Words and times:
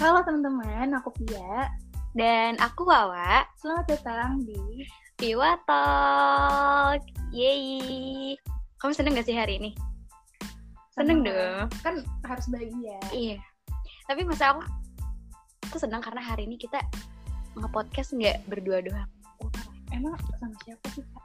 Halo 0.00 0.24
teman-teman, 0.24 0.96
aku 0.96 1.12
Pia. 1.12 1.68
Dan 2.16 2.56
aku 2.56 2.88
Wawa, 2.88 3.44
Selamat 3.60 3.84
datang 3.92 4.40
di 4.48 4.80
Piwa 5.20 5.60
Talk. 5.68 7.04
Yeay. 7.30 8.32
Kamu 8.80 8.96
seneng 8.96 9.12
gak 9.14 9.28
sih 9.28 9.36
hari 9.36 9.60
ini? 9.60 9.76
Seneng 10.96 11.20
dong. 11.20 11.68
Kan 11.84 12.00
harus 12.24 12.48
bahagia. 12.48 12.96
Iya. 13.12 13.38
Tapi 14.08 14.24
masa 14.24 14.56
aku 14.56 14.64
tuh 15.68 15.84
senang 15.84 16.00
karena 16.00 16.24
hari 16.24 16.48
ini 16.48 16.56
kita 16.56 16.80
nge-podcast 17.60 18.16
nggak 18.16 18.40
berdua 18.48 18.80
doang. 18.80 19.10
Emang 19.92 20.16
sama 20.40 20.56
siapa 20.64 20.86
sih, 20.96 21.04
Kak? 21.04 21.24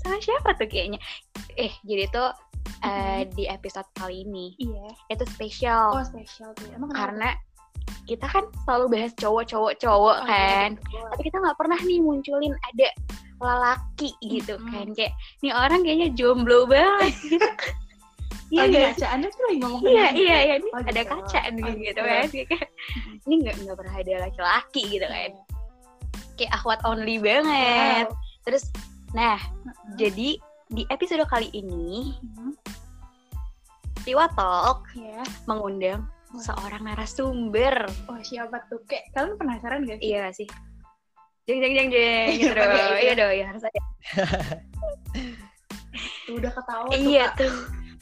Sama 0.00 0.16
siapa 0.22 0.54
tuh 0.54 0.70
kayaknya? 0.70 1.02
Eh, 1.58 1.74
jadi 1.82 2.06
tuh 2.08 2.30
eh, 2.86 3.26
di 3.34 3.44
episode 3.50 3.90
kali 3.92 4.22
ini 4.24 4.54
Iya. 4.56 4.88
itu 5.12 5.24
spesial 5.28 5.98
Oh, 5.98 6.06
spesial 6.06 6.54
tuh. 6.56 6.70
Emang 6.72 6.88
kenapa? 6.94 7.02
karena 7.02 7.28
kita 8.04 8.26
kan 8.26 8.44
selalu 8.62 8.86
bahas 8.90 9.12
cowok-cowok-cowok 9.16 10.16
Oh, 10.18 10.26
kan. 10.26 10.68
iya, 10.74 10.80
betul. 10.80 11.08
tapi 11.10 11.22
kita 11.24 11.36
nggak 11.38 11.56
pernah 11.56 11.78
nih 11.80 11.98
munculin 11.98 12.54
ada 12.66 12.88
lelaki 13.40 14.10
gitu 14.20 14.54
Mm-mm. 14.54 14.68
kan 14.68 14.86
kayak 14.92 15.12
nih 15.40 15.52
orang 15.52 15.80
kayaknya 15.80 16.08
jomblo 16.12 16.64
banget 16.64 17.14
gitu 17.30 17.48
iya 18.50 18.60
Lagi 18.60 18.72
nggak 18.74 18.84
ngaca, 18.90 19.06
Anda 19.08 19.26
tuh 19.30 19.42
lagi 19.46 19.58
ngomong 19.62 19.82
iya 19.86 20.06
iya 20.12 20.36
iya 20.42 20.54
ini 20.58 20.68
Oh, 20.70 20.80
ada 20.80 20.90
gitu. 20.92 21.08
kaca 21.08 21.40
nih 21.48 21.62
Oh, 21.62 21.70
gitu 21.70 21.80
gitu. 21.80 22.00
kan 22.02 22.26
Kayak, 22.28 22.68
ini 23.24 23.34
nggak 23.40 23.54
nggak 23.62 23.76
pernah 23.78 23.94
ada 23.96 24.12
laki-laki 24.20 24.82
gitu 24.90 25.06
kan 25.06 25.30
kayak 26.36 26.52
akhwat 26.52 26.80
only 26.82 27.16
banget 27.16 28.06
Wow. 28.06 28.16
terus 28.42 28.64
nah 29.10 29.38
Mm-mm. 29.38 29.94
jadi 29.96 30.28
di 30.68 30.82
episode 30.86 31.24
kali 31.26 31.48
ini 31.50 32.14
Hmm, 32.20 32.54
Piwa 34.00 34.26
Talk 34.32 34.88
Iya. 34.94 35.20
mengundang. 35.44 36.04
Seorang 36.38 36.86
narasumber 36.86 37.90
Oh, 38.06 38.20
siapa 38.22 38.62
tuh? 38.70 38.78
Kayak 38.86 39.10
kalian 39.12 39.34
penasaran 39.34 39.82
gak 39.82 39.98
sih? 39.98 40.06
iya 40.06 40.24
sih 40.30 40.48
jeng 41.44 41.58
jeng 41.58 41.74
jeng 41.74 41.88
jeng 41.90 42.26
gitu 42.38 42.52
Iya, 42.52 42.54
dong 42.54 42.70
iya. 42.70 42.98
iya 43.02 43.12
dong 43.18 43.32
ya 43.34 43.44
harus 43.50 43.62
ada 43.66 43.80
Tuh, 46.24 46.38
udah 46.38 46.52
ketawa 46.54 46.86
tuh, 46.86 46.98
iya 47.00 47.26
Kak. 47.34 47.42
tuh 47.42 47.54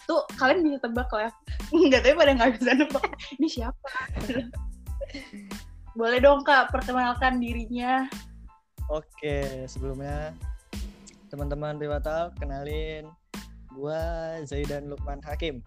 Tuh, 0.04 0.24
kalian 0.40 0.64
bisa 0.64 0.80
tebak 0.80 1.04
lah. 1.12 1.28
Enggak, 1.68 2.00
tapi 2.00 2.16
pada 2.16 2.32
nggak 2.32 2.56
bisa 2.56 2.72
nebak. 2.72 3.04
Ini 3.36 3.44
siapa? 3.44 3.88
Boleh 5.92 6.16
dong, 6.16 6.40
Kak, 6.48 6.72
perkenalkan 6.72 7.36
dirinya. 7.36 8.08
Oke, 8.88 9.68
sebelumnya 9.68 10.32
teman-teman 11.28 11.76
Piwatal 11.76 12.32
kenalin 12.40 13.04
gua 13.76 14.00
Zaidan 14.48 14.88
Lukman 14.88 15.20
Hakim. 15.20 15.60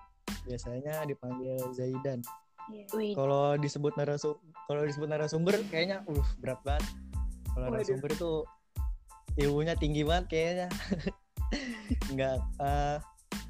Biasanya 0.49 1.05
dipanggil 1.05 1.61
Zaidan. 1.77 2.25
Iya. 2.72 2.86
Wih, 2.95 3.14
Kalau 3.14 3.59
disebut 3.59 3.94
narasum 4.00 4.36
kalau 4.67 4.81
disebut 4.88 5.08
narasumber 5.11 5.55
kayaknya 5.67 6.08
uh 6.08 6.27
berat 6.39 6.59
banget. 6.64 6.86
Kalau 7.52 7.67
narasumber 7.67 8.09
itu 8.16 8.31
ilmunya 9.39 9.75
tinggi 9.75 10.08
banget 10.08 10.25
kayaknya. 10.31 10.67
Enggak 12.11 12.39
eh, 12.63 12.97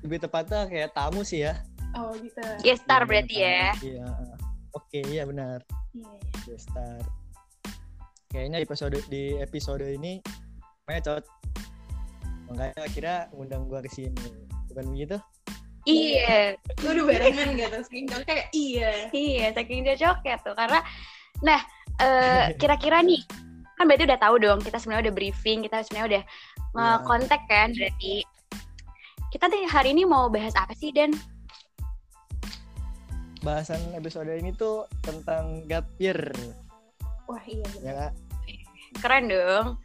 lebih 0.02 0.18
tepatnya 0.26 0.66
kayak 0.66 0.94
tamu 0.98 1.22
sih 1.22 1.46
ya. 1.46 1.62
Oh, 1.92 2.16
gitu. 2.16 2.40
guest 2.64 2.88
star 2.88 3.04
Iya, 3.04 3.10
berarti 3.10 3.36
ya. 3.38 3.68
Iya. 3.84 4.08
Oke, 4.72 5.00
iya 5.12 5.24
benar. 5.28 5.60
Iya, 5.92 6.08
iya. 6.08 6.32
Guest 6.48 6.72
star. 6.72 7.02
Kayaknya 8.32 8.58
di 8.64 8.66
episode 8.66 8.98
di 9.12 9.24
episode 9.38 9.86
ini 9.86 10.24
makanya 10.88 11.20
cocok. 11.20 11.36
Makanya 12.52 12.86
kira 12.96 13.16
ngundang 13.36 13.68
gua 13.68 13.84
ke 13.84 13.92
sini. 13.92 14.16
Bukan 14.72 14.86
begitu? 14.96 15.20
Iya, 15.82 16.62
Gue 16.78 16.94
udah 16.94 17.06
barengan 17.10 17.58
gitu, 17.58 17.78
sering 17.90 18.06
kayak 18.06 18.54
iya. 18.54 19.10
iya, 19.10 19.50
saking 19.50 19.82
cocoknya 19.82 20.36
tuh. 20.46 20.54
Karena, 20.54 20.80
nah, 21.42 21.60
eh, 21.98 22.44
kira-kira 22.62 23.02
nih, 23.02 23.26
kan 23.78 23.90
berarti 23.90 24.06
udah 24.06 24.20
tahu 24.22 24.36
dong, 24.38 24.60
kita 24.62 24.78
sebenarnya 24.78 25.10
udah 25.10 25.16
briefing, 25.18 25.66
kita 25.66 25.82
sebenarnya 25.82 26.08
udah 26.08 26.24
nge-contact 26.78 27.46
kan, 27.50 27.74
berarti. 27.74 28.22
Kita 29.32 29.48
nih 29.50 29.66
hari 29.66 29.96
ini 29.98 30.04
mau 30.06 30.30
bahas 30.30 30.54
apa 30.54 30.78
sih, 30.78 30.94
Dan? 30.94 31.18
Bahasan 33.42 33.82
episode 33.98 34.30
ini 34.30 34.54
tuh 34.54 34.86
tentang 35.02 35.66
gap 35.66 35.90
year, 35.98 36.30
Wah, 37.32 37.42
iya 37.48 37.68
ya? 37.80 38.06
Keren 39.00 39.32
dong. 39.32 39.80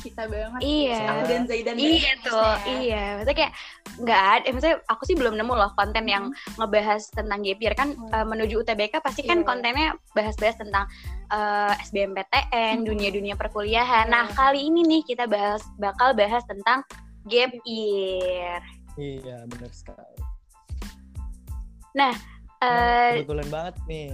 Kita 0.00 0.24
banget. 0.26 0.60
Iya. 0.64 1.00
Aku 1.04 1.24
dan 1.28 1.42
Zaidan. 1.44 1.76
Iya 1.76 2.12
tuh, 2.24 2.40
ya. 2.40 2.72
iya. 2.80 3.04
Maksudnya 3.20 3.36
kayak 3.36 3.52
nggak 4.00 4.22
ada, 4.32 4.44
eh, 4.48 4.52
maksudnya 4.52 4.76
aku 4.88 5.02
sih 5.04 5.12
belum 5.12 5.34
nemu 5.36 5.52
loh 5.52 5.70
konten 5.76 6.08
yang 6.08 6.24
ngebahas 6.56 7.04
tentang 7.12 7.44
gap 7.44 7.60
year 7.60 7.74
kan 7.76 7.92
Hmm. 7.92 8.08
eh, 8.08 8.24
menuju 8.24 8.64
UTBK 8.64 8.96
pasti 8.98 9.20
kan 9.22 9.42
Iya. 9.42 9.46
kontennya 9.46 9.88
bahas-bahas 10.12 10.56
tentang 10.56 10.88
eh, 11.30 11.72
SBMPTN, 11.84 12.82
Hmm. 12.82 12.86
dunia-dunia 12.88 13.36
perkuliahan. 13.36 14.08
Iya. 14.08 14.10
Nah, 14.10 14.26
kali 14.32 14.66
ini 14.66 14.82
nih 14.82 15.02
kita 15.04 15.28
bahas 15.28 15.60
bakal 15.76 16.10
bahas 16.10 16.42
tentang 16.42 16.82
gap 17.24 17.52
year. 17.62 18.58
Iya 18.96 19.44
benar 19.46 19.70
sekali. 19.70 20.18
Eh 20.18 20.26
Nah, 21.92 22.14
kebetulan 23.14 23.48
banget 23.48 23.74
nih, 23.86 24.06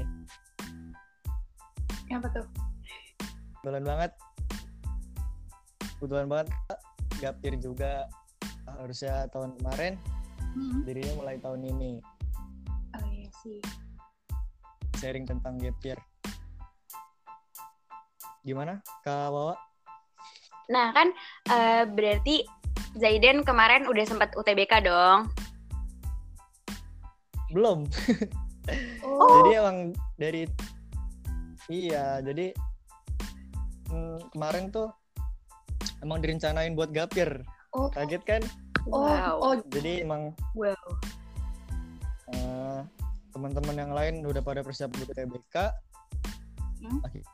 Apa 2.09 2.29
tuh? 2.31 2.47
kebetulan 3.59 3.85
banget, 3.85 4.11
kebetulan 5.97 6.29
banget 6.29 6.49
Kak, 6.69 6.81
gap 7.21 7.37
year 7.41 7.57
juga 7.57 7.93
harusnya 8.79 9.27
tahun 9.33 9.57
kemarin, 9.61 9.95
Hmm. 10.57 10.89
dirinya 10.89 11.12
mulai 11.21 11.37
tahun 11.37 11.69
ini 11.69 12.01
Oh 12.97 13.09
iya 13.12 13.29
sih. 13.45 13.61
sharing 14.97 15.29
tentang 15.29 15.61
gap 15.61 15.77
year. 15.85 16.01
Gimana, 18.41 18.81
Kak 19.05 19.29
Wawa? 19.33 19.56
nah 20.67 20.91
kan 20.91 21.15
eh, 21.47 21.87
berarti 21.87 22.43
Zaiden 22.97 23.45
kemarin 23.45 23.85
udah 23.87 24.05
sempat 24.09 24.33
UTBK 24.35 24.83
dong. 24.89 25.29
Belum. 27.53 27.85
Oh, 29.05 29.31
Jadi 29.45 29.51
emang 29.61 29.79
dari 30.17 30.43
iya, 31.69 32.19
jadi 32.23 32.55
hmm, 33.91 34.33
kemarin 34.33 34.71
tuh 34.73 34.91
emang 36.01 36.19
direncanain 36.19 36.73
buat 36.73 36.91
gap 36.91 37.12
year. 37.15 37.41
oh, 37.71 37.89
Kaget 37.89 38.23
kan? 38.23 38.43
oh, 38.89 39.05
Wow. 39.05 39.34
oh, 39.43 39.55
Jadi 39.69 40.01
emang 40.01 40.33
Wow. 40.53 40.75
eh, 42.29 42.81
teman-teman 43.31 43.77
yang 43.77 43.93
lain 43.93 44.25
udah 44.25 44.41
pada 44.41 44.61
persiapan 44.61 44.97
buat 44.99 45.12
TBK. 45.12 45.56
Hmm? 46.81 47.01
Akhir- 47.03 47.29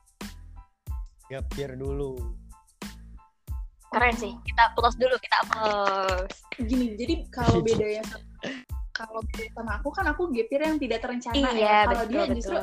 Gap 1.29 1.47
year 1.55 1.73
dulu. 1.75 2.19
Keren 3.89 4.15
sih. 4.15 4.33
Kita 4.43 4.73
plus 4.73 4.97
dulu, 4.97 5.17
kita 5.17 5.39
plus. 5.47 6.33
gini. 6.59 6.93
Jadi 6.95 7.15
kalau 7.29 7.61
bedanya 7.67 8.05
kalau 8.93 9.21
beda 9.27 9.45
sama 9.53 9.73
aku 9.81 9.89
kan 9.91 10.05
aku 10.07 10.23
gap 10.31 10.49
year 10.49 10.63
yang 10.63 10.77
tidak 10.77 11.01
terencana 11.01 11.37
ya. 11.37 11.49
Iya, 11.51 11.77
Kalau 11.83 11.89
betul 11.89 12.09
dia 12.09 12.21
betul. 12.21 12.37
justru 12.37 12.57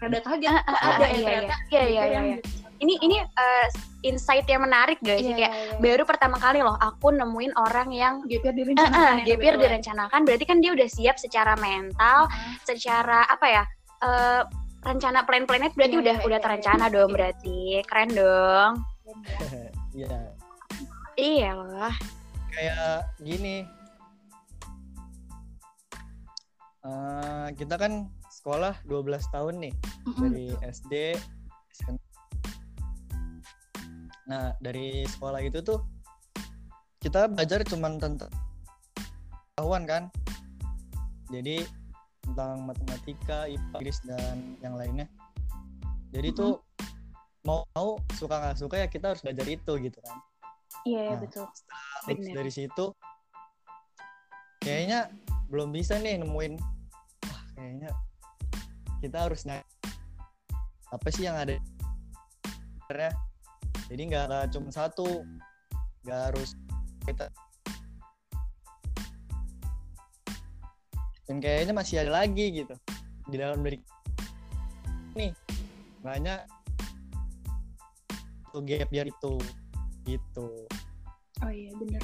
rada 0.00 0.18
kaget. 0.20 0.50
Ah, 0.50 0.62
ah, 0.62 0.74
ah, 0.74 0.90
ada 0.94 1.06
ya 1.06 1.10
iya, 1.10 1.18
iya. 1.18 1.30
Iya, 1.30 1.40
gap 1.42 1.62
iya, 1.62 1.80
year 1.80 1.88
iya, 1.90 2.04
yang 2.06 2.26
iya. 2.26 2.38
Ini 2.80 2.94
ini 2.98 3.16
eh, 3.20 3.66
insight 4.02 4.44
yang 4.44 4.64
menarik 4.64 4.96
guys. 5.00 5.20
Iya, 5.20 5.36
Kayak 5.36 5.52
iya, 5.52 5.64
iya. 5.68 5.76
baru 5.78 6.02
pertama 6.02 6.36
kali 6.36 6.58
loh 6.58 6.74
aku 6.74 7.12
nemuin 7.12 7.52
orang 7.54 7.92
yang 7.92 8.14
gap 8.24 8.40
year 8.40 8.50
eh, 8.50 8.56
direncanakan. 8.56 8.96
eh, 8.96 9.16
ya, 9.20 9.26
gap 9.26 9.40
year 9.40 9.54
betul. 9.54 9.64
direncanakan. 9.68 10.20
Berarti 10.24 10.44
kan 10.44 10.58
dia 10.58 10.70
udah 10.72 10.88
siap 10.88 11.16
secara 11.16 11.52
mental, 11.56 12.18
Ah, 12.24 12.56
secara 12.62 13.28
apa 13.28 13.46
ya? 13.46 13.64
eh, 14.00 14.42
rencana 14.80 15.22
plan-plannya 15.22 15.70
berarti 15.70 15.92
Iya, 15.92 16.02
udah 16.02 16.16
iya, 16.16 16.24
udah 16.24 16.38
iya, 16.38 16.44
terencana 16.46 16.84
iya. 16.84 16.94
dong 16.96 17.04
Iya. 17.06 17.14
berarti. 17.14 17.58
Keren 17.84 18.10
dong. 18.10 18.72
Iya, 19.90 20.18
Iya 21.14 21.48
loh. 21.52 21.92
kayak 22.48 22.78
gini. 23.20 23.66
Eh, 26.80 27.48
kita 27.54 27.76
kan 27.76 28.08
sekolah 28.32 28.72
12 28.86 29.04
tahun 29.28 29.54
nih 29.60 29.74
Mm-mm. 30.06 30.20
dari 30.24 30.46
SD 30.64 30.92
SMP. 31.70 32.00
Nah, 34.30 34.54
dari 34.62 35.02
sekolah 35.10 35.42
itu 35.42 35.58
tuh 35.58 35.82
kita 37.02 37.26
belajar 37.26 37.66
cuman 37.66 37.98
tentang 37.98 38.30
pengetahuan 39.58 39.82
kan. 39.90 40.02
Jadi 41.34 41.66
tentang 42.22 42.62
matematika, 42.62 43.50
IPA, 43.50 43.74
Inggris 43.74 43.98
dan 44.06 44.54
yang 44.62 44.78
lainnya. 44.78 45.10
Jadi 46.14 46.30
tuh 46.30 46.62
mau 47.42 47.66
mau 47.74 47.98
suka 48.14 48.38
nggak 48.38 48.58
suka 48.62 48.76
ya 48.78 48.86
kita 48.86 49.10
harus 49.10 49.22
belajar 49.26 49.46
itu 49.50 49.72
gitu 49.82 49.98
kan. 49.98 50.16
Iya, 50.86 51.00
iya, 51.02 51.14
Nah, 51.18 51.20
betul. 51.26 51.46
Bener. 52.06 52.32
dari 52.38 52.52
situ 52.54 52.84
kayaknya 54.60 55.12
belum 55.52 55.72
bisa 55.72 55.96
nih 56.00 56.20
nemuin 56.20 56.56
wah 57.26 57.42
kayaknya 57.56 57.90
kita 59.00 59.18
harus 59.28 59.44
nyari 59.44 59.64
apa 60.88 61.08
sih 61.12 61.24
yang 61.28 61.36
ada 61.36 61.56
sebenarnya 62.84 63.12
jadi 63.90 64.02
nggak 64.06 64.54
cuma 64.54 64.70
satu. 64.70 65.26
Nggak 66.06 66.20
harus 66.30 66.54
kita. 67.02 67.26
Dan 71.26 71.42
kayaknya 71.42 71.74
masih 71.74 72.06
ada 72.06 72.22
lagi 72.22 72.62
gitu. 72.62 72.74
Di 73.26 73.36
dalam 73.38 73.62
dari 73.66 73.82
nih 75.18 75.34
banyak 76.06 76.38
tuh 78.54 78.62
gap 78.62 78.90
year 78.94 79.10
itu. 79.10 79.34
Gitu. 80.06 80.48
Oh 81.42 81.50
iya 81.50 81.74
bener. 81.74 82.02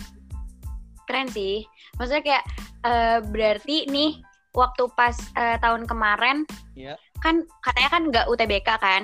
Keren 1.07 1.31
sih. 1.31 1.63
Maksudnya 2.03 2.23
kayak 2.23 2.45
eh, 2.83 3.19
berarti 3.23 3.87
nih 3.87 4.27
waktu 4.57 4.91
pas 4.99 5.15
eh, 5.39 5.61
tahun 5.63 5.85
kemarin 5.87 6.49
Iya. 6.77 6.97
kan 7.21 7.45
katanya 7.65 7.91
kan 7.93 8.03
nggak 8.09 8.27
UTBK 8.29 8.69
kan 8.81 9.03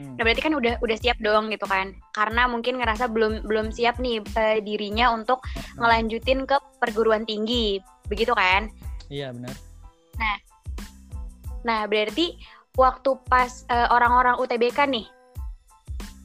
Hmm. 0.00 0.16
Nah 0.16 0.22
berarti 0.24 0.40
kan 0.40 0.56
udah 0.56 0.80
udah 0.80 0.96
siap 0.96 1.20
dong 1.20 1.52
gitu 1.52 1.68
kan? 1.68 1.92
Karena 2.16 2.48
mungkin 2.48 2.80
ngerasa 2.80 3.12
belum 3.12 3.44
belum 3.44 3.68
siap 3.68 4.00
nih 4.00 4.24
eh, 4.40 4.64
dirinya 4.64 5.12
untuk 5.12 5.44
ngelanjutin 5.76 6.48
ke 6.48 6.56
perguruan 6.80 7.28
tinggi, 7.28 7.84
begitu 8.08 8.32
kan? 8.32 8.72
iya 9.10 9.34
benar 9.34 9.52
Nah 11.60 11.84
berarti 11.84 12.40
waktu 12.78 13.10
pas 13.28 13.68
eh, 13.68 13.88
orang-orang 13.92 14.40
UTBK 14.40 14.88
nih, 14.88 15.06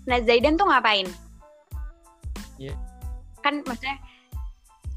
nah 0.07 0.21
Zaidan 0.23 0.55
tuh 0.55 0.71
ngapain? 0.71 1.11
Iya. 2.55 2.71
Kan 3.43 3.59
maksudnya 3.67 3.99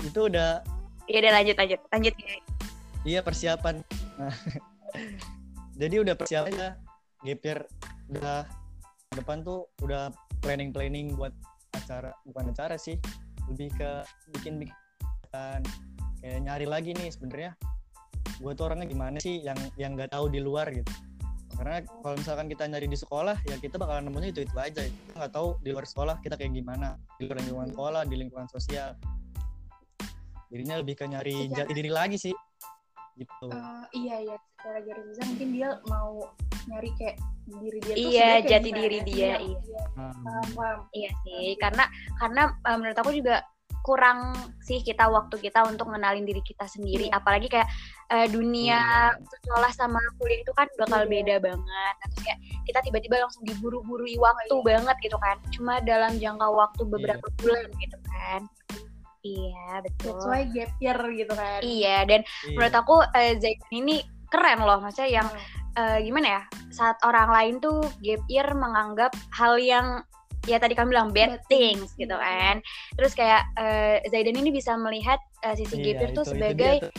itu 0.07 0.31
udah 0.31 0.63
ya 1.11 1.19
udah 1.19 1.33
lanjut 1.43 1.57
lanjut 1.59 1.81
lanjut. 1.91 2.15
iya 3.03 3.19
persiapan 3.19 3.83
nah, 4.15 4.31
jadi 5.81 6.07
udah 6.07 6.15
persiapannya 6.15 6.79
gap 7.27 7.41
year 7.43 7.61
udah 8.15 8.47
depan 9.17 9.41
tuh 9.45 9.69
udah 9.81 10.13
planning 10.45 10.73
planning 10.73 11.17
buat 11.17 11.33
acara 11.73 12.13
bukan 12.29 12.53
acara 12.53 12.77
sih 12.77 12.97
lebih 13.49 13.73
ke 13.77 13.91
bikin 14.37 14.61
bikin 14.61 14.77
kayak 16.21 16.41
nyari 16.43 16.67
lagi 16.67 16.93
nih 16.97 17.09
sebenarnya 17.13 17.53
gue 18.39 18.53
tuh 18.55 18.65
orangnya 18.71 18.87
gimana 18.87 19.19
sih 19.19 19.43
yang 19.43 19.59
yang 19.75 19.99
nggak 19.99 20.15
tahu 20.15 20.31
di 20.31 20.39
luar 20.39 20.71
gitu. 20.71 20.89
Karena 21.59 21.83
kalau 21.83 22.15
misalkan 22.15 22.47
kita 22.47 22.71
nyari 22.71 22.87
di 22.87 22.95
sekolah 22.95 23.35
ya 23.43 23.59
kita 23.59 23.83
bakalan 23.83 24.07
nemunya 24.07 24.31
itu 24.31 24.41
itu 24.47 24.55
aja. 24.55 24.87
Kita 24.87 25.15
nggak 25.19 25.33
tahu 25.35 25.59
di 25.59 25.75
luar 25.75 25.87
sekolah 25.89 26.23
kita 26.23 26.39
kayak 26.39 26.55
gimana. 26.55 26.95
Di 27.19 27.27
luar 27.27 27.43
lingkungan 27.43 27.71
sekolah 27.75 28.03
di 28.07 28.15
lingkungan 28.15 28.47
sosial. 28.47 28.95
Jadinya 30.55 30.81
lebih 30.81 30.95
ke 30.97 31.05
nyari 31.11 31.51
jati 31.51 31.73
diri 31.75 31.91
lagi 31.91 32.15
sih. 32.15 32.35
Gitu. 33.19 33.49
Eh, 33.51 33.85
iya 34.07 34.17
iya. 34.23 34.37
Secara 34.55 34.79
garis 34.87 35.05
besar 35.11 35.25
mungkin 35.35 35.49
dia 35.51 35.69
mau 35.91 36.31
nyari 36.69 36.91
kayak 37.01 37.17
diri 37.49 37.79
dia 37.81 37.95
tuh 37.97 38.11
Iya, 38.13 38.31
jati 38.45 38.71
diri 38.71 38.99
dia, 39.09 39.17
iya, 39.17 39.37
iya. 39.41 39.57
iya. 39.57 39.81
Hmm. 39.97 40.15
paham 40.23 40.47
paham 40.53 40.79
Iya 40.93 41.11
sih, 41.25 41.49
karena 41.57 41.85
karena 42.21 42.43
eh, 42.55 42.77
menurut 42.77 42.99
aku 43.01 43.11
juga 43.17 43.37
kurang 43.79 44.37
sih 44.61 44.85
kita 44.85 45.09
waktu 45.09 45.41
kita 45.41 45.65
untuk 45.65 45.89
ngenalin 45.89 46.29
diri 46.29 46.45
kita 46.45 46.69
sendiri, 46.69 47.09
Iya. 47.09 47.17
apalagi 47.17 47.49
kayak 47.49 47.69
eh, 48.13 48.29
dunia 48.29 48.81
Iya. 49.17 49.17
sekolah 49.17 49.71
sama 49.73 50.01
kuliah 50.21 50.45
itu 50.45 50.53
kan 50.53 50.69
bakal 50.77 51.05
Iya. 51.05 51.11
beda 51.11 51.35
banget. 51.41 51.95
Nah, 51.97 52.09
terus 52.13 52.21
kayak 52.25 52.39
kita 52.69 52.79
tiba-tiba 52.85 53.17
langsung 53.25 53.45
diburu-burui 53.49 54.21
waktu 54.21 54.53
iya. 54.53 54.65
banget 54.69 54.97
gitu 55.01 55.17
kan, 55.17 55.37
cuma 55.57 55.81
dalam 55.81 56.13
jangka 56.21 56.49
waktu 56.53 56.83
beberapa 56.85 57.27
bulan 57.41 57.65
gitu 57.81 57.97
kan. 58.07 58.45
Iya 59.19 59.83
betul. 59.83 60.15
that's 60.15 60.25
why 60.31 60.47
gap 60.55 60.71
year 60.79 60.95
gitu 61.11 61.33
kan 61.35 61.59
Iya 61.61 62.07
dan 62.07 62.21
Iya. 62.23 62.55
menurut 62.55 62.75
aku 62.77 62.95
eh, 63.19 63.35
Zaidan 63.37 63.73
ini 63.75 63.97
keren 64.31 64.63
loh, 64.63 64.79
maksudnya 64.79 65.11
yang 65.21 65.29
Hmm. 65.29 65.68
Eh, 65.79 65.99
gimana 66.03 66.27
ya 66.27 66.43
saat 66.75 66.99
orang 67.03 67.31
lain 67.31 67.55
tuh 67.59 67.81
gap 68.03 68.23
year 68.27 68.47
menganggap 68.53 69.15
hal 69.33 69.55
yang 69.57 70.03
ya 70.47 70.59
tadi 70.59 70.73
kamu 70.75 70.91
bilang 70.91 71.09
bad 71.11 71.39
Bad 71.39 71.45
things 71.47 71.93
things, 71.93 72.01
gitu 72.01 72.15
iya. 72.15 72.25
kan 72.51 72.57
terus 72.99 73.13
kayak 73.15 73.43
eh, 73.57 74.03
Zaidan 74.11 74.37
ini 74.37 74.51
bisa 74.51 74.75
melihat 74.75 75.19
eh, 75.47 75.55
sisi 75.55 75.79
Iya, 75.79 75.85
gap 75.85 75.95
year 75.95 76.11
tuh 76.11 76.11
itu- 76.11 76.19
itu 76.19 76.31
sebagai 76.35 76.75
tuh. 76.83 76.93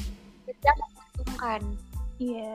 tidak 0.48 0.76
menguntungkan 0.80 1.62
Iya. 2.20 2.52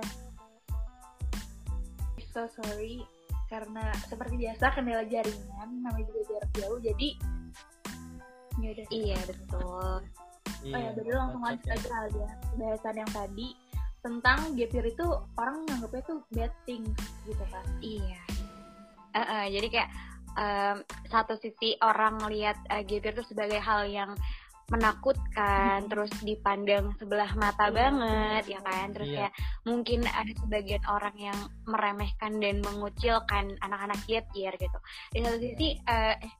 So 2.29 2.45
sorry 2.51 3.01
karena 3.47 3.95
seperti 4.11 4.35
biasa 4.37 4.75
kendala 4.75 5.07
jaringan 5.07 5.69
namanya 5.81 6.05
juga 6.05 6.21
jarak 6.27 6.51
jauh 6.59 6.81
jadi 6.83 7.09
ya 8.59 8.69
udah. 8.75 8.87
iya 8.91 9.19
betul 9.29 10.01
Oh 10.65 10.73
ya, 10.73 10.81
Iya, 10.81 10.91
jadi 10.97 11.11
langsung 11.13 11.43
lanjut 11.45 11.67
ya. 11.69 11.75
aja 11.77 11.89
kali 11.93 12.19
ya 12.19 12.31
bahasan 12.57 12.95
yang 12.97 13.11
tadi 13.13 13.47
tentang 14.05 14.53
gap 14.53 14.71
year 14.71 14.87
itu 14.87 15.07
orang 15.35 15.65
nganggapnya 15.65 16.03
tuh 16.05 16.19
bad 16.31 16.53
things 16.69 16.93
gitu 17.25 17.45
kan. 17.49 17.65
iya 17.81 18.21
Eh, 19.15 19.23
eh, 19.23 19.47
jadi 19.49 19.67
kayak 19.71 19.91
em, 20.35 20.77
satu 21.07 21.39
sisi 21.39 21.79
orang 21.81 22.19
lihat 22.29 22.59
eh, 22.69 22.83
gap 22.83 23.01
year 23.01 23.15
tuh 23.15 23.25
sebagai 23.25 23.57
hal 23.59 23.89
yang 23.89 24.13
menakutkan 24.67 25.85
Hmm. 25.85 25.91
terus 25.93 26.09
dipandang 26.21 26.97
sebelah 26.97 27.29
mata 27.37 27.69
Iya, 27.69 27.77
banget 27.77 28.45
ya 28.49 28.61
kan 28.61 28.87
terus 28.91 29.09
Iya. 29.09 29.17
kayak 29.29 29.33
mungkin 29.65 30.01
ada 30.05 30.33
sebagian 30.41 30.85
orang 30.89 31.17
yang 31.17 31.39
meremehkan 31.65 32.41
dan 32.41 32.57
mengucilkan 32.61 33.45
anak-anak 33.61 34.01
gap 34.05 34.25
year 34.33 34.53
gitu 34.57 34.79
di 35.13 35.21
satu 35.21 35.37
Iya. 35.37 35.45
sisi 35.53 35.69
eh, 35.79 36.17
eh, 36.17 36.33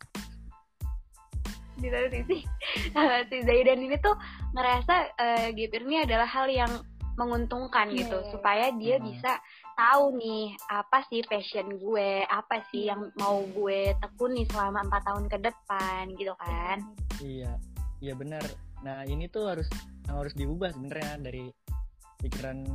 di 1.75 1.89
satu 1.91 2.09
sisi 2.11 2.39
si 3.31 3.37
Zaidan 3.45 3.81
ini 3.83 3.97
tuh 4.01 4.17
ngerasa 4.53 4.95
eh, 5.17 5.47
gap 5.53 5.71
year 5.71 5.85
ini 5.85 5.97
adalah 6.03 6.27
hal 6.27 6.49
yang 6.49 6.73
menguntungkan 7.15 7.91
Iya, 7.91 8.07
gitu 8.07 8.19
iya. 8.23 8.29
supaya 8.35 8.67
dia 8.75 8.97
Hmm. 8.99 9.07
bisa 9.11 9.33
tahu 9.75 10.15
nih 10.19 10.55
apa 10.71 11.03
sih 11.11 11.21
passion 11.27 11.79
gue 11.79 12.23
apa 12.27 12.63
sih 12.71 12.87
yang 12.91 13.11
mau 13.19 13.43
gue 13.55 13.95
tekuni 13.99 14.47
selama 14.51 14.87
empat 14.87 15.03
tahun 15.07 15.27
ke 15.27 15.39
depan 15.43 16.03
gitu 16.15 16.35
kan 16.39 16.79
Iya, 17.23 17.59
iya 18.03 18.15
benar. 18.19 18.43
Nah 18.83 19.07
ini 19.07 19.31
tuh 19.31 19.49
harus 19.49 19.71
yang 20.05 20.21
harus 20.21 20.35
diubah 20.37 20.75
sebenarnya 20.75 21.23
dari 21.23 21.49
pikiran 22.21 22.67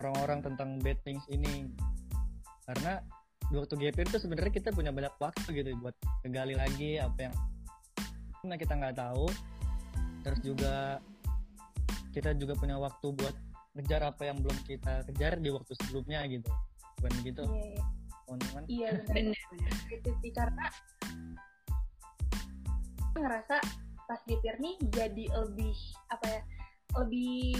orang-orang 0.00 0.40
tentang 0.40 0.68
bad 0.80 0.98
things 1.04 1.26
ini. 1.28 1.68
Karena 2.64 3.02
waktu 3.52 3.74
gap 3.78 3.98
tuh 4.10 4.20
sebenarnya 4.22 4.52
kita 4.54 4.70
punya 4.74 4.90
banyak 4.90 5.14
waktu 5.20 5.48
gitu 5.52 5.76
buat 5.78 5.94
kegali 6.24 6.54
lagi 6.56 6.98
apa 6.98 7.30
yang 7.30 7.34
kita 8.58 8.74
nggak 8.78 8.96
tahu. 8.96 9.26
Terus 10.24 10.40
juga 10.42 10.98
kita 12.14 12.32
juga 12.34 12.56
punya 12.56 12.80
waktu 12.80 13.12
buat 13.12 13.36
ngejar 13.76 14.02
apa 14.02 14.22
yang 14.24 14.40
belum 14.40 14.56
kita 14.64 15.04
kejar 15.06 15.36
di 15.36 15.52
waktu 15.52 15.72
sebelumnya 15.76 16.24
gitu. 16.26 16.48
Bukan 16.96 17.12
gitu, 17.22 17.42
Iya, 17.44 17.60
iya. 17.76 17.82
teman-teman. 18.24 18.62
Iya 18.66 18.90
benar. 19.12 19.42
Gitu 19.86 20.10
sih 20.24 20.32
karena 20.32 20.64
aku 23.00 23.16
ngerasa 23.20 23.56
pas 24.06 24.20
year 24.28 24.56
nih 24.56 24.76
jadi 24.92 25.24
lebih 25.34 25.74
apa 26.08 26.26
ya 26.30 26.40
lebih 26.96 27.58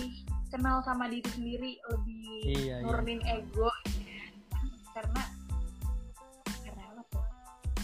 kenal 0.48 0.78
sama 0.86 1.10
diri 1.10 1.26
sendiri 1.34 1.72
lebih 1.90 2.30
Iya, 2.46 2.76
iya. 2.80 2.84
nurunin 2.86 3.18
ego 3.26 3.66
karena 4.94 5.22
karena 6.62 6.82
apa 6.94 7.02
tuh 7.10 7.24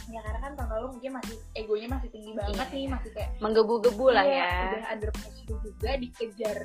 ya 0.09 0.21
karena 0.23 0.39
kan 0.41 0.53
tahun 0.55 0.71
lalu 0.71 0.87
mungkin 0.97 1.11
masih 1.19 1.37
egonya 1.59 1.89
masih 1.91 2.09
tinggi 2.15 2.33
banget 2.33 2.55
Iya, 2.71 2.73
nih 2.73 2.83
iya. 2.87 2.91
masih 2.95 3.11
kayak 3.13 3.31
menggebu-gebu 3.43 4.07
lah 4.15 4.25
iya, 4.25 4.47
ya 4.47 4.63
udah 4.71 4.85
under 4.95 5.11
pressure 5.11 5.59
juga 5.61 5.91
dikejar 5.99 6.59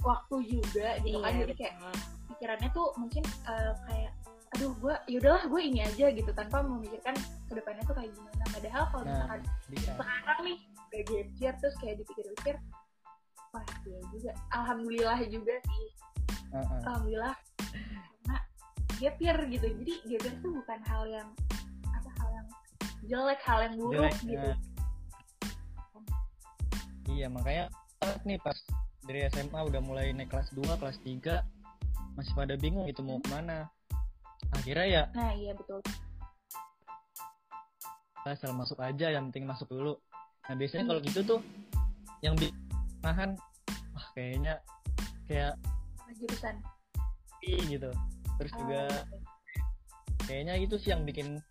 waktu 0.00 0.36
juga 0.48 0.88
gitu 1.04 1.18
kan 1.20 1.32
Iya, 1.32 1.40
jadi 1.44 1.54
kayak 1.56 1.74
betul. 1.78 1.94
pikirannya 2.32 2.68
tuh 2.72 2.86
mungkin 2.96 3.22
eh, 3.26 3.72
kayak 3.88 4.12
aduh 4.50 4.72
gue 4.82 4.94
yaudahlah 5.06 5.44
gue 5.46 5.60
ini 5.62 5.80
aja 5.86 6.06
gitu 6.10 6.30
tanpa 6.34 6.58
memikirkan 6.66 7.14
ke 7.46 7.52
depannya 7.54 7.86
tuh 7.86 7.94
kayak 7.94 8.10
gimana 8.10 8.44
padahal 8.50 8.84
kalau 8.90 9.02
Nah. 9.06 9.10
misalkan 9.14 9.40
Bisa. 9.70 9.90
sekarang 9.94 10.38
nih 10.42 10.58
udah 10.90 11.02
year 11.38 11.54
terus 11.62 11.74
kayak 11.78 11.96
dipikir-pikir 12.02 12.54
wah 13.54 13.64
iya 13.86 13.98
juga 14.10 14.30
alhamdulillah 14.50 15.18
juga 15.30 15.54
sih 15.54 15.86
Heeh. 16.50 16.80
alhamdulillah 16.82 17.34
karena 17.62 18.36
gap 18.98 19.16
year 19.22 19.38
gitu 19.46 19.66
jadi 19.70 19.94
gap 20.02 20.22
year 20.26 20.34
tuh 20.42 20.50
bukan 20.50 20.78
hal 20.82 21.02
yang 21.06 21.28
apa 21.94 22.10
hal 22.18 22.30
yang 22.34 22.46
jelek 23.06 23.40
hal 23.46 23.58
yang 23.62 23.74
buruk 23.78 24.02
Jelek, 24.10 24.16
gitu 24.26 24.48
nah. 24.50 24.58
Iya 27.10 27.26
makanya 27.26 27.64
nih 28.22 28.38
pas 28.38 28.54
dari 29.10 29.26
SMA 29.26 29.58
udah 29.58 29.82
mulai 29.82 30.14
naik 30.14 30.30
kelas 30.30 30.54
2, 30.54 30.78
kelas 30.78 31.02
3 31.02 31.42
masih 32.14 32.30
pada 32.38 32.54
bingung 32.54 32.86
itu 32.86 33.02
mau 33.02 33.18
ke 33.18 33.26
mana. 33.26 33.66
Akhirnya 34.54 34.86
ya 34.86 35.02
nah 35.10 35.34
iya 35.34 35.50
betul 35.50 35.82
asal 38.22 38.54
masuk 38.54 38.78
aja 38.78 39.10
yang 39.10 39.34
penting 39.34 39.50
masuk 39.50 39.66
dulu. 39.66 39.98
Nah 40.46 40.54
biasanya 40.54 40.86
kalau 40.86 41.00
gitu 41.02 41.20
tuh 41.26 41.40
yang 42.22 42.38
bi- 42.38 42.54
nahan 43.02 43.34
wah 43.90 44.06
kayaknya 44.14 44.62
kayak 45.26 45.58
jurusan 46.14 46.54
gitu. 47.42 47.90
Terus 48.38 48.52
juga 48.54 48.82
Ah, 48.86 49.02
kayaknya 50.30 50.54
itu 50.62 50.78
sih 50.78 50.94
yang 50.94 51.02
bikin 51.02 51.42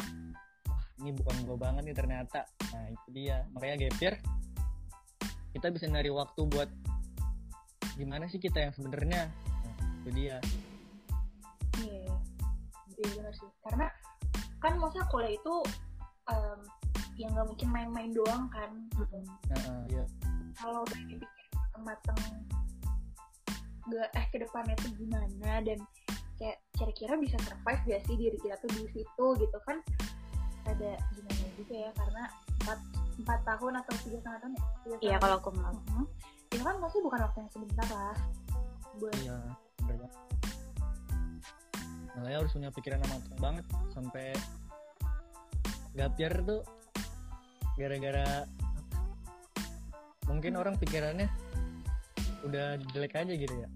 wah 0.64 0.84
ini 1.04 1.12
bukan 1.12 1.36
gue 1.44 1.58
banget 1.60 1.84
nih 1.92 1.98
ternyata. 1.98 2.48
Nah 2.72 2.88
itu 2.88 3.08
dia 3.12 3.44
makanya 3.52 3.92
gap 3.92 4.00
year 4.00 4.16
kita 5.52 5.68
bisa 5.76 5.92
nyari 5.92 6.14
waktu 6.14 6.42
buat 6.48 6.70
gimana 8.00 8.24
sih 8.32 8.40
kita 8.40 8.64
yang 8.64 8.74
sebenarnya. 8.74 9.28
Nah, 9.28 9.76
itu 10.00 10.10
dia. 10.16 10.38
iya 11.80 12.08
iya 12.08 12.16
iya 12.96 13.08
benar 13.16 13.34
sih 13.36 13.48
karena 13.64 13.88
kan 14.60 14.74
maksudnya 14.80 15.08
kuliah 15.08 15.32
itu 15.32 15.56
em, 16.28 16.60
ya 17.16 17.28
nggak 17.32 17.48
mungkin 17.48 17.68
main-main 17.72 18.12
doang 18.12 18.48
kan 18.52 18.72
Nah, 19.52 19.84
iya. 19.88 20.04
kalau 20.60 20.84
udah 20.84 21.00
dipikir 21.08 21.46
mateng 21.80 22.20
gak 23.90 24.10
eh 24.14 24.26
ke 24.30 24.38
depannya 24.44 24.76
tuh 24.84 24.92
gimana 25.00 25.64
dan 25.64 25.80
kayak 26.38 26.60
kira-kira 26.76 27.14
bisa 27.18 27.36
survive 27.48 27.82
gak 27.88 28.02
sih 28.06 28.16
diri 28.20 28.38
kita 28.38 28.56
tuh 28.60 28.70
di 28.76 28.84
situ 28.92 29.26
gitu 29.40 29.58
kan 29.64 29.78
ada 30.68 31.00
gimana 31.16 31.46
juga 31.56 31.76
ya 31.88 31.92
karena 31.96 32.24
empat 32.64 32.80
empat 33.20 33.40
tahun 33.48 33.74
atau 33.80 33.94
tiga 34.04 34.18
setengah 34.22 34.40
tahun 34.44 34.54
ya 34.56 34.98
Iya 35.00 35.16
kalau 35.20 35.36
aku 35.40 35.50
mau. 35.56 35.72
Mhm. 35.74 36.06
Itu 36.50 36.64
kan 36.66 36.82
pasti 36.82 36.98
bukan 37.06 37.20
waktu 37.30 37.38
yang 37.46 37.52
sebentar 37.54 37.88
lah. 37.94 38.18
Buat 38.98 39.14
iya 39.22 39.38
bener 39.86 39.96
banget. 40.02 40.14
Makanya 42.18 42.38
harus 42.42 42.52
punya 42.52 42.70
pikiran 42.74 43.00
yang 43.06 43.12
matang 43.14 43.40
banget 43.40 43.66
sampai 43.94 44.28
gapir 45.94 46.34
tuh 46.44 46.62
gara-gara 47.78 48.44
mungkin 50.26 50.54
orang 50.58 50.76
pikirannya 50.82 51.30
udah 52.44 52.82
jelek 52.98 53.14
aja 53.14 53.34
gitu 53.38 53.56
ya. 53.56 53.70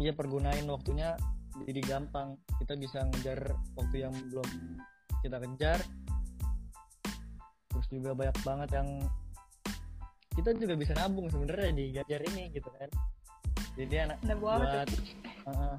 Iya 0.00 0.12
pergunain 0.16 0.64
waktunya 0.72 1.20
jadi 1.68 1.80
gampang. 1.84 2.40
Kita 2.56 2.80
bisa 2.80 3.04
ngejar 3.12 3.52
waktu 3.76 4.08
yang 4.08 4.14
belum 4.32 4.48
kita 5.20 5.36
kejar 5.36 5.84
juga 7.92 8.10
banyak 8.16 8.36
banget 8.40 8.70
yang 8.72 8.88
kita 10.32 10.50
juga 10.56 10.74
bisa 10.74 10.92
nabung 10.96 11.28
sebenarnya 11.28 11.70
di 11.76 11.84
gajar 11.92 12.20
ini 12.24 12.48
gitu 12.50 12.68
kan 12.72 12.88
jadi 13.76 14.08
anak 14.08 14.16
buat 14.40 14.88
Heeh. 15.44 15.76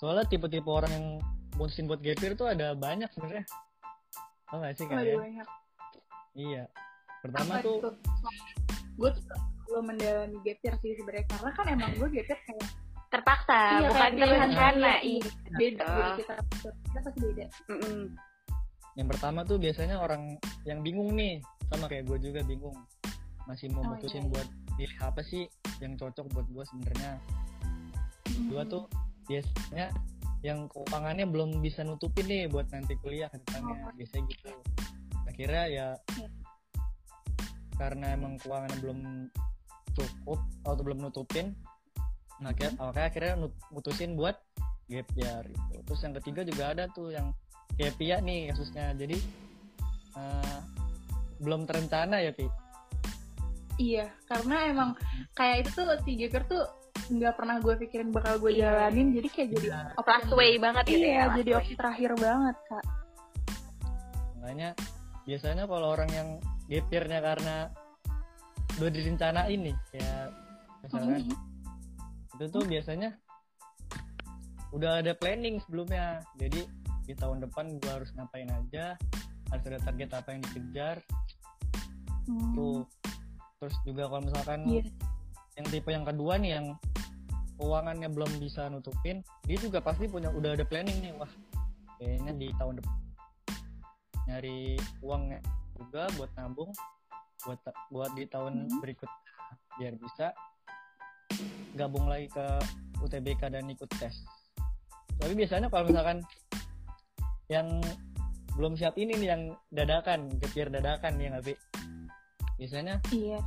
soalnya 0.00 0.24
tipe-tipe 0.24 0.64
orang 0.64 0.88
yang 0.88 1.06
mutusin 1.60 1.84
buat 1.84 2.00
gapir 2.00 2.32
tuh 2.32 2.48
ada 2.48 2.72
banyak 2.72 3.12
sebenarnya 3.12 3.44
tau 4.48 4.64
gak 4.64 4.72
sih 4.74 4.88
ada 4.88 4.96
kalian 4.96 5.18
banyak 5.20 5.48
iya 6.32 6.64
pertama 7.20 7.52
Apa 7.54 7.62
tuh 7.62 7.76
itu? 7.76 7.90
gue 8.96 9.10
tuh 9.12 9.24
belum 9.68 9.84
mendalami 9.86 10.38
gap 10.40 10.58
year 10.64 10.74
sih 10.80 10.96
sebenarnya 10.96 11.26
karena 11.28 11.50
kan 11.52 11.66
emang 11.68 11.90
gue 11.94 12.08
gap 12.10 12.26
year 12.26 12.40
kayak 12.40 12.68
Terpaksa, 13.10 13.82
Iya, 13.82 13.88
bukan 13.90 14.10
pilihan 14.14 14.30
terencana. 14.54 14.86
raya, 14.86 14.94
Iya. 15.02 15.22
beda 15.50 15.82
Betul. 15.82 15.90
jadi 15.90 16.10
kita 16.14 16.34
kita 16.62 17.00
pasti 17.02 17.18
beda 17.26 17.46
Mm-mm. 17.66 18.00
Yang 18.94 19.06
pertama 19.06 19.42
tuh 19.42 19.56
biasanya 19.56 19.98
orang 19.98 20.34
yang 20.64 20.82
bingung 20.82 21.14
nih 21.14 21.38
sama 21.70 21.86
kayak 21.86 22.06
gue 22.06 22.18
juga 22.20 22.40
bingung 22.42 22.74
masih 23.46 23.70
mau 23.70 23.82
Oh, 23.82 23.94
mutusin 23.94 24.20
iya, 24.20 24.26
iya. 24.26 24.32
buat 24.32 24.48
pilih 24.74 24.98
apa 25.00 25.20
sih 25.22 25.42
yang 25.78 25.94
cocok 25.94 26.26
buat 26.30 26.46
gue 26.48 26.64
sebenarnya 26.66 27.12
dua 28.48 28.62
tuh 28.64 28.84
biasanya 29.26 29.88
yang 30.40 30.66
keuangannya 30.66 31.28
belum 31.28 31.60
bisa 31.60 31.84
nutupin 31.84 32.24
nih 32.24 32.48
buat 32.48 32.66
nanti 32.70 32.96
kuliah 32.98 33.28
ke 33.28 33.38
depannya 33.40 33.76
Oh. 33.84 33.92
biasanya 33.94 34.24
gitu 34.28 34.50
akhirnya 35.26 35.64
ya 35.66 35.86
Iya. 36.16 36.28
karena 37.76 38.06
emang 38.12 38.36
keuangannya 38.36 38.78
belum 38.80 38.98
cukup 39.90 40.40
atau 40.64 40.82
belum 40.82 40.98
nutupin 41.00 41.54
nah 42.40 42.56
makanya 42.56 43.06
akhirnya 43.06 43.34
nut- 43.36 43.60
mutusin 43.68 44.16
buat 44.16 44.36
gap 44.88 45.06
year 45.14 45.44
gitu 45.44 45.76
terus 45.84 46.00
yang 46.02 46.14
ketiga 46.16 46.40
juga 46.42 46.64
ada 46.72 46.84
tuh 46.88 47.12
yang 47.12 47.30
kayak 47.80 47.96
Pia 47.96 48.20
nih 48.20 48.52
kasusnya 48.52 48.92
jadi 48.92 49.16
eh, 50.14 50.58
belum 51.40 51.64
terencana 51.64 52.20
ya 52.20 52.36
Pi 52.36 52.44
iya 53.80 54.12
karena 54.28 54.68
emang 54.68 54.90
kayak 55.32 55.64
itu 55.64 55.70
tuh 55.72 55.88
si 56.04 56.12
year 56.12 56.44
tuh 56.44 56.68
nggak 57.10 57.34
pernah 57.34 57.56
gue 57.58 57.74
pikirin 57.80 58.12
bakal 58.12 58.36
gue 58.38 58.52
Iya. 58.54 58.68
jalanin 58.92 59.16
jadi 59.16 59.28
kayak 59.32 59.48
jadi 59.56 59.66
Iya. 59.72 59.80
opsi 59.96 60.10
Last 60.12 60.30
way 60.36 60.52
banget 60.60 60.84
gitu 60.86 61.00
iya 61.00 61.16
ya. 61.16 61.24
jadi 61.40 61.50
opsi 61.56 61.74
terakhir 61.74 62.10
banget 62.20 62.56
kak 62.68 62.84
makanya 64.36 64.70
biasanya 65.24 65.64
kalau 65.64 65.88
orang 65.90 66.10
yang 66.12 66.28
gap 66.68 66.86
year-nya 66.88 67.20
karena 67.20 67.56
udah 68.76 68.90
direncanain 68.92 69.60
nih 69.64 69.76
ya 69.96 70.12
misalkan 70.84 71.20
Mhm. 71.24 71.34
itu 72.36 72.44
tuh 72.48 72.62
biasanya 72.64 73.10
udah 74.70 75.02
ada 75.02 75.12
planning 75.18 75.58
sebelumnya 75.64 76.20
jadi 76.38 76.62
di 77.04 77.14
tahun 77.14 77.42
depan 77.42 77.80
gua 77.80 78.00
harus 78.00 78.10
ngapain 78.14 78.48
aja 78.48 78.94
harus 79.50 79.64
ada 79.66 79.78
target 79.82 80.10
apa 80.14 80.28
yang 80.30 80.42
dikejar 80.46 80.96
Hmm. 82.24 82.54
tuh 82.54 82.78
terus 83.58 83.74
juga 83.82 84.06
kalau 84.06 84.22
misalkan 84.22 84.60
Iya. 84.64 84.84
yang 85.58 85.66
tipe 85.66 85.90
yang 85.90 86.06
kedua 86.06 86.38
nih 86.38 86.52
yang 86.56 86.66
keuangannya 87.58 88.08
belum 88.08 88.30
bisa 88.38 88.70
nutupin 88.70 89.20
dia 89.44 89.58
juga 89.58 89.82
pasti 89.82 90.06
punya 90.06 90.30
udah 90.30 90.54
ada 90.54 90.62
planning 90.62 91.00
nih 91.02 91.12
wah 91.18 91.28
kayaknya 91.98 92.32
di 92.32 92.48
tahun 92.54 92.78
depan 92.78 92.96
nyari 94.24 94.78
uangnya 95.02 95.40
juga 95.74 96.06
buat 96.14 96.30
nabung 96.38 96.70
buat 97.42 97.58
buat 97.90 98.10
di 98.14 98.24
tahun 98.24 98.68
Hmm. 98.68 98.78
berikut 98.78 99.10
biar 99.76 99.96
bisa 99.96 100.30
gabung 101.74 102.06
lagi 102.06 102.28
ke 102.28 102.46
UTBK 103.00 103.48
dan 103.48 103.66
ikut 103.66 103.90
tes 103.96 104.22
tapi 105.16 105.34
biasanya 105.34 105.66
kalau 105.66 105.88
misalkan 105.88 106.20
yang 107.50 107.82
belum 108.54 108.78
siap 108.78 108.94
ini 108.94 109.18
nih 109.18 109.28
yang 109.34 109.42
dadakan 109.74 110.30
kepir 110.38 110.70
dadakan 110.70 111.18
ya 111.18 111.34
nggak 111.34 111.50
Pi? 111.50 111.54
biasanya 112.60 113.00
iya 113.10 113.40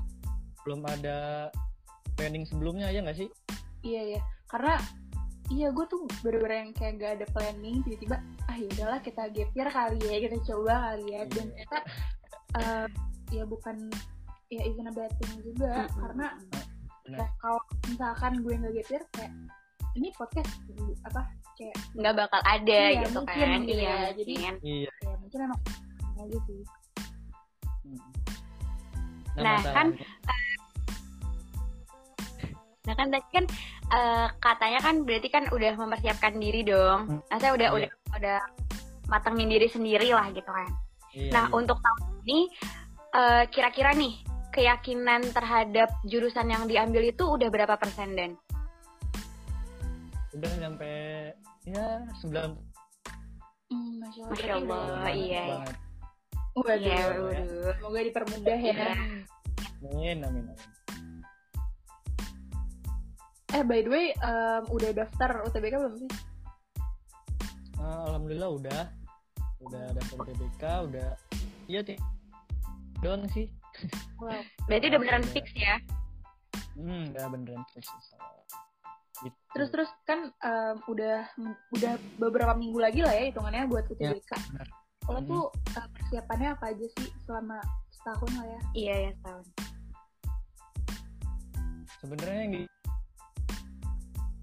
belum 0.65 0.83
ada 0.83 1.48
planning 2.19 2.43
sebelumnya 2.43 2.89
ya 2.91 3.00
nggak 3.00 3.19
sih 3.19 3.29
iya 3.86 4.17
ya 4.17 4.22
karena 4.50 4.75
iya 5.51 5.69
gue 5.69 5.86
tuh 5.88 6.07
bener-bener 6.24 6.65
yang 6.67 6.72
kayak 6.74 6.93
gak 6.98 7.12
ada 7.19 7.25
planning 7.36 7.83
tiba-tiba 7.83 8.17
ah 8.48 8.55
ya 8.57 8.67
udahlah 8.79 9.00
kita 9.03 9.24
gap 9.29 9.50
year 9.53 9.69
kali 9.69 10.00
ya 10.01 10.17
kita 10.24 10.38
coba 10.50 10.74
kali 10.91 11.05
ya 11.13 11.22
dan 11.29 11.29
Iya. 11.29 11.43
ternyata 11.51 11.79
eh, 12.53 12.88
ya 13.33 13.43
bukan 13.45 13.77
ya 14.50 14.62
even 14.65 14.88
a 14.88 14.93
bad 14.93 15.12
thing 15.19 15.33
juga 15.43 15.86
Mm-mm. 15.86 16.00
karena 16.00 16.27
Benar. 17.03 17.17
kayak 17.19 17.31
kalau 17.43 17.62
misalkan 17.91 18.33
gue 18.39 18.53
nggak 18.55 18.74
gap 18.81 18.88
year 18.89 19.03
kayak 19.13 19.31
ini 19.93 20.09
podcast 20.13 20.50
apa 21.03 21.21
kayak 21.53 21.75
nggak 21.93 22.15
bakal 22.17 22.41
ada 22.43 22.81
Iya, 22.89 23.01
gitu 23.03 23.17
mungkin 23.19 23.45
kan 23.45 23.62
gitu 23.62 23.73
iya 23.77 23.85
ya. 23.85 24.09
Jadi- 24.13 24.35
mungkin. 24.35 24.55
iya 24.63 24.91
ya 25.01 25.15
mungkin 25.17 25.39
emang 25.41 25.62
aja 26.15 26.39
sih 26.43 26.62
Mm. 27.83 28.00
Nah, 29.43 29.57
masa- 29.59 29.73
kan 29.75 29.88
nah 32.83 32.95
kan 32.95 33.07
tadi 33.09 33.27
kan 33.31 33.45
eh, 33.89 34.27
katanya 34.38 34.79
kan 34.79 34.95
berarti 35.03 35.27
kan 35.27 35.43
udah 35.50 35.71
mempersiapkan 35.73 36.35
diri 36.35 36.63
dong 36.63 37.07
Hmm. 37.07 37.19
nah 37.27 37.38
saya 37.39 37.51
udah 37.53 37.67
Iya. 37.71 37.75
udah 37.77 37.89
udah 38.13 38.38
matengin 39.07 39.47
diri 39.47 39.67
sendiri 39.67 40.12
lah 40.12 40.27
gitu 40.31 40.47
kan 40.47 40.67
iya, 41.12 41.31
nah 41.31 41.45
iya. 41.47 41.55
untuk 41.55 41.79
tahun 41.79 42.01
ini 42.21 42.39
eh, 43.13 43.43
kira-kira 43.47 43.95
nih 43.95 44.13
keyakinan 44.50 45.31
terhadap 45.31 45.89
jurusan 46.03 46.45
yang 46.45 46.63
diambil 46.67 47.01
itu 47.03 47.23
udah 47.25 47.47
berapa 47.47 47.75
persen 47.75 48.13
dan 48.13 48.35
udah 50.33 50.51
sampai 50.57 50.95
ya 51.63 51.85
sembilan 52.19 52.49
hmm, 53.69 53.91
masya 54.01 54.21
allah, 54.21 54.31
Masya 54.33 54.53
Allah, 54.53 54.83
Berarti 54.99 55.21
iya. 55.21 55.43
banget. 55.47 55.75
Udah- 56.53 56.77
Iya, 56.77 56.97
waduh. 57.01 57.25
Waduh. 57.25 57.73
semoga 57.77 57.99
dipermudah 58.03 58.57
ya. 58.59 58.73
Iya. 58.73 58.91
amin 59.83 60.17
amin 60.21 60.43
amin. 60.49 60.69
Eh 63.53 63.61
by 63.61 63.79
the 63.81 63.89
way 63.89 64.05
em, 64.15 64.63
udah 64.67 64.89
daftar 64.91 65.45
UTBK 65.45 65.73
belum 65.77 65.95
sih? 65.99 66.09
Ah, 67.77 68.09
alhamdulillah 68.09 68.49
udah. 68.49 68.83
Udah 69.61 69.85
daftar 69.93 70.17
PBK 70.25 70.63
udah. 70.89 71.09
Iya 71.67 71.81
ti. 71.83 71.95
Doang 72.99 73.29
sih. 73.29 73.45
Wow. 74.17 74.41
Berarti 74.65 74.85
udah 74.89 74.99
beneran 75.01 75.25
fix 75.29 75.45
ya? 75.53 75.75
Hmm 76.73 77.11
udah 77.11 77.25
beneran 77.29 77.61
fix. 77.73 77.85
Gitu. 79.23 79.37
Terus 79.55 79.69
terus 79.71 79.89
kan 80.03 80.29
em, 80.29 80.75
udah 80.85 81.25
udah 81.73 81.93
beberapa 82.19 82.53
minggu 82.53 82.79
lagi 82.79 82.99
lah 83.01 83.13
ya 83.15 83.31
hitungannya 83.31 83.65
buat 83.65 83.87
UTBK. 83.87 84.31
benar. 84.51 84.67
Lo 85.03 85.19
Mhm. 85.19 85.27
tuh 85.27 85.43
eh, 85.75 85.87
persiapannya 85.95 86.49
apa 86.55 86.65
aja 86.71 86.85
sih 86.99 87.07
selama 87.25 87.57
setahun 87.91 88.31
lah 88.35 88.45
ya? 88.47 88.59
iya 88.75 88.95
ya 89.07 89.11
tahun 89.23 89.43
sebenarnya 91.99 92.39
yang 92.43 92.51
di 92.51 92.63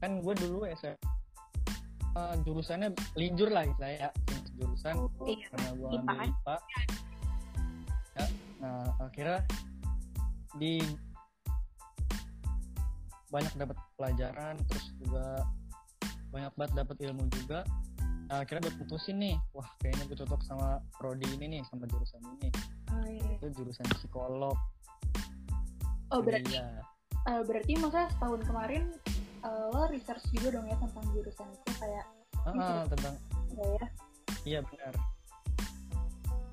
kan 0.00 0.10
gue 0.24 0.34
dulu 0.40 0.64
SMA 0.80 0.96
eh, 2.16 2.34
jurusannya 2.40 2.88
linjur 3.20 3.52
lah 3.52 3.68
saya 3.76 4.08
jurusan 4.56 4.94
iya 5.28 5.44
karena 5.52 5.70
gue 5.76 5.88
IPA 5.92 6.00
ambil? 6.00 6.24
IPA 6.24 6.56
ya, 8.16 8.24
nah 8.60 8.84
akhirnya 9.00 9.38
di 10.56 10.72
banyak 13.28 13.52
dapat 13.54 13.76
pelajaran 14.00 14.56
terus 14.64 14.86
juga 14.96 15.44
banyak 16.32 16.52
banget 16.56 16.72
dapat 16.72 16.96
ilmu 17.04 17.28
juga 17.36 17.60
nah, 18.32 18.40
akhirnya 18.40 18.72
buat 18.72 18.76
putusin 18.80 19.20
nih 19.20 19.36
wah 19.52 19.68
kayaknya 19.84 20.08
gue 20.08 20.16
cocok 20.24 20.40
sama 20.48 20.80
prodi 20.96 21.28
ini 21.36 21.60
nih 21.60 21.62
sama 21.68 21.84
jurusan 21.84 22.24
ini 22.40 22.48
Oh, 22.90 23.06
iya. 23.06 23.38
itu 23.38 23.46
jurusan 23.54 23.86
psikolog 24.00 24.56
oh 26.10 26.20
berarti 26.24 26.56
Iya. 26.56 26.82
eh, 27.28 27.42
berarti 27.44 27.72
maksudnya 27.78 28.08
setahun 28.16 28.40
kemarin 28.48 28.82
eh, 29.44 29.66
lo 29.70 29.84
research 29.92 30.24
juga 30.32 30.58
dong 30.58 30.66
ya 30.66 30.76
tentang 30.80 31.04
jurusan 31.12 31.46
itu 31.52 31.72
kayak 31.76 32.04
Ah, 32.40 32.56
ah, 32.56 32.82
tentang 32.88 33.14
enggak 33.52 33.68
ya? 33.68 33.86
Iya 34.48 34.58
benar. 34.64 34.94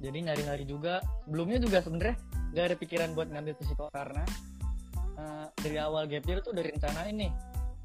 Jadi 0.03 0.17
nyari-nyari 0.19 0.65
juga. 0.67 0.99
Sebelumnya 1.23 1.57
juga 1.63 1.79
sebenarnya 1.79 2.15
gak 2.51 2.65
ada 2.67 2.75
pikiran 2.75 3.09
buat 3.15 3.31
ngambil 3.31 3.55
psiko 3.55 3.87
karena 3.95 4.27
uh, 5.17 5.45
dari 5.57 5.77
awal 5.77 6.05
gap 6.05 6.23
year 6.25 6.39
tuh 6.39 6.53
dari 6.53 6.71
rencana 6.71 7.09
ini 7.09 7.27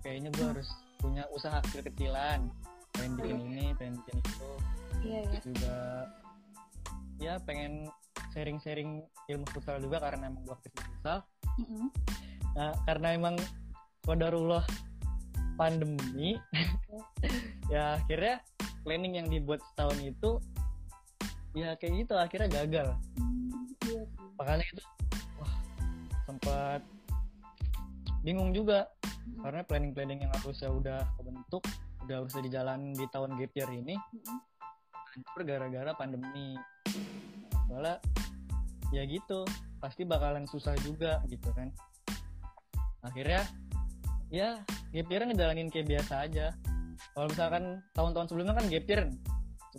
kayaknya 0.01 0.31
gue 0.31 0.45
Hmm. 0.45 0.53
harus 0.57 0.69
punya 0.99 1.25
usaha 1.35 1.59
kecil-kecilan 1.67 2.47
pengen 2.93 3.13
bikin 3.19 3.37
Hmm. 3.37 3.49
ini 3.51 3.65
pengen 3.75 3.95
bikin 4.05 4.17
itu 4.21 4.49
iya 5.03 5.19
ya 5.19 5.29
Terus 5.29 5.45
juga 5.51 5.77
ya 7.19 7.35
pengen 7.43 7.73
sharing-sharing 8.33 9.03
ilmu 9.29 9.47
futsal 9.51 9.79
juga 9.79 9.99
karena 9.99 10.27
emang 10.27 10.43
gue 10.43 10.55
aktif 10.55 10.73
futsal 10.75 11.19
Mm-mm. 11.61 11.87
nah, 12.55 12.73
karena 12.85 13.09
emang 13.15 13.37
kodarullah 14.03 14.65
pandemi 15.55 16.41
ya 17.73 18.01
akhirnya 18.01 18.41
planning 18.83 19.15
yang 19.23 19.29
dibuat 19.31 19.63
setahun 19.73 19.99
itu 20.03 20.31
ya 21.53 21.77
kayak 21.77 21.93
gitu 22.03 22.15
akhirnya 22.17 22.49
gagal 22.51 22.89
Hmm, 23.15 23.69
iya 23.87 24.03
makanya 24.35 24.65
itu 24.67 24.83
wah 25.39 25.55
sempat 26.27 26.81
bingung 28.23 28.55
juga. 28.55 28.87
Mm-mm. 29.23 29.43
karena 29.47 29.63
planning-planning 29.63 30.27
yang 30.27 30.33
harusnya 30.35 30.71
udah 30.71 30.99
kebentuk 31.15 31.63
udah 32.03 32.15
harusnya 32.23 32.43
dijalan 32.43 32.91
di 32.91 33.07
tahun 33.15 33.39
gap 33.39 33.53
year 33.55 33.71
ini 33.71 33.95
Mm-mm. 33.95 34.39
hancur 35.15 35.41
gara-gara 35.47 35.91
pandemi. 35.95 36.59
Soalnya 37.71 38.03
ya 38.91 39.03
gitu. 39.07 39.47
Pasti 39.79 40.03
bakalan 40.07 40.47
susah 40.47 40.75
juga 40.83 41.23
gitu 41.31 41.55
kan. 41.55 41.71
Akhirnya 43.07 43.47
ya 44.31 44.59
gap 44.91 45.07
year 45.07 45.23
ngejalanin 45.23 45.71
kayak 45.71 45.87
biasa 45.87 46.27
aja. 46.27 46.47
Kalau 47.15 47.27
misalkan 47.31 47.83
tahun-tahun 47.95 48.27
sebelumnya 48.27 48.59
kan 48.59 48.67
gap 48.67 48.87
year 48.91 49.03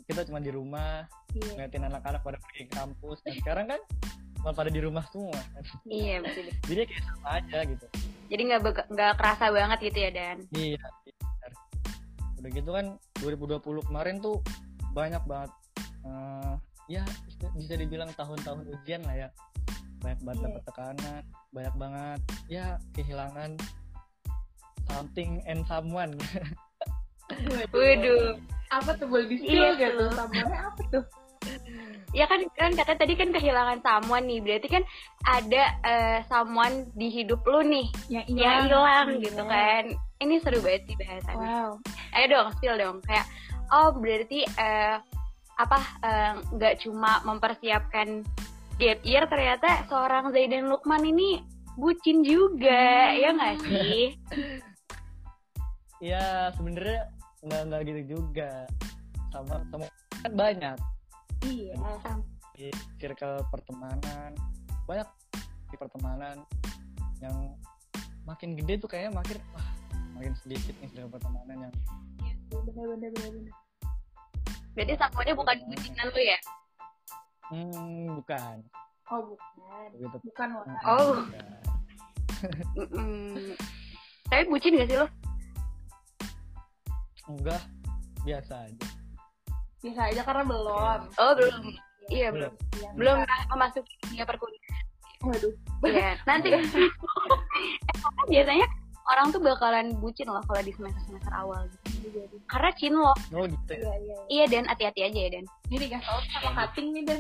kita 0.08 0.26
cuma 0.26 0.40
di 0.42 0.50
rumah 0.50 1.06
iya. 1.36 1.52
ngeliatin 1.54 1.86
anak-anak 1.86 2.24
pada 2.24 2.38
pergi 2.40 2.72
ke 2.72 2.74
kampus. 2.80 3.20
Dan 3.28 3.34
sekarang 3.44 3.66
kan 3.76 3.82
malah 4.40 4.56
pada 4.56 4.72
di 4.72 4.80
rumah 4.80 5.04
semua. 5.12 5.40
Iya 5.84 6.24
betul. 6.24 6.48
jadi 6.72 6.80
kayak 6.88 7.04
sama 7.12 7.28
aja 7.44 7.60
gitu 7.68 7.88
Jadi 8.34 8.42
nggak 8.50 8.62
nggak 8.90 9.14
kerasa 9.14 9.54
banget 9.54 9.80
gitu 9.86 9.98
ya 10.00 10.10
Dan. 10.10 10.38
iya 10.52 10.82
benar. 11.06 11.52
udah 12.42 12.50
gitu 12.50 12.70
kan 12.74 12.86
2020 13.22 13.62
kemarin 13.88 14.16
tuh 14.20 14.42
banyak 14.92 15.22
banget 15.24 15.52
eh, 16.04 16.54
ya 16.90 17.04
bisa 17.54 17.78
dibilang 17.78 18.10
tahun-tahun 18.12 18.68
ujian 18.68 19.06
lah 19.06 19.16
ya 19.16 19.30
banyak 20.02 20.20
banget 20.20 20.36
Iya. 20.36 20.46
dapet 20.50 20.64
tekanan 20.68 21.22
banyak 21.50 21.76
banget 21.78 22.20
ya 22.50 22.66
kehilangan 22.92 23.52
something 24.90 25.40
and 25.46 25.64
someone 25.64 26.18
Waduh. 27.72 28.36
apa 28.68 28.92
tuh 28.98 29.08
boleh 29.08 29.30
di 29.30 29.38
Iya 29.40 29.78
gitu 29.78 30.04
sambalnya 30.12 30.68
apa 30.68 30.82
tuh 30.92 31.04
Ya 32.14 32.30
kan 32.30 32.46
kan 32.54 32.78
kata 32.78 32.94
tadi 32.94 33.18
kan 33.18 33.34
kehilangan 33.34 33.82
someone 33.82 34.30
nih. 34.30 34.40
Berarti 34.40 34.68
kan 34.70 34.84
ada 35.26 35.64
eh, 35.82 36.20
someone 36.30 36.86
di 36.94 37.10
hidup 37.10 37.42
lu 37.44 37.66
nih 37.66 37.88
yang 38.08 38.26
yang 38.30 38.58
hilang 38.70 39.08
Iya. 39.18 39.22
gitu 39.26 39.44
kan. 39.44 39.84
Ini 40.22 40.36
seru 40.40 40.62
banget 40.62 40.86
sih 40.88 40.96
bahasannya. 40.96 41.48
wow 41.50 41.72
Ayo 42.14 42.26
dong, 42.30 42.48
spill 42.56 42.78
dong. 42.78 42.98
Kayak 43.04 43.26
oh 43.74 43.90
berarti 43.98 44.46
eh, 44.46 44.96
apa 45.58 45.80
eh, 46.06 46.34
nggak 46.54 46.86
cuma 46.86 47.22
mempersiapkan 47.26 48.22
gap 48.78 49.00
year 49.02 49.26
ternyata 49.26 49.86
seorang 49.86 50.30
Zaidan 50.34 50.70
Lukman 50.70 51.06
ini 51.06 51.42
bucin 51.74 52.22
juga, 52.22 53.10
ya 53.14 53.34
nggak 53.34 53.56
sih? 53.66 54.14
ya 56.04 56.52
sebenarnya 56.54 57.02
nggak 57.44 57.62
nggak 57.70 57.82
gitu 57.88 58.02
juga 58.20 58.68
sama 59.32 59.64
sama 59.72 59.86
kan 60.22 60.34
banyak 60.36 60.78
iya 61.48 61.76
di 62.54 62.70
circle 63.02 63.42
pertemanan. 63.50 64.32
Banyak 64.86 65.10
di 65.72 65.76
pertemanan 65.80 66.38
yang 67.24 67.56
makin 68.28 68.56
gede 68.56 68.84
tuh 68.84 68.90
kayaknya 68.92 69.20
makin 69.20 69.38
wah 69.56 69.68
makin 70.16 70.34
sedikit 70.44 70.76
nih 70.80 70.90
circle 70.92 71.12
pertemanan 71.18 71.70
yang 71.70 71.74
bener 72.52 72.86
bener 72.96 73.10
bener 73.12 73.30
bener. 73.32 73.54
Berarti 74.74 74.94
someone 74.98 75.34
bukan 75.38 75.58
bucinan 75.70 76.08
lu 76.10 76.22
ya? 76.22 76.40
hmm 77.52 78.06
bukan. 78.22 78.58
Oh 79.12 79.22
bukan. 79.36 79.88
Begitu. 79.98 80.18
Bukan 80.32 80.48
wah 80.56 80.66
Oh. 80.88 81.14
Bukan. 81.22 81.62
Tapi 84.28 84.44
bucin 84.50 84.76
gak 84.76 84.90
sih 84.90 84.98
lo? 84.98 85.08
enggak 87.32 87.64
biasa 88.28 88.68
aja 88.68 88.88
biasa 89.84 90.02
aja 90.08 90.22
karena 90.24 90.44
belum 90.44 91.00
Oh 91.14 91.32
belum. 91.36 91.64
Iya 92.06 92.28
belum. 92.30 92.52
Iya, 92.74 92.90
Belum 92.96 93.16
memasuki 93.50 93.94
dunia 94.02 94.24
perkuliahan. 94.24 94.84
waduh 95.22 95.54
Iya. 95.84 96.12
Nanti 96.30 96.48
Eh, 96.50 96.64
kan 98.04 98.26
biasanya 98.26 98.68
orang 99.06 99.28
tuh 99.30 99.40
bakalan 99.40 99.88
bucin 99.98 100.26
loh 100.26 100.40
kalau 100.42 100.60
di 100.60 100.72
semester 100.72 101.00
semester 101.02 101.34
awal 101.34 101.68
gitu. 101.68 102.08
jadi 102.10 102.36
Karena 102.46 102.70
cinlok. 102.74 103.18
oh 103.32 103.44
gitu 103.46 103.72
ya 103.74 103.80
iya 103.80 103.96
iya 103.98 104.16
Iya 104.30 104.46
dan 104.50 104.64
hati-hati 104.66 105.02
aja 105.02 105.20
ya 105.22 105.30
dan. 105.30 105.46
ini 105.68 105.78
dikasih 105.82 106.04
tau 106.06 106.20
sama 106.34 106.64
cutting 106.66 106.88
nih 106.94 107.04
dan 107.04 107.20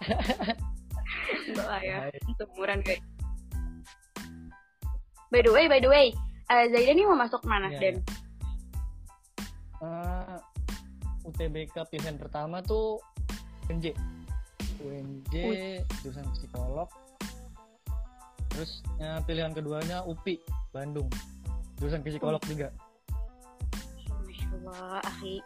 Enggak 1.46 1.66
lah 1.66 1.80
ya. 1.80 1.96
Seumuran 2.32 2.80
guys. 2.80 3.02
By 5.28 5.40
the 5.40 5.50
way, 5.50 5.66
by 5.66 5.78
the 5.78 5.86
way, 5.86 6.10
eh, 6.48 6.66
Zaidan 6.68 6.94
ini 6.96 7.04
mau 7.04 7.14
masuk 7.16 7.42
mana 7.44 7.66
Iya, 7.68 7.78
dan? 7.80 7.94
Eh, 9.80 10.19
UTBK 11.30 11.76
pilihan 11.88 12.16
pertama 12.16 12.58
tuh 12.60 12.98
UNJ 13.66 13.94
UNJ 14.80 15.34
jurusan 16.02 16.26
psikolog. 16.34 16.88
Terus 18.50 18.82
eh, 18.98 19.20
pilihan 19.24 19.54
keduanya 19.54 20.02
UPI 20.02 20.42
Bandung. 20.70 21.06
Jurusan 21.78 22.02
psikolog 22.02 22.42
juga. 22.44 22.68
Masya 24.20 24.46
Allah, 24.60 25.00
akhi. 25.00 25.38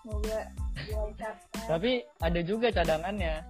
semoga 0.00 0.48
lancar 0.88 1.34
tapi 1.68 2.00
ada 2.24 2.40
juga 2.40 2.72
cadangannya. 2.72 3.44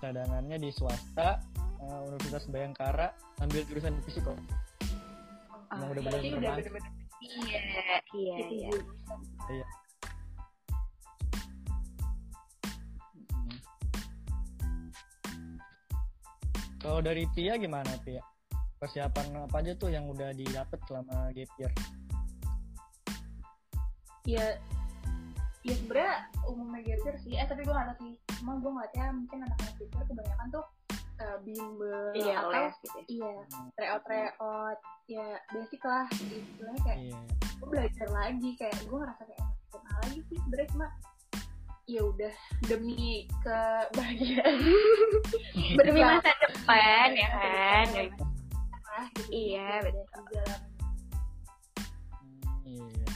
Cadangannya 0.00 0.56
di 0.56 0.72
swasta 0.72 1.38
eh, 1.78 2.00
Universitas 2.08 2.48
Bayangkara 2.48 3.12
ambil 3.38 3.62
jurusan 3.68 4.00
psikolog 4.04 4.40
Ah, 5.68 5.80
Emang 5.80 5.90
udah 5.92 6.02
mantap. 6.06 6.22
bener-bener 6.22 6.82
Iya, 7.24 7.60
iya, 8.12 8.34
itu 8.36 8.76
iya. 9.48 9.66
Kalau 16.84 17.00
dari 17.00 17.24
Pia 17.32 17.56
gimana 17.56 17.88
Pia? 18.04 18.20
Persiapan 18.76 19.48
apa 19.48 19.56
aja 19.64 19.72
tuh 19.72 19.88
yang 19.88 20.04
udah 20.04 20.36
didapet 20.36 20.76
selama 20.84 21.32
gap 21.32 21.48
year? 21.56 21.72
ya 24.24 24.56
ya 25.60 25.74
sebenarnya 25.76 26.32
umumnya 26.48 26.80
geser 26.80 27.12
sih 27.20 27.36
eh 27.36 27.44
tapi 27.44 27.60
gue 27.60 27.72
gak 27.76 27.92
tau 27.92 27.96
sih 28.00 28.16
cuma 28.40 28.56
gue 28.56 28.72
ngeliatnya 28.72 29.06
mungkin 29.12 29.38
anak-anak 29.44 29.74
geser 29.76 30.00
kebanyakan 30.08 30.46
tuh 30.48 30.64
uh, 31.20 31.36
bimbel 31.44 32.08
Iya, 32.16 32.40
atau 32.40 32.48
les 32.52 32.74
gitu. 32.80 32.88
ya. 32.96 33.04
iya 33.04 33.32
tryout 33.76 34.02
tryout 34.08 34.78
ya 35.12 35.28
basic 35.52 35.82
lah 35.84 36.08
istilahnya 36.16 36.80
kayak 36.88 36.98
Iya. 37.04 37.18
gue 37.60 37.68
belajar 37.68 38.08
lagi 38.16 38.50
kayak 38.56 38.76
gue 38.80 38.96
ngerasa 38.96 39.22
kayak 39.28 39.40
enak 39.76 39.94
lagi 40.00 40.18
sih 40.24 40.36
sebenarnya 40.40 40.68
cuma 40.72 40.86
ya 41.84 42.00
udah 42.00 42.32
demi 42.64 43.28
kebahagiaan 43.44 44.56
Demi 45.84 46.00
masa 46.00 46.32
depan 46.40 47.08
ya 47.12 47.28
kan. 47.28 47.84
Demi 47.92 48.08
masa- 48.08 48.32
lah 48.94 49.06
Iya, 49.28 49.68
betul. 49.82 50.06
Hmm, 52.64 52.88
Iya. 52.88 53.08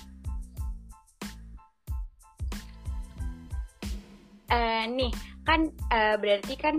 Eh, 4.48 4.84
nih 4.96 5.12
kan 5.46 5.60
eh, 5.92 6.16
berarti 6.20 6.54
kan 6.58 6.76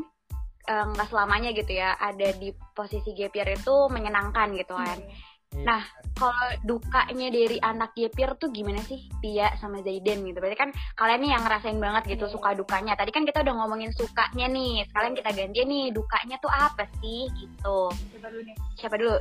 eh, 0.70 0.86
nggak 0.94 1.08
selamanya 1.10 1.50
gitu 1.58 1.74
ya 1.74 1.96
ada 1.98 2.34
di 2.38 2.54
posisi 2.76 3.14
gap 3.18 3.34
year 3.34 3.50
itu 3.56 3.76
menyenangkan 3.90 4.54
gitu 4.54 4.74
kan. 4.78 5.00
Iya. 5.00 5.29
Nah, 5.58 5.82
Kalau 6.20 6.36
dukanya 6.68 7.32
dari 7.32 7.56
anak 7.64 7.96
year 7.96 8.12
tuh 8.36 8.52
gimana 8.52 8.84
sih 8.84 9.08
Pia 9.24 9.56
sama 9.56 9.80
Zaiden 9.80 10.28
gitu? 10.28 10.36
Berarti 10.44 10.60
kan 10.60 10.70
kalian 11.00 11.24
nih 11.24 11.32
yang 11.32 11.48
ngerasain 11.48 11.80
banget 11.80 12.04
gitu 12.12 12.28
Iya. 12.28 12.34
suka 12.36 12.50
dukanya. 12.60 12.92
Tadi 13.00 13.08
kan 13.16 13.24
kita 13.24 13.40
udah 13.48 13.56
ngomongin 13.56 13.96
sukanya 13.96 14.52
nih. 14.52 14.84
Sekarang 14.92 15.16
kita 15.16 15.32
ganti 15.32 15.64
nih 15.64 15.96
dukanya 15.96 16.36
tuh 16.44 16.52
apa 16.52 16.84
sih 17.00 17.32
gitu. 17.40 17.88
coba 17.88 18.28
dulu 18.36 18.42
nih 18.44 18.56
Siapa 18.76 19.00
dulu? 19.00 19.16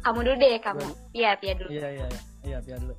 Kamu 0.00 0.18
dulu 0.24 0.36
deh 0.40 0.56
kamu. 0.56 0.86
Iya 1.12 1.30
Pia 1.36 1.52
dulu. 1.52 1.68
Iya 1.68 1.88
iya 1.92 2.06
iya. 2.08 2.20
Iya 2.48 2.58
Pia 2.64 2.76
dulu. 2.80 2.94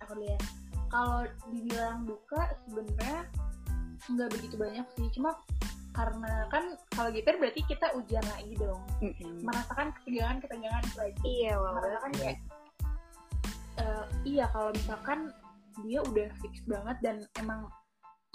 aku 0.00 0.12
lihat 0.24 0.42
kalau 0.88 1.20
dibilang 1.52 2.00
duka 2.08 2.40
sebenarnya 2.64 3.20
nggak 4.08 4.28
begitu 4.32 4.54
banyak 4.56 4.86
sih 4.96 5.06
cuma 5.12 5.36
karena 5.96 6.44
kan 6.52 6.64
kalau 6.92 7.08
gitu 7.08 7.24
berarti 7.40 7.60
kita 7.64 7.88
ujian 7.96 8.24
lagi 8.36 8.52
dong 8.60 8.84
Mm-mm. 9.00 9.40
merasakan 9.40 9.96
ketegangan 9.96 10.36
ketegangan 10.44 10.82
itu 10.84 10.96
lagi 11.00 11.18
Iya, 11.24 11.52
wow. 11.56 11.72
merasakan 11.80 12.10
Iya. 12.12 12.20
kayak 12.20 12.38
eh, 13.80 14.04
iya 14.28 14.44
kalau 14.52 14.70
misalkan 14.76 15.20
dia 15.84 16.00
udah 16.04 16.28
fix 16.44 16.60
banget 16.68 16.96
dan 17.00 17.16
emang 17.40 17.68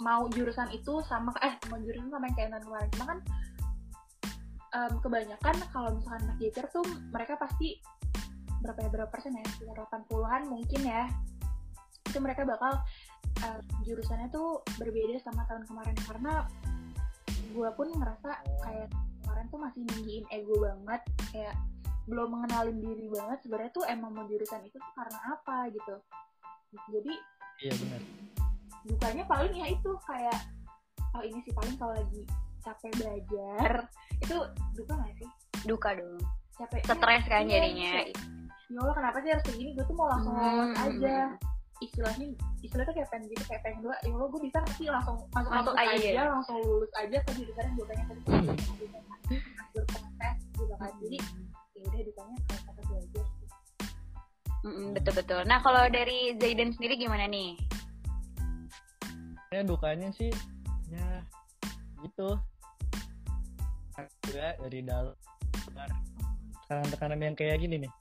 mau 0.02 0.26
jurusan 0.34 0.66
itu 0.74 0.98
sama 1.06 1.30
eh 1.46 1.54
mau 1.70 1.78
jurusan 1.78 2.10
sama 2.10 2.26
yang 2.26 2.36
kayak 2.38 2.50
tahun 2.50 2.64
kemarin 2.66 2.88
cuma 2.94 3.06
kan 3.06 3.18
em, 4.74 4.92
kebanyakan 4.98 5.56
kalau 5.70 5.88
misalkan 5.94 6.22
anak 6.26 6.36
JPR 6.42 6.66
tuh 6.74 6.84
mereka 7.14 7.34
pasti 7.38 7.78
berapa 8.62 8.78
ya 8.78 8.88
berapa 8.90 9.10
persen 9.10 9.34
ya 9.38 9.42
sekitar 9.54 9.86
80-an 9.90 10.42
mungkin 10.50 10.80
ya 10.86 11.06
itu 12.10 12.18
mereka 12.18 12.42
bakal 12.46 12.82
em, 13.46 13.62
jurusannya 13.86 14.30
tuh 14.34 14.62
berbeda 14.78 15.18
sama 15.22 15.46
tahun 15.46 15.66
kemarin 15.70 15.96
karena 16.06 16.46
gue 17.52 17.68
pun 17.72 17.86
ngerasa 17.92 18.30
kayak 18.58 18.88
kemarin 19.22 19.46
tuh 19.48 19.60
masih 19.60 19.80
ninggiin 19.86 20.24
ego 20.28 20.54
banget 20.58 21.02
kayak 21.30 21.54
belum 22.02 22.28
mengenalin 22.30 22.76
diri 22.76 23.06
banget 23.08 23.38
sebenarnya 23.40 23.70
tuh 23.70 23.84
emang 23.86 24.10
mau 24.10 24.26
jurusan 24.26 24.64
itu 24.64 24.74
tuh 24.74 24.92
karena 24.92 25.18
apa 25.30 25.70
gitu. 25.70 25.94
Jadi 26.90 27.12
iya 27.60 27.72
benar. 27.76 28.00
dukanya 28.82 29.24
paling 29.24 29.54
ya 29.54 29.66
itu 29.68 29.90
kayak 30.02 30.38
oh 31.12 31.22
ini 31.22 31.38
sih 31.40 31.52
paling 31.52 31.76
kalau 31.76 31.94
lagi 31.94 32.22
capek 32.60 32.90
belajar 32.96 33.70
itu 34.18 34.36
duka 34.74 34.92
gak 34.96 35.14
sih? 35.16 35.28
Duka 35.62 35.90
dong. 35.94 36.18
Capek 36.52 36.80
stres 36.82 37.24
kan 37.26 37.42
Iya, 37.44 37.62
jadinya. 37.62 37.92
ya 38.66 38.78
Allah 38.78 38.94
kenapa 38.96 39.16
sih 39.20 39.30
harus 39.30 39.44
kayak 39.44 39.58
gini? 39.58 39.70
Gue 39.72 39.84
tuh 39.84 39.94
mau 39.94 40.08
langsung 40.08 40.34
Hmm. 40.34 40.72
aja 40.74 41.16
istilahnya 41.82 42.26
istilahnya 42.62 42.88
tuh 42.88 42.96
kayak 42.96 43.08
pengen 43.10 43.26
gitu 43.30 43.42
kayak 43.50 43.62
pengen 43.66 43.78
gue 43.82 43.94
ya 43.94 44.10
Allah 44.14 44.28
gue 44.30 44.40
bisa 44.46 44.58
sih 44.78 44.86
langsung 44.86 45.16
masuk 45.34 45.50
masuk 45.50 45.74
aja. 45.74 45.98
aja 45.98 46.22
langsung 46.30 46.56
lulus 46.62 46.92
aja 46.94 47.16
ke 47.26 47.30
jurusan 47.34 47.62
yang 47.66 47.74
gue 47.74 47.86
pengen 47.90 48.06
tadi 48.06 48.20
berkontes 49.72 50.36
gitu 50.54 50.74
kan. 50.78 50.92
Jadi 51.00 51.18
ya 51.72 51.82
udah 51.88 52.00
dukanya 52.06 52.36
kayak 52.46 52.60
capek 52.62 52.84
belajar 52.86 53.24
sih. 53.26 53.48
Mm-mm, 54.62 54.88
betul 54.94 55.12
betul 55.18 55.40
nah 55.50 55.58
kalau 55.58 55.82
dari 55.90 56.38
Zaidan 56.38 56.70
sendiri 56.70 56.94
gimana 56.94 57.26
nih? 57.26 57.58
Ya 59.50 59.60
dukanya 59.66 60.08
sih 60.14 60.30
ya 60.88 61.10
gitu. 62.06 62.38
Juga 64.24 64.56
dari 64.62 64.80
dalam 64.86 65.12
tekanan-tekanan 66.64 67.20
yang 67.20 67.36
kayak 67.36 67.60
gini 67.60 67.84
nih. 67.84 67.92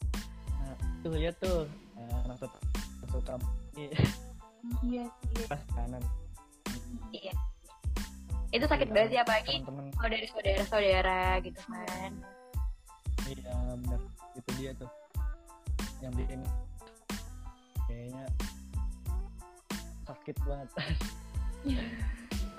Nah, 0.62 0.76
tuh 1.04 1.12
lihat 1.18 1.36
tuh 1.44 1.68
nah, 1.98 2.24
anak 2.30 2.40
tetap 2.46 2.62
ini 3.12 3.61
iya. 3.76 3.92
Iya. 4.82 5.06
pas 5.48 5.62
kanan. 5.76 6.04
Iya. 7.12 7.34
Itu 8.52 8.66
sakit 8.68 8.90
banget 8.92 9.10
sih 9.16 9.20
apalagi 9.20 9.56
kalau 9.96 10.10
dari 10.12 10.28
saudara-saudara 10.28 11.40
gitu 11.44 11.60
kan. 11.68 12.12
Iya 13.28 13.54
bener. 13.80 14.02
Itu 14.36 14.50
dia 14.60 14.72
tuh. 14.76 14.92
Yang 16.04 16.14
bikin 16.26 16.40
kayaknya 17.88 18.26
sakit 20.08 20.36
banget. 20.44 20.70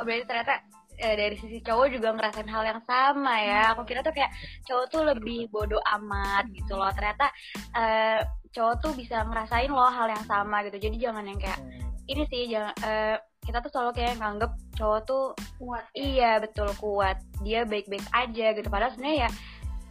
Oh 0.00 0.08
berarti 0.08 0.24
ternyata 0.24 0.56
eh, 0.96 1.14
dari 1.20 1.36
sisi 1.36 1.60
cowok 1.60 1.86
juga 1.92 2.16
ngerasain 2.16 2.48
hal 2.48 2.64
yang 2.64 2.80
sama 2.88 3.34
ya. 3.44 3.76
Aku 3.76 3.84
kira 3.84 4.00
tuh 4.00 4.14
kayak 4.14 4.32
cowok 4.64 4.86
tuh 4.88 5.02
lebih 5.04 5.52
bodoh 5.52 5.82
amat 6.00 6.48
gitu 6.56 6.80
loh. 6.80 6.88
Ternyata 6.96 7.28
eh, 7.76 8.20
cowok 8.52 8.74
tuh 8.84 8.92
bisa 8.94 9.24
ngerasain 9.24 9.72
loh 9.72 9.88
hal 9.88 10.08
yang 10.12 10.24
sama 10.28 10.62
gitu. 10.68 10.78
Jadi 10.78 10.96
jangan 11.00 11.24
yang 11.24 11.40
kayak 11.40 11.60
ini 12.06 12.22
sih 12.28 12.42
jangan 12.52 12.74
eh, 12.84 13.16
kita 13.42 13.58
tuh 13.58 13.70
selalu 13.74 13.90
kayak 13.98 14.14
nganggep 14.22 14.52
cowok 14.78 15.00
tuh 15.02 15.24
kuat 15.58 15.84
ya. 15.90 15.98
iya 15.98 16.32
betul 16.38 16.68
kuat. 16.78 17.18
Dia 17.42 17.66
baik-baik 17.66 18.06
aja 18.14 18.46
gitu. 18.54 18.68
Padahal 18.70 18.92
sebenarnya 18.94 19.26
ya 19.26 19.30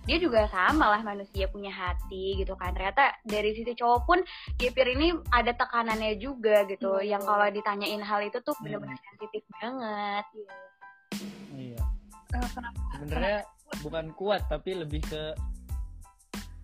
dia 0.01 0.17
juga 0.17 0.49
sama 0.49 0.97
lah 0.97 1.01
manusia 1.05 1.45
punya 1.51 1.69
hati 1.69 2.39
gitu 2.39 2.55
kan. 2.55 2.73
Ternyata 2.73 3.21
dari 3.27 3.53
sisi 3.53 3.75
cowok 3.75 3.99
pun 4.07 4.19
Gipir 4.57 4.87
ini 4.97 5.13
ada 5.29 5.51
tekanannya 5.53 6.17
juga 6.17 6.63
gitu. 6.65 7.01
Iya. 7.01 7.17
yang 7.17 7.23
kalau 7.27 7.45
ditanyain 7.51 8.01
hal 8.01 8.21
itu 8.23 8.39
tuh 8.41 8.55
bener-bener 8.63 8.97
sensitif 8.97 9.43
banget. 9.59 10.25
Iya. 10.31 10.53
iya. 11.59 11.81
Eh, 12.31 12.49
kenapa 12.55 12.79
sebenarnya 12.95 13.39
bukan 13.83 14.05
kuat 14.15 14.41
tapi 14.47 14.75
lebih 14.75 15.03
ke 15.03 15.35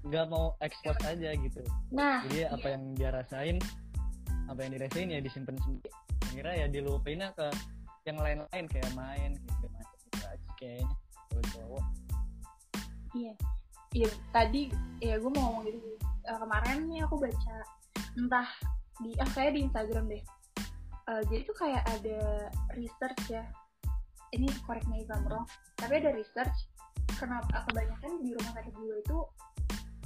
nggak 0.08 0.26
mau 0.32 0.56
expose 0.64 1.04
aja 1.04 1.30
gitu 1.36 1.62
nah 1.92 2.24
jadi 2.28 2.52
apa 2.52 2.68
yang 2.74 2.84
dia 2.96 3.10
rasain 3.12 3.58
apa 4.48 4.60
yang 4.64 4.72
dirasain 4.80 5.08
ya 5.12 5.20
disimpan 5.20 5.56
sendiri 5.60 5.92
kira 6.32 6.52
ya 6.56 6.68
dilupainnya 6.72 7.36
ke 7.36 7.48
yang 8.08 8.18
lain-lain 8.24 8.66
kayak 8.72 8.92
main 8.96 9.36
gitu 9.36 9.66
macam 9.76 9.98
gitu 10.08 10.24
aja 10.24 10.50
kayaknya 10.56 10.96
kalau 11.30 11.44
cowok 11.54 11.86
Iya, 13.16 13.34
iya 13.96 14.10
tadi 14.30 14.70
ya 15.02 15.18
gue 15.18 15.32
mau 15.32 15.50
ngomong 15.50 15.64
gitu 15.66 15.98
Eh, 16.28 16.38
kemarin 16.44 16.92
nih 16.92 17.00
aku 17.08 17.16
baca 17.24 17.56
entah 18.20 18.50
di 19.00 19.16
ah 19.24 19.30
kayak 19.32 19.56
di 19.56 19.64
Instagram 19.64 20.12
deh. 20.12 20.24
Eh, 21.08 21.22
jadi 21.32 21.42
tuh 21.48 21.56
kayak 21.56 21.84
ada 21.88 22.52
research 22.76 23.22
ya. 23.32 23.48
Ini 24.36 24.52
correct 24.68 24.92
me 24.92 25.08
if 25.08 25.08
I'm 25.08 25.24
wrong. 25.32 25.48
Tapi 25.80 26.04
ada 26.04 26.12
research 26.12 26.68
kenapa 27.16 27.64
kebanyakan 27.72 28.20
di 28.20 28.36
rumah 28.36 28.52
sakit 28.60 28.74
jiwa 28.76 28.96
itu 29.00 29.18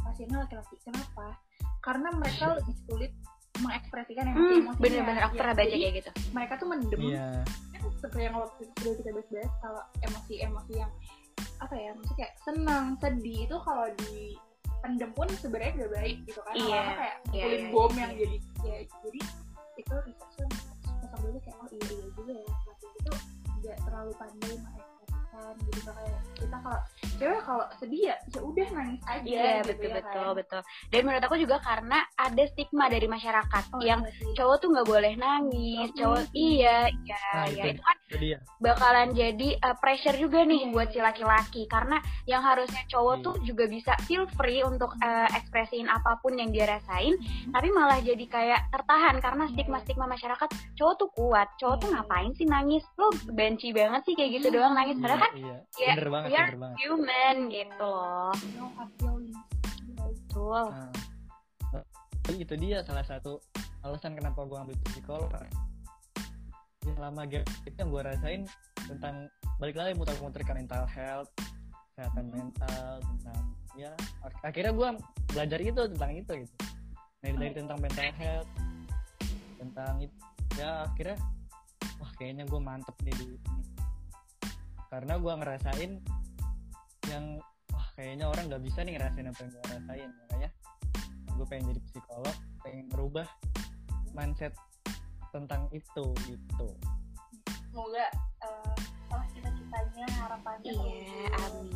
pasiennya 0.06 0.38
laki-laki. 0.46 0.76
Kenapa? 0.84 1.28
Karena 1.82 2.10
mereka 2.14 2.58
lebih 2.58 2.76
sulit 2.86 3.12
mengekspresikan 3.60 4.26
hmm, 4.26 4.34
emosi-emosinya. 4.34 4.82
bener-bener 4.82 5.22
aku 5.28 5.36
Ya, 5.36 5.40
pernah 5.44 5.56
baca 5.60 5.76
kayak 5.76 5.94
gitu 6.00 6.10
mereka 6.32 6.54
tuh 6.58 6.68
mendem 6.72 7.02
iya 7.04 7.28
kan 7.76 7.82
seperti 8.00 8.24
yang 8.26 8.36
waktu 8.38 8.62
itu 8.64 8.72
sudah 8.80 8.94
kita 8.98 9.10
bahas-bahas 9.12 9.54
kalau 9.62 9.84
emosi-emosi 10.02 10.74
yang 10.80 10.92
apa 11.62 11.76
ya 11.78 11.90
maksudnya 11.94 12.18
kayak 12.18 12.34
senang 12.42 12.86
sedih 12.98 13.40
itu 13.46 13.58
kalau 13.62 13.88
di 14.02 14.16
pendem 14.82 15.12
pun 15.14 15.28
sebenarnya 15.38 15.74
udah 15.78 15.90
baik 15.94 16.18
gitu 16.26 16.42
kan 16.42 16.54
Iya, 16.58 16.66
Lama-lama 16.66 16.94
kayak 16.98 17.16
iya, 17.30 17.44
ngumpulin 17.46 17.62
iya, 17.62 17.70
bom 17.70 17.92
iya. 17.92 18.02
yang 18.02 18.12
jadi 18.18 18.38
ya 18.66 18.78
jadi 19.06 19.20
itu 19.78 19.96
sosok 21.02 21.20
dulu 21.22 21.38
kayak 21.46 21.58
oh 21.62 21.68
iya 21.70 21.86
iya 21.86 22.08
juga 22.18 22.34
ya 22.34 22.46
laki 22.50 22.88
itu 22.98 23.12
nggak 23.62 23.78
terlalu 23.86 24.12
pandai 24.18 24.58
gitu 25.62 25.80
Nggak 25.82 25.96
kayak 25.96 26.20
kita 26.36 26.58
kalau 26.58 26.80
cewek 27.16 27.42
kalau 27.42 27.66
sedih 27.78 28.02
ya 28.04 28.16
ya 28.28 28.40
udah 28.42 28.68
nangis 28.72 29.02
aja 29.06 29.22
iya 29.24 29.52
gitu 29.62 29.70
betul 29.72 29.86
ya 29.86 29.94
betul 29.96 30.26
kan. 30.26 30.34
betul 30.36 30.62
dan 30.90 31.02
menurut 31.02 31.24
aku 31.24 31.38
juga 31.38 31.58
karena 31.60 31.98
ada 32.16 32.44
stigma 32.48 32.86
dari 32.88 33.08
masyarakat 33.08 33.64
Oh, 33.72 33.80
yang 33.80 34.02
iya 34.02 34.34
cowok 34.34 34.56
tuh 34.58 34.70
nggak 34.70 34.90
boleh 34.90 35.14
nangis 35.16 35.88
Mm. 35.88 35.98
cowok 35.98 36.22
iya 36.34 36.78
iya 36.90 37.20
Nah, 37.32 37.48
ya 37.48 37.64
itu. 37.64 37.70
itu 37.72 37.82
kan 37.82 37.96
itu 38.02 38.16
dia 38.20 38.38
bakalan 38.60 39.08
jadi 39.12 39.50
uh, 39.62 39.76
pressure 39.76 40.18
juga 40.18 40.44
nih 40.44 40.62
Iya, 40.62 40.72
buat 40.72 40.88
iya. 40.88 40.94
si 40.94 41.00
laki-laki 41.00 41.62
karena 41.66 41.98
yang 42.26 42.42
harusnya 42.42 42.84
cowok 42.88 43.16
Iya. 43.16 43.24
tuh 43.24 43.36
juga 43.44 43.64
bisa 43.66 43.94
feel 44.02 44.26
free 44.32 44.62
untuk 44.62 44.92
uh, 44.98 45.30
ekspresiin 45.32 45.88
apa 45.88 46.18
pun 46.18 46.36
yang 46.36 46.50
dia 46.50 46.68
rasain 46.68 47.16
tapi 47.48 47.70
malah 47.70 48.00
jadi 48.00 48.26
kayak 48.26 48.62
tertahan 48.70 49.16
karena 49.20 49.44
Iya. 49.46 49.54
stigma-stigma 49.56 50.06
masyarakat 50.06 50.50
cowok 50.76 50.96
tuh 50.98 51.10
kuat 51.14 51.48
cowok 51.56 51.76
tuh 51.80 51.88
Iya. 51.88 51.96
ngapain 51.98 52.32
sih 52.34 52.46
nangis 52.46 52.84
lo 52.96 53.08
benci 53.30 53.70
banget 53.72 54.02
sih 54.04 54.14
kayak 54.14 54.42
gitu 54.42 54.48
doang 54.52 54.74
nangis 54.74 54.98
iya, 54.98 55.02
padahal 55.02 55.21
kan 55.22 55.34
iya. 55.38 55.58
ya, 55.78 55.94
bener 55.94 56.10
banget 56.10 56.30
we 56.30 56.36
are 56.36 56.44
bener 56.50 56.60
banget. 56.60 56.78
human 56.82 57.36
gitu 57.54 57.86
loh. 57.86 58.34
No 58.58 58.66
betul. 60.02 60.66
Nah, 60.72 60.92
itu 62.32 62.56
dia 62.58 62.78
salah 62.82 63.06
satu 63.06 63.38
alasan 63.86 64.16
kenapa 64.18 64.46
gue 64.48 64.58
ambil 64.58 64.78
psikolog. 64.92 65.30
Yang 66.82 66.98
lama 66.98 67.22
gap 67.30 67.46
itu 67.68 67.78
yang 67.78 67.90
gue 67.94 68.02
rasain 68.02 68.42
tentang 68.90 69.16
balik 69.62 69.78
lagi 69.78 69.94
muter-muter 69.94 70.42
ke 70.42 70.54
mental 70.58 70.90
health 70.90 71.30
kesehatan 71.94 72.34
mental 72.34 72.98
tentang 72.98 73.42
ya 73.78 73.92
ak- 74.26 74.42
akhirnya 74.42 74.74
gue 74.74 74.90
belajar 75.30 75.60
itu 75.62 75.82
tentang 75.94 76.12
itu 76.18 76.34
gitu. 76.48 76.54
Dari 77.22 77.36
dari 77.38 77.54
tentang 77.54 77.78
mental 77.78 78.12
health 78.18 78.50
tentang 79.62 79.94
itu 80.02 80.16
ya 80.58 80.90
akhirnya 80.90 81.18
wah 82.02 82.12
kayaknya 82.18 82.44
gue 82.50 82.60
mantep 82.60 82.96
nih 83.06 83.14
di 83.14 83.26
ini 83.38 83.81
karena 84.92 85.16
gue 85.16 85.34
ngerasain 85.40 85.92
yang 87.08 87.26
wah 87.72 87.88
kayaknya 87.96 88.28
orang 88.28 88.52
nggak 88.52 88.64
bisa 88.68 88.84
nih 88.84 89.00
ngerasain 89.00 89.24
apa 89.32 89.40
yang 89.40 89.52
gue 89.56 89.64
rasain 89.72 90.10
makanya 90.12 90.50
gue 91.32 91.46
pengen 91.48 91.66
jadi 91.72 91.82
psikolog 91.88 92.36
pengen 92.60 92.86
merubah 92.92 93.28
mindset 94.12 94.52
tentang 95.32 95.72
itu 95.72 96.06
gitu. 96.28 96.68
Semoga 97.72 98.04
uh, 98.44 98.76
salah 99.08 99.28
cita-citanya 99.32 100.06
harapannya 100.20 100.72
iya 100.76 101.28
amin. 101.40 101.68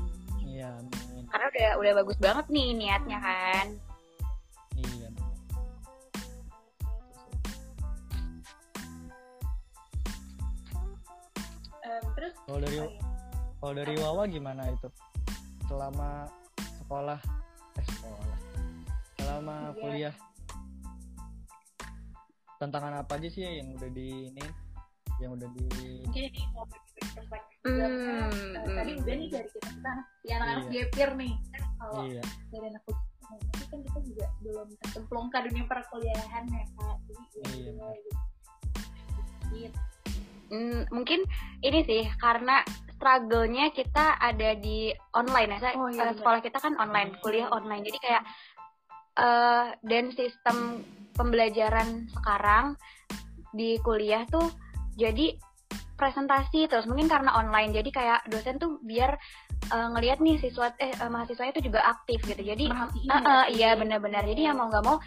Iya 0.44 0.68
amin. 0.84 1.24
Karena 1.32 1.46
udah 1.48 1.70
udah 1.80 1.92
bagus 2.04 2.18
banget 2.20 2.46
nih 2.52 2.70
niatnya 2.76 3.18
kan 3.24 3.68
Em, 11.86 12.02
terus 12.14 12.34
kalau 12.44 12.60
dari 12.60 12.78
oh 12.78 12.90
iya. 12.90 13.02
kalau 13.58 13.74
dari 13.74 13.94
Wawa 13.96 14.24
gimana 14.26 14.64
itu 14.68 14.88
selama 15.66 16.10
sekolah 16.82 17.20
eh 17.76 17.86
sekolah 17.88 18.38
selama 19.16 19.56
Kuliah. 19.74 20.12
kuliah 20.12 20.16
tantangan 22.56 22.94
apa 22.98 23.12
aja 23.16 23.28
sih 23.28 23.44
yang 23.44 23.74
udah 23.74 23.90
di 23.92 24.32
ini 24.32 24.46
yang 25.18 25.32
udah 25.34 25.50
di 25.52 25.66
mungkin 26.04 26.24
ini 26.26 26.42
mau 26.52 26.66
bagi 26.66 26.90
perspektif 27.12 27.54
Hmm, 27.66 27.82
eh, 27.82 27.90
hmm. 28.30 28.78
tadi 28.78 28.92
udah 28.96 29.14
nih 29.16 29.28
dari 29.28 29.48
kita 29.50 29.70
kita 29.74 29.90
anak 29.90 30.06
si 30.22 30.28
anak-anak 30.30 30.66
Iya. 30.70 30.84
gapir 30.86 31.10
nih 31.18 31.34
Kan 31.50 31.64
kalau 31.76 32.02
iya 32.06 32.24
dari 32.48 32.66
anak 32.70 32.82
kuliah 32.86 33.04
tapi 33.26 33.64
kan 33.66 33.80
kita 33.82 34.00
juga 34.06 34.26
belum 34.40 34.68
tercemplung 34.80 35.28
ke 35.28 35.38
dunia 35.44 35.66
perkuliahan 35.66 36.44
ya 36.46 36.64
kak 36.72 36.98
jadi 37.02 37.24
ya 37.26 37.46
Iya. 37.50 37.72
gitu. 37.98 38.14
Dikit. 39.46 39.74
Mm, 40.52 40.94
mungkin 40.94 41.24
ini 41.62 41.80
sih 41.86 42.04
karena 42.22 42.62
struggle-nya 42.96 43.76
kita 43.76 44.16
ada 44.18 44.56
di 44.56 44.90
online 45.14 45.58
ya. 45.58 45.60
Saya, 45.60 45.74
Oh, 45.76 45.92
iya, 45.92 46.10
eh, 46.10 46.16
sekolah 46.16 46.40
kita 46.40 46.58
kan 46.64 46.74
online, 46.80 47.20
kuliah 47.20 47.52
online. 47.52 47.84
Jadi 47.84 48.00
kayak 48.00 48.24
eh 49.16 49.68
dan 49.80 50.12
sistem 50.12 50.84
pembelajaran 51.16 52.12
sekarang 52.12 52.76
di 53.56 53.80
kuliah 53.80 54.28
tuh 54.28 54.52
jadi 55.00 55.40
presentasi 55.96 56.68
terus 56.68 56.84
mungkin 56.84 57.08
karena 57.08 57.32
online 57.32 57.72
jadi 57.72 57.88
kayak 57.88 58.20
dosen 58.28 58.60
tuh 58.60 58.84
biar 58.84 59.16
eh, 59.72 59.88
ngelihat 59.96 60.20
nih 60.20 60.36
siswa 60.44 60.76
eh 60.76 60.92
mahasiswanya 61.08 61.56
tuh 61.56 61.64
juga 61.64 61.80
aktif 61.88 62.20
gitu 62.28 62.44
jadi 62.44 62.68
eh, 62.68 62.88
sih. 62.92 63.08
iya 63.56 63.80
benar-benar 63.80 64.28
jadi 64.28 64.52
ya 64.52 64.54
mau 64.54 64.68
nggak 64.68 64.84
mau 64.84 65.00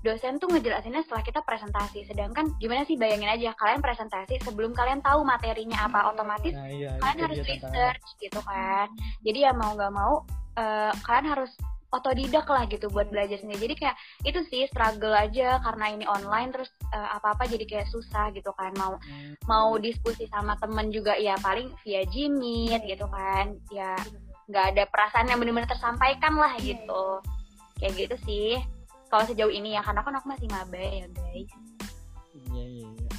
dosen 0.00 0.40
tuh 0.40 0.48
ngejelasinnya 0.48 1.04
setelah 1.04 1.20
kita 1.20 1.40
presentasi. 1.44 2.08
Sedangkan 2.08 2.56
gimana 2.56 2.84
sih 2.84 2.96
bayangin 2.96 3.28
aja 3.28 3.52
kalian 3.54 3.80
presentasi 3.80 4.40
sebelum 4.40 4.72
kalian 4.72 5.00
tahu 5.00 5.20
materinya 5.22 5.84
apa 5.84 6.08
otomatis 6.08 6.56
nah 6.56 6.68
iya 6.68 6.96
kalian 6.98 7.18
harus 7.28 7.38
research 7.44 8.04
gitu 8.18 8.40
kan. 8.42 8.88
Jadi 9.20 9.38
ya 9.44 9.52
mau 9.52 9.76
nggak 9.76 9.92
mau 9.92 10.24
eh, 10.56 10.92
kalian 11.04 11.28
harus 11.28 11.52
otodidak 11.90 12.46
lah 12.46 12.70
gitu 12.70 12.86
buat 12.86 13.10
belajar 13.10 13.42
sendiri 13.42 13.66
jadi 13.66 13.74
kayak 13.74 13.96
itu 14.22 14.40
sih 14.46 14.62
struggle 14.70 15.10
aja 15.10 15.58
karena 15.58 15.90
ini 15.90 16.06
online 16.06 16.54
terus 16.54 16.70
eh, 16.94 17.08
apa-apa 17.18 17.50
jadi 17.50 17.64
kayak 17.66 17.88
susah 17.90 18.30
gitu 18.32 18.54
kan. 18.56 18.72
Mau 18.78 18.94
Hmm, 19.00 19.34
mau 19.44 19.74
diskusi 19.76 20.24
sama 20.30 20.54
temen 20.56 20.88
juga 20.88 21.18
ya 21.18 21.34
paling 21.42 21.74
via 21.82 22.06
Jimit 22.08 22.80
gitu 22.86 23.04
kan. 23.10 23.58
Ya 23.74 23.98
nggak 24.50 24.66
ada 24.74 24.82
perasaan 24.90 25.30
yang 25.30 25.38
benar-benar 25.38 25.70
tersampaikan 25.70 26.34
lah 26.34 26.56
Iya, 26.58 26.74
gitu. 26.74 27.04
kayak 27.80 27.94
gitu 27.96 28.16
sih 28.28 28.50
kalau 29.10 29.24
sejauh 29.26 29.50
ini 29.50 29.74
ya 29.74 29.82
karena 29.82 30.06
kan 30.06 30.14
aku 30.14 30.26
masih 30.30 30.46
maba 30.46 30.78
ya 30.78 31.06
guys. 31.10 31.50
Iya 32.54 32.64
iya 32.64 32.86
iya. 32.94 33.12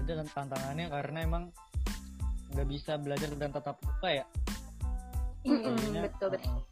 Jadi 0.00 0.10
kan 0.16 0.26
tantangannya 0.32 0.86
karena 0.88 1.18
emang 1.20 1.44
nggak 2.56 2.68
bisa 2.72 2.96
belajar 2.96 3.28
dan 3.36 3.52
tetap 3.52 3.76
muka 3.84 4.08
ya. 4.08 4.26
Mm-mm, 5.44 6.00
betul 6.08 6.32
betul. 6.32 6.48
uh-uh. 6.56 6.64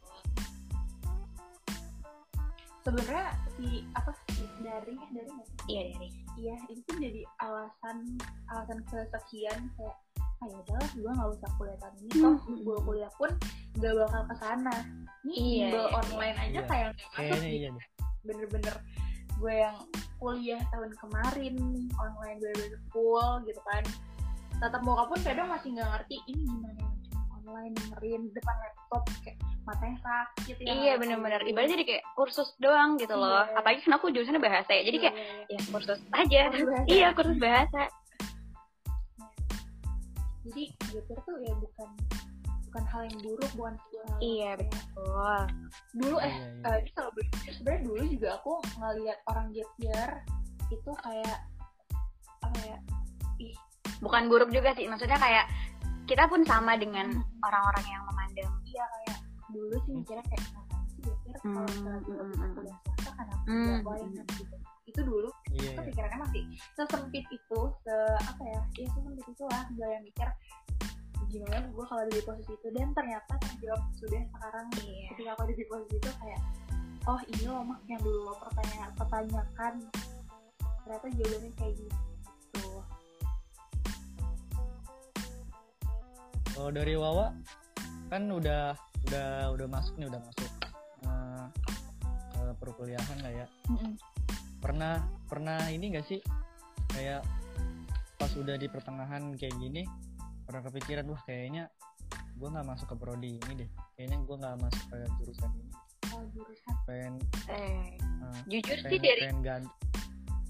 sebenarnya 2.83 3.31
si 3.55 3.87
apa 3.95 4.11
sih 4.27 4.43
dari 4.59 4.97
dari 5.13 5.31
iya 5.71 5.81
dari. 5.93 6.09
Iya 6.33 6.55
itu 6.67 6.81
tuh 6.89 6.97
jadi 6.97 7.21
alasan 7.39 8.17
alasan 8.49 8.79
kesekian 8.89 9.69
kayak 9.77 9.97
ah 10.43 10.47
ya 10.51 10.57
udahlah 10.59 10.89
gue 10.91 11.11
nggak 11.15 11.29
usah 11.31 11.49
kuliah 11.55 11.77
tahun 11.79 11.95
ini 11.95 12.11
toh 12.13 12.35
Hmm. 12.35 12.57
gue 12.59 12.77
kuliah 12.83 13.11
pun 13.15 13.31
gak 13.73 13.93
bakal 13.95 14.21
ke 14.27 14.35
sana 14.37 14.75
nih 15.23 15.37
Iya, 15.39 15.67
iya, 15.71 15.83
online 15.89 16.37
aja 16.37 16.51
iya. 16.51 16.61
kayak 16.67 16.87
nggak 16.91 17.07
masuk 17.15 17.39
gitu 17.39 17.47
iya 17.47 17.69
deh 17.71 17.85
bener-bener 18.23 18.75
gue 19.33 19.53
yang 19.55 19.77
kuliah 20.17 20.61
tahun 20.69 20.91
kemarin 20.95 21.55
online 21.93 22.37
bener-bener 22.39 22.79
full 22.89 23.43
gitu 23.43 23.59
kan. 23.63 23.83
Tatap 24.55 24.79
muka 24.81 25.03
pun 25.05 25.19
kadang 25.19 25.47
masih 25.47 25.75
nggak 25.75 25.89
ngerti 25.89 26.15
ini 26.27 26.43
gimana 26.43 26.79
ya 26.79 26.87
online 27.43 27.73
dengerin 27.75 28.31
depan 28.31 28.55
laptop 28.55 29.03
kayak 29.19 29.35
matanya 29.63 29.97
sakit 29.99 30.55
ya. 30.59 30.71
Iya 30.71 30.93
benar-benar 30.95 31.43
ibaratnya 31.43 31.75
jadi 31.75 31.85
kayak 31.85 32.03
kursus 32.15 32.55
doang 32.57 32.95
gitu 32.95 33.11
loh. 33.11 33.43
Iya. 33.43 33.59
apalagi 33.59 33.79
kan 33.83 33.93
aku 33.95 34.05
jurusannya 34.11 34.39
bahasa 34.39 34.71
ya 34.71 34.81
jadi 34.87 34.97
kayak 35.01 35.15
Iya, 35.17 35.35
ya 35.51 35.59
kursus 35.67 35.99
aja. 36.15 36.41
Iya, 36.47 36.55
iya. 36.55 36.79
iya 36.87 37.07
kursus 37.11 37.35
bahasa 37.35 37.81
jadi 40.43 40.63
getir 40.89 41.17
tuh 41.23 41.37
ya 41.39 41.53
bukan 41.55 41.89
bukan 42.67 42.83
hal 42.85 43.01
yang 43.05 43.19
buruk 43.21 43.51
bukan 43.53 43.73
sebuah 43.79 44.05
hal 44.07 44.17
iya 44.19 44.49
yang- 44.49 44.59
betul. 44.65 45.41
dulu 45.93 46.15
eh 46.17 46.25
Iya, 46.25 46.47
iya. 46.57 46.71
ini 46.79 46.91
kalau 46.91 47.11
jujur, 47.13 47.25
sebenarnya 47.51 47.81
dulu 47.83 48.01
juga 48.09 48.29
aku 48.35 48.51
ngeliat 48.75 49.19
orang 49.25 49.45
gap 49.51 49.71
year 49.77 50.09
itu 50.67 50.91
kayak 50.99 51.37
apa 52.41 52.59
ya 52.61 52.77
bukan 53.99 54.23
buruk 54.27 54.49
juga 54.49 54.73
sih 54.73 54.83
maksudnya 54.85 55.15
kayak 55.15 55.45
kita 56.03 56.27
pun 56.27 56.43
sama 56.43 56.75
dengan 56.75 57.07
Hmm. 57.13 57.23
orang-orang 57.41 57.85
yang 57.87 58.03
memandang. 58.03 58.51
Iya 58.65 58.83
kayak 58.83 59.17
dulu 59.47 59.75
sih 59.79 59.93
mikirnya 59.93 60.25
kayak 60.25 60.43
sih 60.43 60.59
gap 60.99 61.19
year 61.23 61.37
kalau 61.37 61.53
Hmm, 61.53 61.63
misalnya 61.63 61.99
hmm, 62.03 62.33
hmm, 62.33 62.51
kan 63.07 63.25
aku 63.29 63.43
Hmm, 63.47 63.63
nggak 63.63 63.81
boleh? 63.81 64.07
gitu 64.33 64.55
itu 64.93 65.01
dulu 65.01 65.29
iya 65.57 65.73
itu 65.73 65.81
pikirannya 65.89 66.19
masih 66.21 66.43
sesempit 66.77 67.25
itu 67.33 67.59
se 67.81 67.95
apa 68.21 68.43
ya 68.45 68.61
ya 68.77 68.87
sesempit 68.93 69.25
itu 69.25 69.43
lah 69.49 69.63
gue 69.73 69.87
yang 69.89 70.03
mikir 70.05 70.29
gimana 71.33 71.65
gue 71.65 71.85
kalau 71.89 72.01
ada 72.05 72.13
di 72.13 72.21
posisi 72.21 72.53
itu. 72.53 72.67
Dan 72.69 72.93
ternyata 72.93 73.33
terjawab 73.41 73.81
sudah 73.97 74.21
sekarang 74.21 74.67
iya. 74.85 75.09
ketika 75.09 75.29
aku 75.33 75.41
ada 75.49 75.55
di 75.57 75.65
posisi 75.65 75.95
itu 75.97 76.09
kayak 76.21 76.41
oh 77.09 77.19
ini 77.25 77.43
loh 77.49 77.65
mak 77.65 77.81
yang 77.89 78.01
dulu 78.05 78.19
lo 78.29 78.33
pertanyaan 78.37 78.91
pertanyakan. 78.93 79.73
Ternyata 80.61 81.05
jawabannya 81.17 81.51
kayak 81.57 81.73
gitu. 81.81 82.69
Kalau 86.53 86.69
dari 86.69 86.93
Wawa 86.93 87.33
kan 88.13 88.23
udah 88.29 88.77
udah 89.09 89.29
udah 89.57 89.67
masuk 89.67 89.93
nih 89.97 90.05
udah 90.05 90.21
masuk 90.21 90.51
eh, 91.01 91.45
ke 92.29 92.43
perkuliahan 92.61 93.17
lah 93.25 93.33
ya 93.33 93.45
pernah 94.63 95.03
pernah 95.27 95.59
ini 95.67 95.91
gak 95.91 96.07
sih? 96.07 96.23
Kayak 96.95 97.27
pas 98.15 98.31
udah 98.39 98.55
di 98.55 98.71
pertengahan 98.71 99.35
kayak 99.35 99.59
gini 99.59 99.83
pernah 100.47 100.63
kepikiran 100.63 101.03
wah 101.11 101.19
kayaknya 101.27 101.67
gue 102.33 102.47
nggak 102.47 102.67
masuk 102.67 102.87
ke 102.91 102.95
prodi 102.95 103.31
ini 103.35 103.53
deh. 103.63 103.69
Kayaknya 103.99 104.17
gue 104.23 104.35
nggak 104.39 104.55
masuk 104.63 104.83
ke 104.87 104.97
jurusan 105.19 105.51
ini. 105.59 105.71
Kalau 106.07 106.25
jurusan. 106.31 106.73
Pengen 106.87 107.13
eh, 107.51 107.99
eh, 107.99 108.39
jujur 108.47 108.77
pengen, 108.79 108.89
sih 108.91 108.99
dari 108.99 109.21
pengen 109.27 109.41
ganti. 109.43 109.71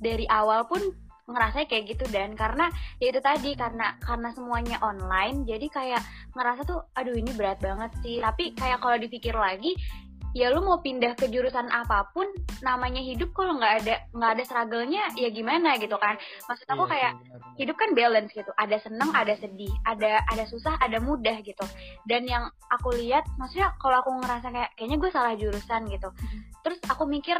dari 0.03 0.25
awal 0.29 0.67
pun 0.67 0.81
ngerasa 1.23 1.65
kayak 1.65 1.95
gitu 1.95 2.05
dan. 2.11 2.35
Karena 2.35 2.67
ya 2.99 3.09
itu 3.11 3.21
tadi 3.23 3.51
karena 3.55 3.95
karena 3.99 4.29
semuanya 4.35 4.77
online 4.83 5.47
jadi 5.47 5.67
kayak 5.71 6.01
ngerasa 6.35 6.61
tuh 6.67 6.83
aduh 6.97 7.15
ini 7.15 7.31
berat 7.35 7.59
banget 7.63 7.91
sih. 8.03 8.19
Tapi 8.19 8.55
kayak 8.55 8.79
kalau 8.83 8.97
dipikir 8.99 9.35
lagi 9.35 9.75
ya 10.33 10.49
lu 10.49 10.65
mau 10.65 10.81
pindah 10.81 11.13
ke 11.13 11.29
jurusan 11.29 11.69
apa 11.69 12.09
pun 12.11 12.25
namanya 12.65 12.99
hidup 12.99 13.29
kalau 13.37 13.57
nggak 13.61 13.85
ada 13.85 13.95
nggak 14.17 14.31
ada 14.37 14.43
struggle-nya 14.43 15.03
ya 15.13 15.29
gimana 15.29 15.77
gitu 15.77 15.93
kan? 16.01 16.17
Maksud 16.49 16.65
aku 16.65 16.89
Iya 16.89 16.91
kayak 16.91 17.13
benar-benar. 17.21 17.57
hidup 17.61 17.75
kan 17.77 17.89
balance 17.93 18.31
gitu. 18.33 18.51
Ada 18.57 18.77
seneng 18.81 19.09
ada 19.13 19.33
sedih. 19.37 19.73
Ada 19.85 20.25
ada 20.25 20.43
susah 20.49 20.73
ada 20.81 20.97
mudah 20.97 21.37
gitu. 21.45 21.65
Dan 22.09 22.25
yang 22.25 22.49
aku 22.73 22.97
lihat 22.97 23.29
maksudnya 23.37 23.77
kalau 23.77 24.01
aku 24.01 24.09
ngerasa 24.25 24.49
kayak 24.49 24.69
kayaknya 24.73 24.97
gue 24.97 25.11
salah 25.13 25.33
jurusan 25.37 25.81
gitu. 25.93 26.09
Terus 26.65 26.79
aku 26.89 27.05
mikir 27.05 27.37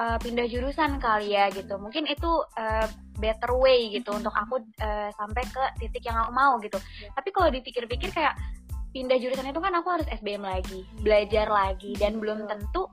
eh, 0.00 0.18
pindah 0.24 0.46
jurusan 0.48 0.96
kali 0.96 1.36
ya 1.36 1.52
gitu. 1.52 1.76
Mungkin 1.76 2.08
itu 2.08 2.30
eh, 2.56 2.88
better 3.20 3.52
way 3.52 3.92
gitu 3.92 4.16
untuk 4.16 4.32
aku 4.32 4.64
eh, 4.80 5.12
sampai 5.12 5.44
ke 5.44 5.64
titik 5.76 6.08
yang 6.08 6.16
aku 6.24 6.32
mau 6.32 6.56
gitu. 6.64 6.80
Tapi 7.12 7.28
kalau 7.36 7.52
dipikir-pikir 7.52 8.08
kayak 8.16 8.32
pindah 8.90 9.16
jurusan 9.16 9.46
itu 9.46 9.58
kan 9.58 9.72
aku 9.72 9.88
harus 9.90 10.08
SBM 10.10 10.42
lagi 10.42 10.82
belajar 10.98 11.46
lagi 11.46 11.94
dan 11.94 12.16
belum 12.16 12.44
tentu 12.44 12.90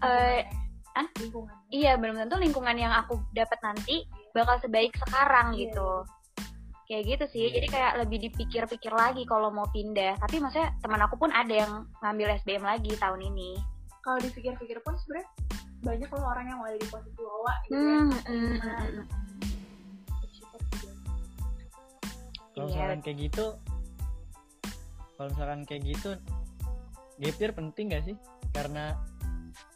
eh, 0.00 0.46
Lingkungannya. 0.90 1.16
lingkungan 1.16 1.56
iya 1.70 1.92
belum 1.94 2.16
tentu 2.18 2.36
lingkungan 2.36 2.76
yang 2.76 2.92
aku 2.92 3.14
dapat 3.30 3.58
nanti 3.60 4.02
bakal 4.30 4.58
sebaik 4.58 4.94
sekarang 4.96 5.52
Iya. 5.52 5.60
gitu 5.66 5.90
kayak 6.84 7.04
gitu 7.08 7.24
sih 7.28 7.44
Iya. 7.44 7.54
jadi 7.56 7.66
kayak 7.68 7.92
lebih 7.98 8.18
dipikir-pikir 8.24 8.92
lagi 8.92 9.22
kalau 9.24 9.48
mau 9.48 9.66
pindah 9.68 10.18
tapi 10.18 10.38
maksudnya 10.38 10.74
teman 10.78 11.00
aku 11.00 11.14
pun 11.16 11.30
ada 11.30 11.54
yang 11.56 11.72
ngambil 12.00 12.34
SBM 12.36 12.62
lagi 12.62 12.90
tahun 12.96 13.22
ini 13.24 13.58
kalau 14.00 14.18
dipikir-pikir 14.18 14.78
pun 14.80 14.94
sebenarnya 14.96 15.28
banyak 15.80 16.08
loh 16.08 16.24
orang 16.26 16.46
yang 16.46 16.58
ada 16.60 16.74
di 16.74 16.86
posisi 16.86 17.18
Wawa 17.18 17.52
gitu 17.62 17.72
Hmm, 17.72 17.88
ya 18.06 18.20
hmm, 18.20 18.54
Nah, 18.56 18.82
hmm. 18.82 19.04
bersyukur 20.16 20.60
juga. 20.70 20.92
kalau 22.50 22.60
Iya. 22.60 22.64
misalkan 22.68 23.00
kayak 23.00 23.18
gitu 23.22 23.44
kalau 25.20 25.36
misalkan 25.36 25.68
kayak 25.68 25.84
gitu 25.84 26.10
gap 27.20 27.52
penting 27.52 27.92
gak 27.92 28.08
sih? 28.08 28.16
Karena 28.56 28.96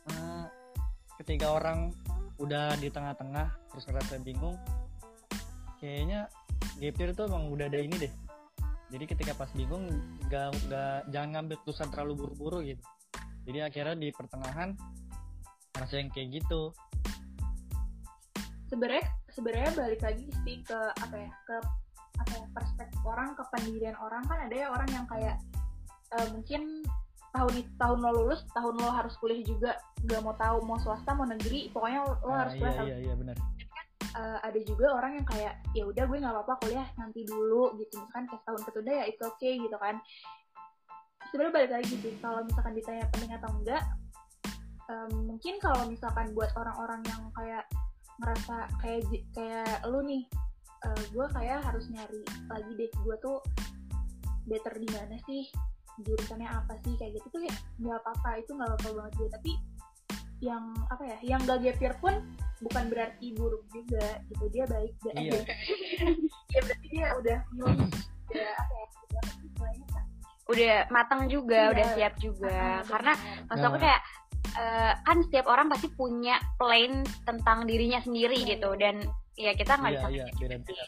eh, 0.09 0.45
ketika 1.21 1.53
orang 1.53 1.93
udah 2.41 2.73
di 2.81 2.89
tengah-tengah 2.89 3.53
terus 3.69 3.85
ngerasa 3.85 4.25
bingung 4.25 4.57
kayaknya 5.77 6.33
gap 6.81 6.97
year 6.97 7.13
tuh 7.13 7.29
emang 7.29 7.53
udah 7.53 7.69
ada 7.69 7.77
ini 7.77 8.09
deh. 8.09 8.13
Jadi 8.89 9.05
ketika 9.05 9.37
pas 9.37 9.53
bingung 9.53 9.85
gak, 10.33 10.57
gak 10.73 11.13
jangan 11.13 11.37
ngambil 11.37 11.61
keputusan 11.61 11.93
terlalu 11.93 12.25
buru-buru 12.25 12.65
gitu. 12.65 12.81
Jadi 13.45 13.59
akhirnya 13.61 14.01
di 14.01 14.09
pertengahan 14.17 14.73
ngerasa 15.77 15.95
yang 16.01 16.09
kayak 16.09 16.41
gitu. 16.41 16.73
Sebenarnya 18.73 19.05
sebenarnya 19.29 19.71
balik 19.77 20.01
lagi 20.01 20.25
sih 20.49 20.65
ke 20.65 20.81
apa 21.05 21.17
ya 21.21 21.29
ke 21.45 21.84
apa 22.21 22.33
ya 22.35 22.47
perspektif 22.55 23.01
orang 23.03 23.35
ke 23.35 23.43
pendirian 23.51 23.97
orang 23.99 24.23
kan 24.31 24.39
ada 24.47 24.55
ya 24.55 24.67
orang 24.71 24.89
yang 24.91 25.07
kayak 25.11 25.37
eh, 26.15 26.29
mungkin 26.31 26.85
tahun 27.35 27.55
tahun 27.77 27.99
lo 27.99 28.11
lulus 28.15 28.47
tahun 28.55 28.79
lo 28.79 28.91
harus 28.95 29.19
kuliah 29.19 29.43
juga 29.43 29.75
gak 30.07 30.23
mau 30.23 30.39
tahu 30.39 30.63
mau 30.63 30.79
swasta 30.79 31.11
mau 31.19 31.27
negeri 31.27 31.75
pokoknya 31.75 32.07
lo, 32.07 32.15
Nah, 32.23 32.47
harus 32.47 32.55
iya 32.55 32.61
kuliah 32.63 32.85
iya 32.87 32.97
iya 33.11 33.15
benar. 33.19 33.37
Eh, 34.15 34.39
ada 34.47 34.61
juga 34.63 34.87
orang 34.95 35.19
yang 35.19 35.27
kayak 35.27 35.55
ya 35.75 35.83
udah 35.91 36.07
gue 36.07 36.19
nggak 36.23 36.35
apa-apa 36.39 36.55
kuliah 36.63 36.87
nanti 36.95 37.27
dulu 37.27 37.75
gitu. 37.83 37.99
Misalkan 37.99 38.31
kayak 38.31 38.43
tahun 38.47 38.61
ketunda 38.63 38.93
ya 38.95 39.05
itu 39.11 39.23
oke 39.27 39.51
gitu 39.59 39.77
kan. 39.83 39.99
Sebenarnya 41.35 41.55
balik 41.59 41.73
lagi 41.75 41.95
sih 41.99 42.15
kalau 42.23 42.47
misalkan 42.47 42.79
ditanya 42.79 43.05
penting 43.11 43.33
atau 43.35 43.51
enggak 43.59 43.83
em, 44.87 45.11
mungkin 45.27 45.55
kalau 45.59 45.83
misalkan 45.91 46.31
buat 46.31 46.55
orang-orang 46.55 47.03
yang 47.11 47.23
kayak 47.35 47.65
ngerasa 48.23 48.71
kayak 48.79 49.03
kayak 49.35 49.83
lu 49.91 49.99
nih 50.07 50.23
eh, 50.85 51.03
gue 51.11 51.27
kayak 51.33 51.59
harus 51.65 51.87
nyari 51.89 52.21
lagi 52.47 52.73
deh 52.77 52.91
gue 52.93 53.17
tuh 53.19 53.39
better 54.45 54.75
di 54.77 54.89
mana 54.93 55.17
sih 55.25 55.49
jurusannya 56.01 56.47
apa 56.47 56.75
sih 56.83 56.93
kayak 56.95 57.17
gitu 57.17 57.27
tuh 57.31 57.43
ya 57.43 57.55
nggak 57.79 57.99
apa-apa 58.03 58.31
itu 58.39 58.51
nggak 58.53 58.69
apa-apa 58.69 58.89
banget 58.93 59.13
gue 59.17 59.29
tapi 59.31 59.53
yang 60.43 60.65
apa 60.91 61.03
ya 61.07 61.19
yang 61.25 61.41
gak 61.47 61.63
gap 61.63 61.79
year 61.81 61.95
pun 61.97 62.15
bukan 62.61 62.85
berarti 62.93 63.33
buruk 63.33 63.65
juga 63.73 64.21
gitu 64.29 64.45
dia 64.53 64.65
baik 64.67 64.93
dia 65.01 65.13
Iya. 65.17 65.41
ya 66.53 66.61
berarti 66.61 66.87
dia 66.91 67.07
udah 67.17 67.39
udah 67.55 67.73
apa 68.59 68.73
ya 68.75 68.87
udah 70.45 70.77
matang 70.93 71.25
juga 71.25 71.57
Iya. 71.57 71.73
udah 71.73 71.87
siap 71.97 72.15
juga 72.21 72.53
Ah, 72.53 72.81
karena 72.85 73.13
benar. 73.17 73.47
maksud 73.49 73.65
aku 73.65 73.73
Nah. 73.73 73.83
kayak 73.83 74.01
eh, 74.55 74.93
kan 75.03 75.19
setiap 75.27 75.47
orang 75.51 75.67
pasti 75.71 75.91
punya 75.91 76.39
plan 76.57 77.03
tentang 77.27 77.67
dirinya 77.67 77.99
sendiri 78.01 78.39
Iya, 78.43 78.49
gitu 78.57 78.71
iya. 78.75 78.81
dan 78.81 78.97
ya 79.35 79.53
kita 79.59 79.73
nggak 79.79 79.93
Iya, 79.93 80.01
bisa 80.01 80.09
iya. 80.11 80.87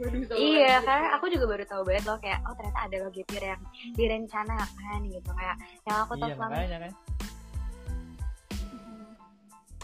Hmm, 0.00 0.24
seluas 0.24 0.40
Iya, 0.40 0.80
karena 0.80 1.08
aku 1.20 1.26
juga 1.28 1.44
baru 1.44 1.64
tahu 1.68 1.82
banget 1.84 2.04
loh 2.08 2.18
kayak 2.24 2.40
oh 2.48 2.54
ternyata 2.56 2.80
ada 2.88 2.96
loh 3.04 3.10
gap 3.12 3.28
year 3.36 3.44
yang 3.52 3.62
direncanakan 3.92 4.98
gitu 5.12 5.30
kayak 5.36 5.56
yang 5.84 5.96
aku 6.00 6.12
tahu 6.16 6.28
Iya, 6.32 6.36
selama 6.40 6.52
makanya 6.56 6.78
kan. 6.80 6.92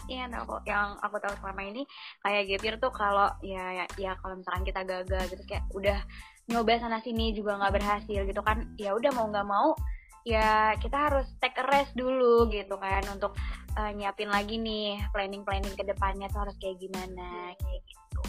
Iya, 0.07 0.23
nah, 0.31 0.47
aku, 0.47 0.63
yang 0.63 0.95
aku 1.03 1.19
tahu 1.19 1.35
selama 1.43 1.61
ini 1.67 1.83
kayak 2.23 2.47
gap 2.47 2.79
tuh 2.79 2.91
kalau 2.95 3.27
ya 3.43 3.83
ya, 3.83 3.85
ya 3.99 4.11
kalau 4.23 4.39
misalkan 4.39 4.63
kita 4.63 4.81
gagal 4.87 5.23
gitu 5.35 5.43
kayak 5.43 5.67
udah 5.75 5.99
nyoba 6.47 6.79
sana 6.79 7.03
sini 7.03 7.35
juga 7.35 7.59
nggak 7.59 7.75
berhasil 7.75 8.23
gitu 8.23 8.39
kan 8.39 8.63
ya 8.79 8.95
udah 8.95 9.11
mau 9.11 9.27
nggak 9.27 9.47
mau 9.47 9.75
ya 10.23 10.75
kita 10.79 10.95
harus 10.95 11.27
take 11.43 11.59
a 11.59 11.65
rest 11.67 11.91
dulu 11.95 12.47
gitu 12.47 12.75
kan 12.79 13.03
untuk 13.11 13.35
eh, 13.75 13.91
nyiapin 13.95 14.31
lagi 14.31 14.55
nih 14.55 14.95
planning 15.11 15.43
planning 15.43 15.75
ke 15.75 15.83
depannya 15.83 16.31
tuh 16.31 16.47
harus 16.47 16.55
kayak 16.59 16.79
gimana 16.79 17.51
kayak 17.59 17.81
gitu. 17.87 18.21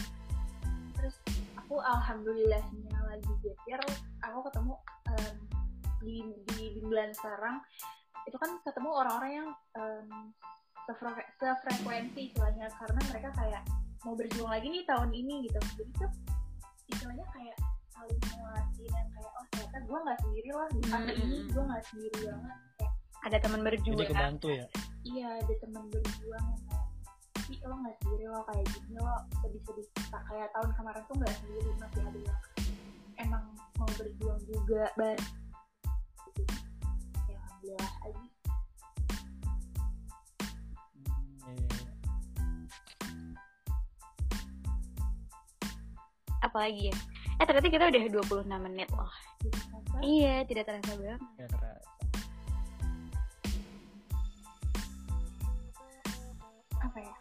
Terus 0.99 1.15
aku 1.59 1.79
alhamdulillahnya 1.79 2.97
lagi 3.07 3.33
geser 3.39 3.79
aku 4.23 4.39
ketemu 4.51 4.73
em, 5.15 5.35
di 5.99 6.15
di 6.43 6.63
bimbingan 6.79 7.11
sekarang 7.15 7.63
itu 8.27 8.35
kan 8.35 8.51
ketemu 8.63 8.89
orang-orang 8.95 9.31
yang 9.31 9.49
em, 9.79 10.07
sefre- 10.87 11.29
sefrekuensi 11.39 12.31
istilahnya 12.31 12.67
karena 12.77 13.01
mereka 13.09 13.29
kayak 13.35 13.63
mau 14.07 14.15
berjuang 14.15 14.51
lagi 14.51 14.67
nih 14.71 14.83
tahun 14.87 15.11
ini 15.11 15.33
gitu. 15.49 15.59
Jadi 15.75 15.91
tuh 15.99 16.11
istilahnya 16.89 17.25
kayak 17.35 17.57
saling 17.91 18.19
menguatin 18.31 18.89
dan 18.95 19.07
kayak 19.11 19.31
oh 19.35 19.45
ternyata 19.51 19.77
gue 19.83 19.99
nggak 19.99 20.19
sendiri 20.23 20.49
lah 20.55 20.67
di 20.71 20.81
fase 20.87 21.11
Mm-mm. 21.11 21.23
ini 21.27 21.37
gue 21.51 21.63
nggak 21.67 21.83
sendiri 21.91 22.19
banget. 22.31 22.57
Kayak 22.79 22.93
ada 23.19 23.37
teman 23.43 23.59
Jadi 23.59 23.67
berjuang 23.67 23.99
kebantu 24.07 24.47
ya. 24.47 24.65
iya 25.03 25.27
ada 25.35 25.53
teman 25.59 25.83
berjuang 25.91 26.45
yang 26.47 26.61
kayak 26.69 26.87
tapi 27.39 27.53
lo 27.65 27.75
nggak 27.81 27.95
sendiri 27.99 28.25
lo 28.29 28.39
kayak 28.47 28.65
gini 28.71 28.97
lo 28.99 29.15
sedih-sedih. 29.43 29.87
Tak 30.07 30.23
kayak 30.31 30.47
tahun 30.55 30.69
kemarin 30.77 31.03
tuh 31.03 31.15
nggak 31.19 31.35
sendiri 31.43 31.69
masih 31.75 32.01
ada 32.07 32.19
yang 32.23 32.39
emang 33.19 33.43
mau 33.75 33.89
berjuang 33.99 34.39
juga 34.47 34.83
bar 34.95 35.19
ya 37.19 37.35
alhamdulillah 37.35 37.91
aja 38.07 38.38
apalagi 46.49 46.89
ya? 46.89 46.95
Eh 47.39 47.45
ternyata 47.45 47.69
kita 47.69 47.85
udah 47.87 48.03
26 48.43 48.65
menit 48.65 48.89
loh. 48.91 49.11
Ternyata 49.39 49.97
iya 50.01 50.43
tidak 50.43 50.67
terasa 50.67 50.91
banget. 50.97 51.21
Ya, 51.37 51.47
terasa. 51.47 51.89
apa 56.79 56.97
ya? 56.99 57.15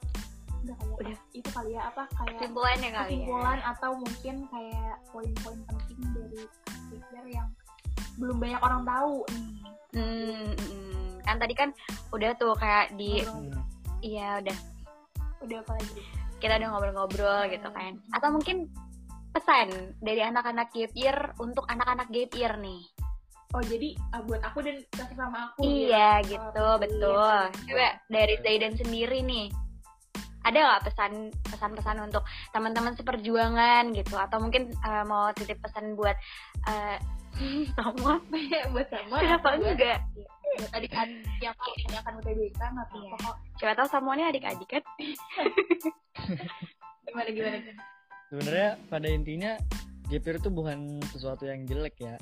Udah 0.64 0.75
kali 0.75 0.91
ya 0.91 0.97
Udah. 0.99 1.19
itu 1.37 1.49
kali 1.53 1.71
ya 1.77 1.83
apa 1.91 2.03
kayak 2.17 2.38
kesimpulannya 2.41 2.91
kali 2.91 2.97
ya. 2.97 3.07
kesimpulan 3.23 3.61
atau 3.62 3.91
mungkin 3.95 4.35
kayak 4.51 4.95
poin-poin 5.12 5.61
penting 5.69 6.01
dari 6.14 6.43
pikir 6.91 7.25
yang 7.31 7.49
belum 8.19 8.37
banyak 8.43 8.61
orang 8.62 8.83
tahu 8.83 9.14
nih. 9.31 9.51
Hmm, 9.88 10.53
hmm. 10.53 11.09
kan 11.25 11.37
tadi 11.38 11.55
kan 11.55 11.69
udah 12.11 12.31
tuh 12.37 12.53
kayak 12.59 12.93
di 12.99 13.23
Hmm, 13.23 13.55
iya 14.03 14.43
udah. 14.43 14.59
Udah 15.47 15.59
apa 15.62 15.73
lagi? 15.79 16.03
Kita 16.38 16.55
udah 16.59 16.69
ngobrol-ngobrol 16.71 17.41
gitu 17.51 17.69
kan. 17.71 17.99
Atau 18.14 18.35
mungkin 18.35 18.71
pesan 19.31 19.69
dari 19.99 20.21
anak-anak 20.21 20.69
gap 20.69 20.93
year 20.93 21.17
untuk 21.37 21.64
anak-anak 21.64 22.07
gap 22.09 22.31
year 22.33 22.53
nih. 22.57 22.81
Oh 23.49 23.61
jadi 23.61 23.95
ah, 24.11 24.21
buat 24.21 24.43
aku 24.43 24.61
dan 24.61 24.77
kasih 24.91 25.14
sama 25.14 25.49
aku 25.49 25.62
iya 25.62 26.21
ya. 26.21 26.29
gitu 26.29 26.61
Oh, 26.61 26.77
betul. 26.77 27.09
Iya. 27.09 27.49
coba 27.64 27.87
dari 28.07 28.35
Zaidan 28.38 28.75
sendiri 28.75 29.19
nih 29.21 29.47
ada 30.38 30.55
nggak 30.59 30.83
pesan 30.85 31.12
pesan-pesan 31.45 31.97
untuk 32.03 32.23
teman-teman 32.51 32.93
seperjuangan 32.95 33.83
gitu? 33.93 34.14
Atau 34.14 34.38
mungkin 34.38 34.69
eh, 34.71 35.03
mau 35.05 35.29
titip 35.33 35.59
pesan 35.59 35.95
buat 35.95 36.14
eh, 36.69 36.97
sama 37.73 38.21
buat 38.69 38.87
sama 38.88 39.14
kenapa 39.17 39.47
atau 39.49 39.59
buat- 39.59 39.73
enggak 39.73 39.99
buat 40.59 40.71
adik-adik 40.75 41.23
yang 41.38 41.55
yang 41.87 41.99
akan 41.99 42.12
UTBK 42.19 42.59
nggak 42.59 42.87
apa-apa 42.87 43.31
Iya. 43.31 43.33
siapa 43.57 43.73
tahu 43.75 43.87
semuanya 43.88 44.25
adik-adik 44.29 44.69
kan? 44.69 44.83
Gimana 47.05 47.29
gimana 47.31 47.57
gimana 47.59 47.83
Sebenarnya 48.29 48.77
pada 48.93 49.09
intinya 49.09 49.57
year 50.12 50.37
itu 50.37 50.49
bukan 50.53 51.01
sesuatu 51.12 51.49
yang 51.49 51.64
jelek 51.64 51.97
ya. 52.01 52.17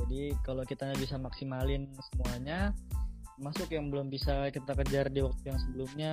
Jadi 0.00 0.32
kalau 0.40 0.64
kita 0.64 0.96
bisa 0.96 1.20
maksimalin 1.20 1.84
semuanya, 2.12 2.72
masuk 3.36 3.68
yang 3.68 3.92
belum 3.92 4.08
bisa 4.08 4.48
kita 4.48 4.72
kejar 4.72 5.12
di 5.12 5.20
waktu 5.20 5.44
yang 5.44 5.60
sebelumnya, 5.60 6.12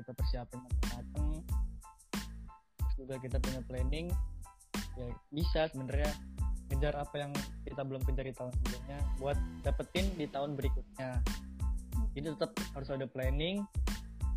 kita 0.00 0.12
persiapin 0.16 0.60
matang-matang. 0.64 1.44
Juga 2.96 3.20
kita 3.20 3.36
punya 3.36 3.60
planning, 3.68 4.08
ya 4.96 5.08
bisa 5.28 5.68
sebenarnya 5.68 6.08
kejar 6.72 6.96
apa 6.96 7.16
yang 7.20 7.32
kita 7.68 7.84
belum 7.84 8.00
kejar 8.08 8.24
di 8.24 8.34
tahun 8.34 8.52
sebelumnya 8.60 8.98
buat 9.20 9.38
dapetin 9.60 10.08
di 10.16 10.24
tahun 10.32 10.56
berikutnya. 10.56 11.20
Jadi 12.16 12.32
tetap 12.32 12.56
harus 12.72 12.88
ada 12.88 13.04
planning, 13.04 13.60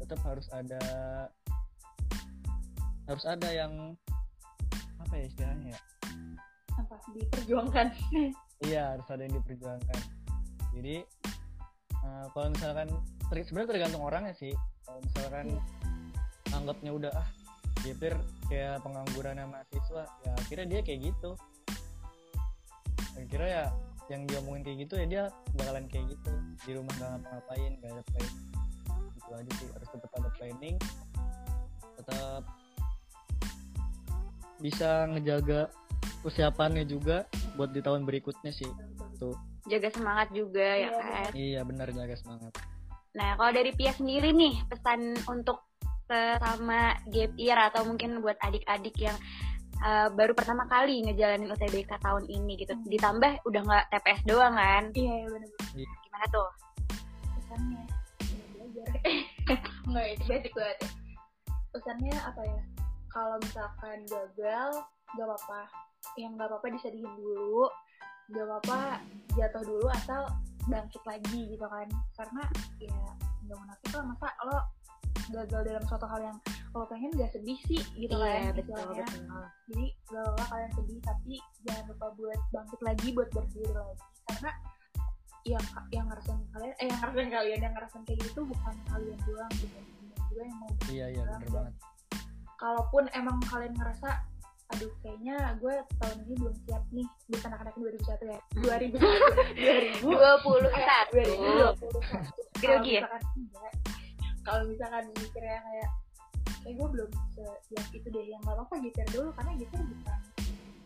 tetap 0.04 0.20
harus 0.28 0.52
ada 0.52 0.84
harus 3.08 3.26
ada 3.26 3.50
yang 3.50 3.96
apa 5.00 5.14
ya 5.16 5.26
istilahnya 5.28 5.68
ya? 5.74 5.80
apa 6.80 6.96
diperjuangkan 7.12 7.88
Iya 8.68 8.96
harus 8.96 9.08
ada 9.08 9.24
yang 9.24 9.36
diperjuangkan. 9.40 10.00
Jadi 10.76 10.96
eh, 11.96 12.26
kalau 12.36 12.48
misalkan 12.52 12.88
ter- 13.32 13.48
sebenarnya 13.48 13.70
tergantung 13.72 14.04
orangnya 14.04 14.36
sih. 14.36 14.52
Kalau 14.84 15.00
misalkan 15.00 15.48
anggapnya 16.52 16.92
udah 16.92 17.12
ah 17.16 17.28
gapir 17.80 18.12
kayak 18.52 18.84
pengangguran 18.84 19.40
mahasiswa, 19.48 20.04
ya 20.28 20.32
akhirnya 20.36 20.68
dia 20.68 20.82
kayak 20.84 21.00
gitu. 21.08 21.32
Akhirnya 23.16 23.48
ya 23.48 23.66
yang 24.10 24.26
dia 24.26 24.42
omongin 24.42 24.66
kayak 24.66 24.78
gitu 24.90 24.94
ya 24.98 25.06
dia 25.06 25.24
bakalan 25.54 25.86
kayak 25.86 26.18
gitu 26.18 26.34
di 26.66 26.72
rumah 26.74 26.94
nggak 26.98 27.10
ngapa-ngapain 27.14 27.72
nggak 27.78 27.92
ada 27.94 28.04
planning 28.10 28.42
gitu 29.14 29.30
aja 29.38 29.52
sih 29.62 29.68
harus 29.70 29.90
tetap 29.94 30.12
ada 30.18 30.30
planning 30.34 30.76
tetap 31.94 32.44
bisa 34.60 35.08
ngejaga 35.12 35.72
persiapannya 36.24 36.84
juga 36.88 37.28
buat 37.56 37.72
di 37.72 37.80
tahun 37.84 38.04
berikutnya 38.08 38.52
sih 38.52 38.68
jaga 39.68 39.92
semangat 39.92 40.32
juga 40.32 40.64
ya 40.64 40.90
Iya, 40.90 41.00
kan 41.00 41.30
iya 41.36 41.62
benar 41.68 41.88
jaga 41.92 42.16
semangat 42.16 42.54
Nah, 43.18 43.34
kalau 43.42 43.52
dari 43.54 43.74
Pia 43.74 43.90
sendiri 43.90 44.30
nih, 44.30 44.54
pesan 44.70 45.18
untuk 45.26 45.66
sesama 46.06 46.98
gap 47.10 47.32
year 47.38 47.58
atau 47.58 47.86
mungkin 47.86 48.22
buat 48.22 48.38
adik-adik 48.42 48.98
yang 48.98 49.18
uh, 49.82 50.10
baru 50.14 50.34
pertama 50.34 50.66
kali 50.70 51.06
ngejalanin 51.06 51.50
UTBK 51.50 51.90
tahun 52.02 52.26
ini 52.30 52.54
gitu. 52.62 52.74
Hmm. 52.78 52.86
Ditambah 52.86 53.32
udah 53.50 53.62
nggak 53.66 53.86
TPS 53.94 54.22
doang 54.30 54.54
kan? 54.58 54.84
iya 54.94 55.26
ya 55.26 55.28
benar 55.30 55.50
Gimana 56.06 56.26
tuh? 56.30 56.50
pesannya 57.50 57.82
ya 57.82 58.44
belajar 58.54 58.88
nggak 59.90 60.06
itu 60.14 60.24
basic 60.30 60.54
banget 60.54 60.78
ya. 60.78 60.90
pesannya 61.74 62.14
apa 62.22 62.42
ya 62.46 62.62
kalau 63.10 63.38
misalkan 63.42 63.98
gagal 64.06 64.72
gak 65.18 65.26
apa-apa. 65.26 65.62
Yang 66.16 66.32
gak 66.40 66.48
apa-apa 66.50 66.68
disedihin 66.74 67.14
dulu. 67.18 67.68
Gak 68.34 68.46
apa-apa 68.46 68.80
jatuh 69.38 69.64
dulu 69.66 69.88
asal 69.92 70.22
bangkit 70.70 71.04
lagi 71.04 71.40
gitu 71.54 71.66
kan. 71.66 71.88
Karena 72.16 72.44
ya 72.78 73.00
nggak 73.46 73.58
munafik 73.58 73.92
lah. 73.94 74.06
Masa 74.06 74.30
lo 74.46 74.60
gagal 75.30 75.62
dalam 75.62 75.84
suatu 75.86 76.06
hal 76.10 76.22
yang 76.26 76.38
lo 76.74 76.86
pengen 76.86 77.14
gak 77.18 77.34
sedih 77.34 77.60
sih 77.66 77.82
gitu 77.98 78.14
iya, 78.18 78.54
kan 78.54 78.62
betul, 78.62 78.78
betul. 78.94 79.46
jadi 79.70 79.86
gak 80.10 80.22
apa-apa 80.26 80.44
kalian 80.54 80.72
sedih 80.78 81.00
tapi 81.02 81.34
jangan 81.66 81.86
lupa 81.90 82.08
buat 82.18 82.40
bangkit 82.54 82.80
lagi 82.86 83.08
buat 83.14 83.30
berdiri 83.34 83.74
lagi. 83.74 84.06
Karena 84.30 84.52
yang 85.48 85.66
yang 85.90 86.06
ngerasain 86.12 86.42
kalian 86.52 86.76
eh 86.78 86.88
yang 86.92 87.00
ngerasain 87.00 87.30
kalian 87.32 87.60
yang 87.64 87.74
ngerasain 87.74 88.04
kayak 88.04 88.20
gitu 88.22 88.42
bukan 88.44 88.76
kalian 88.92 89.20
doang 89.24 89.54
gitu 89.56 89.80
juga 90.30 90.42
yang 90.46 90.58
mau 90.62 90.72
iya 90.92 91.06
iya 91.10 91.22
benar 91.26 91.40
berjuang. 91.42 91.56
banget 91.56 91.76
kalaupun 92.60 93.08
emang 93.16 93.40
kalian 93.48 93.72
ngerasa 93.80 94.28
aduh 94.70 94.94
kayaknya 95.02 95.58
gue 95.58 95.82
tahun 95.98 96.30
ini 96.30 96.38
belum 96.38 96.54
siap 96.70 96.86
nih 96.94 97.10
bukan 97.34 97.50
anak-anak 97.50 97.74
2001 97.74 98.22
ya? 98.30 98.38
2000 98.54 99.02
2021 100.06 100.70
Grogi 102.62 103.02
ya? 103.02 103.10
kalau 104.46 104.70
misalkan 104.70 105.10
mikirnya 105.18 105.58
kayak 105.66 105.90
kayak 106.62 106.78
gue 106.78 106.86
belum 106.86 107.10
siap 107.66 107.90
itu 107.98 108.14
deh 108.14 108.30
yang 108.30 108.38
gak 108.46 108.62
apa-apa 108.62 108.78
gitar 108.86 109.10
dulu 109.10 109.34
karena 109.34 109.58
gitar 109.58 109.82
bukan 109.82 110.22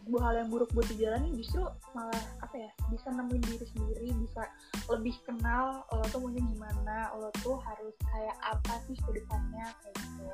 sebuah 0.03 0.23
hal 0.27 0.35
yang 0.43 0.51
buruk 0.51 0.67
buat 0.75 0.83
dijalani 0.91 1.31
justru 1.39 1.63
malah 1.95 2.23
apa 2.43 2.59
ya 2.59 2.67
bisa 2.91 3.07
nemuin 3.07 3.39
diri 3.47 3.63
sendiri 3.71 4.11
bisa 4.19 4.43
lebih 4.91 5.15
kenal 5.23 5.87
lo 5.95 6.03
tuh 6.11 6.19
maunya 6.19 6.43
gimana? 6.43 7.07
Lo 7.15 7.31
tuh 7.39 7.55
harus 7.63 7.95
kayak 8.03 8.35
apa 8.43 8.83
sih 8.83 8.99
ke 8.99 9.15
depannya? 9.15 9.63
Kayak 9.79 9.95
gitu 10.03 10.27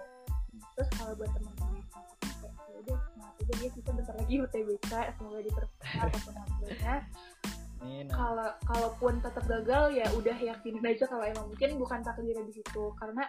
terus 0.74 0.90
kalau 0.96 1.14
buat 1.16 1.32
teman-teman 1.32 1.74
yang 1.76 1.88
kayak 1.90 2.14
ya 2.70 2.78
udah 2.80 2.98
semangat 3.06 3.36
aja 3.40 3.54
dia 3.56 3.70
kita 3.72 3.90
bentar 3.92 4.16
lagi 4.16 4.36
UTBK 4.40 4.92
semoga 5.14 5.40
dipercepat 5.42 5.88
apa 6.06 6.18
pun 6.20 6.34
hasilnya 6.36 6.96
kalau 8.10 8.50
kalaupun 8.66 9.14
tetap 9.24 9.44
gagal 9.48 9.84
ya 9.94 10.06
udah 10.12 10.36
yakinin 10.36 10.84
aja 10.84 11.08
kalau 11.08 11.24
emang 11.24 11.48
mungkin 11.48 11.80
bukan 11.80 12.00
takdirnya 12.02 12.44
di 12.44 12.54
situ 12.54 12.84
karena 12.96 13.24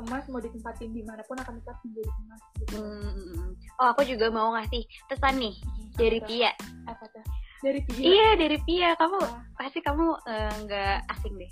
emas 0.00 0.24
mau 0.30 0.38
ditempatin 0.38 0.94
di 0.94 1.02
mana 1.02 1.20
pun 1.26 1.36
akan 1.36 1.60
tetap 1.60 1.76
menjadi 1.82 2.08
emas 2.22 2.40
gitu. 2.56 2.74
Hmm. 2.78 3.52
Oh, 3.76 3.90
aku 3.90 4.06
juga 4.06 4.30
mau 4.30 4.54
ngasih 4.54 4.80
pesan 5.10 5.36
nih 5.36 5.54
dari 5.92 6.16
Apa 6.16 6.24
tuh? 6.24 6.30
Pia. 6.30 6.52
Apa 6.86 7.04
tuh? 7.10 7.24
Dari 7.60 7.80
Pia. 7.84 8.00
Iya, 8.00 8.28
dari 8.38 8.58
Pia. 8.62 8.90
Kamu 8.96 9.18
Ah. 9.20 9.44
pasti 9.58 9.78
kamu 9.82 10.06
eh, 10.24 10.52
nggak 10.64 10.96
asing 11.10 11.34
deh. 11.36 11.50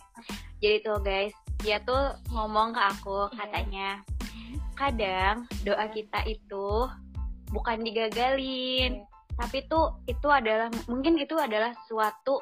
Jadi 0.63 0.77
tuh 0.81 0.97
guys, 1.03 1.35
dia 1.61 1.77
tuh 1.83 2.03
ngomong 2.31 2.73
ke 2.73 2.81
aku 2.81 3.29
Iya. 3.29 3.37
katanya, 3.37 3.89
kadang 4.75 5.47
doa 5.63 5.87
kita 5.91 6.23
itu 6.25 6.69
bukan 7.49 7.81
digagalin, 7.81 9.03
tapi 9.35 9.65
tuh 9.67 9.99
itu 10.05 10.29
adalah 10.29 10.69
mungkin 10.87 11.17
itu 11.17 11.35
adalah 11.35 11.73
suatu 11.89 12.39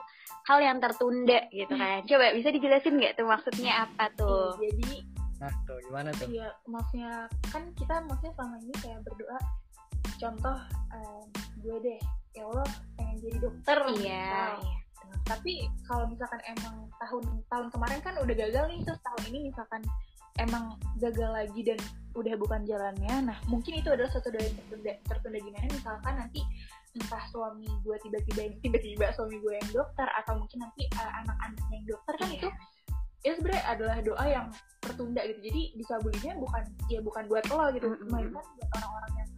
hal 0.46 0.58
yang 0.62 0.78
tertunda 0.78 1.46
gitu 1.50 1.74
kan. 1.74 2.02
Coba 2.06 2.34
bisa 2.34 2.50
dijelasin 2.50 2.98
nggak 2.98 3.14
tuh 3.14 3.26
maksudnya 3.26 3.86
apa 3.86 4.10
tuh? 4.14 4.54
Iya, 4.58 4.70
Jadi 4.74 4.94
Nah, 5.36 5.52
tuh 5.68 5.76
gimana 5.84 6.08
tuh? 6.16 6.32
Iya, 6.32 6.48
maksudnya 6.64 7.28
kan 7.52 7.68
kita 7.76 8.00
maksudnya 8.08 8.32
selama 8.40 8.56
ini 8.56 8.74
kayak 8.80 9.00
berdoa 9.04 9.38
contoh 10.16 10.56
em, 10.96 11.24
gue 11.60 11.76
deh 11.84 12.00
ya 12.32 12.42
Allah 12.48 12.68
pengen 12.96 13.16
jadi 13.20 13.36
dokter 13.44 13.78
Iya, 13.84 13.92
misal. 13.92 14.52
iya. 14.64 14.76
tapi 15.28 15.52
kalau 15.84 16.08
misalkan 16.08 16.40
emang 16.46 16.76
tahun 16.96 17.24
tahun 17.52 17.66
kemarin 17.68 18.00
kan 18.00 18.14
udah 18.16 18.32
gagal 18.32 18.64
nih 18.64 18.80
terus 18.80 19.00
tahun 19.04 19.22
ini 19.28 19.38
misalkan 19.52 19.82
emang 20.40 20.76
gagal 21.00 21.30
lagi 21.32 21.60
dan 21.64 21.78
udah 22.16 22.34
bukan 22.40 22.64
jalannya 22.64 23.28
nah 23.32 23.38
mungkin 23.50 23.76
itu 23.76 23.88
adalah 23.92 24.08
satu 24.08 24.32
dari 24.32 24.48
tertunda 24.52 24.92
tertunda 25.04 25.38
gimana 25.40 25.68
misalkan 25.68 26.14
nanti 26.16 26.40
entah 26.96 27.24
suami 27.28 27.68
gue 27.84 27.96
tiba-tiba 28.08 28.56
tiba-tiba 28.64 29.06
suami 29.12 29.36
gue 29.40 29.52
yang 29.52 29.70
dokter 29.72 30.08
atau 30.24 30.40
mungkin 30.40 30.64
nanti 30.64 30.88
eh, 30.88 31.12
anak-anaknya 31.24 31.74
yang 31.76 31.86
dokter 31.92 32.14
kan 32.16 32.28
Iya. 32.32 32.38
itu 32.40 32.48
itu 33.26 33.34
sebenarnya 33.42 33.64
adalah 33.66 33.96
doa 34.06 34.24
yang 34.24 34.46
tertunda 34.78 35.20
gitu 35.26 35.40
jadi 35.50 35.62
dikabulinya 35.76 36.32
bukan 36.38 36.62
ya 36.86 37.00
bukan 37.02 37.24
buat 37.26 37.44
lo 37.50 37.64
gitu 37.74 37.88
Mm-mm. 37.90 38.06
melainkan 38.06 38.44
buat 38.54 38.68
orang-orang 38.80 39.12
yang 39.18 39.28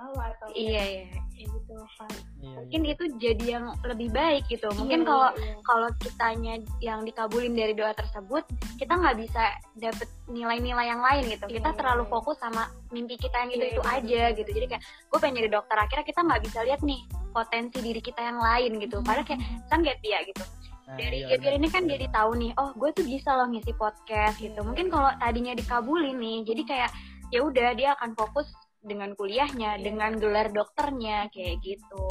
sama 0.00 0.16
lo 0.16 0.20
atau 0.24 0.48
Iya, 0.56 0.82
iya. 0.82 1.04
ya 1.12 1.20
gitu 1.44 1.76
kan 1.96 2.12
Iya, 2.40 2.52
Mungkin 2.56 2.80
iya. 2.84 2.92
itu 2.96 3.04
jadi 3.20 3.44
yang 3.60 3.64
lebih 3.84 4.08
baik 4.12 4.44
gitu. 4.48 4.68
Mungkin 4.72 5.04
Iya, 5.04 5.08
kalau 5.08 5.28
iya. 5.36 5.54
kalau 5.60 5.88
kitanya 6.00 6.54
yang 6.80 7.00
dikabulin 7.04 7.52
dari 7.52 7.76
doa 7.76 7.92
tersebut, 7.92 8.44
kita 8.80 8.92
nggak 8.96 9.16
bisa 9.20 9.42
dapet 9.76 10.08
nilai-nilai 10.28 10.86
yang 10.88 11.04
lain 11.04 11.28
gitu. 11.28 11.44
Iya, 11.48 11.54
Kita 11.60 11.70
iya, 11.72 11.76
terlalu 11.76 12.04
iya. 12.08 12.12
fokus 12.16 12.36
sama 12.40 12.72
mimpi 12.88 13.20
kita 13.20 13.36
yang 13.44 13.50
itu 13.52 13.64
Iya, 13.64 13.72
itu 13.76 13.82
iya, 13.84 13.92
aja 13.92 14.22
gitu. 14.40 14.50
Jadi 14.56 14.66
kayak 14.72 14.82
gue 14.84 15.18
pengen 15.20 15.36
jadi 15.44 15.50
dokter, 15.52 15.76
akhirnya 15.76 16.06
kita 16.08 16.20
nggak 16.24 16.40
bisa 16.48 16.58
lihat 16.64 16.80
nih 16.80 17.00
potensi 17.30 17.78
diri 17.84 18.00
kita 18.00 18.20
yang 18.24 18.38
lain 18.40 18.70
gitu. 18.80 18.96
Padahal 19.04 19.24
kayak 19.28 19.40
kan 19.68 19.78
gap 19.84 20.00
ya 20.00 20.18
gitu. 20.24 20.44
Nah, 20.90 20.96
Dari 20.98 21.18
iya, 21.22 21.28
Gabriel 21.36 21.54
benar. 21.54 21.60
ini 21.62 21.68
kan 21.70 21.82
Benar. 21.86 21.92
jadi 21.94 22.06
tahu 22.10 22.30
nih, 22.34 22.50
oh 22.58 22.70
gue 22.74 22.90
tuh 22.96 23.04
bisa 23.06 23.30
loh 23.38 23.46
ngisi 23.46 23.72
podcast 23.78 24.36
gitu. 24.42 24.58
Iya. 24.58 24.66
Mungkin 24.66 24.86
kalau 24.90 25.10
tadinya 25.22 25.52
dikabulin 25.54 26.16
nih, 26.18 26.38
jadi 26.42 26.62
kayak 26.66 26.90
ya 27.30 27.40
udah 27.46 27.68
dia 27.78 27.94
akan 27.94 28.18
fokus 28.18 28.50
dengan 28.80 29.12
kuliahnya, 29.12 29.76
Iya. 29.76 29.84
dengan 29.84 30.12
gelar 30.16 30.48
dokternya 30.52 31.28
kayak 31.32 31.60
gitu. 31.60 32.06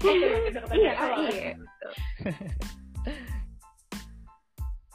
Iya, 0.00 0.92
iya. 1.28 1.52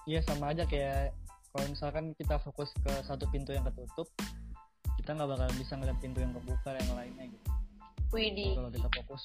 Iya 0.05 0.21
sama 0.21 0.53
aja 0.53 0.69
kayak 0.69 1.17
kalau 1.49 1.65
misalkan 1.65 2.13
kita 2.13 2.37
fokus 2.37 2.69
ke 2.77 2.93
satu 3.09 3.25
pintu 3.33 3.57
yang 3.57 3.65
ketutup, 3.65 4.05
kita 5.01 5.17
nggak 5.17 5.29
bakal 5.33 5.49
bisa 5.57 5.73
ngeliat 5.81 5.97
pintu 5.97 6.21
yang 6.21 6.29
kebuka 6.29 6.77
yang 6.77 6.93
lainnya 6.93 7.25
gitu. 7.25 7.49
Widih. 8.13 8.53
Kalau 8.53 8.69
kita 8.69 8.89
fokus. 9.01 9.21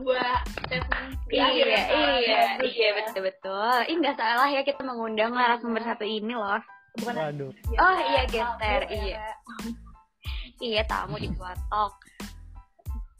statement 0.00 1.16
di 1.28 1.36
Iya, 1.36 1.48
ya, 1.48 1.64
iya, 1.64 1.82
iya, 2.20 2.40
ya. 2.60 2.90
betul 3.00 3.24
betul. 3.24 3.76
Ih 3.88 3.96
nggak 4.04 4.16
salah 4.20 4.48
ya 4.52 4.60
kita 4.68 4.84
mengundang 4.84 5.32
narasumber 5.32 5.80
satu 5.80 6.04
ini 6.04 6.36
loh. 6.36 6.60
Bukan 6.96 7.14
Waduh. 7.14 7.50
ya, 7.68 7.78
Oh, 7.78 7.96
iya, 8.00 8.22
tamu 8.22 8.32
Gester, 8.32 8.80
ya, 8.82 8.90
iya. 8.96 9.18
Kak. 9.20 9.36
Iya 10.60 10.82
tamu 10.84 11.16
di 11.16 11.28
Guatok. 11.30 11.94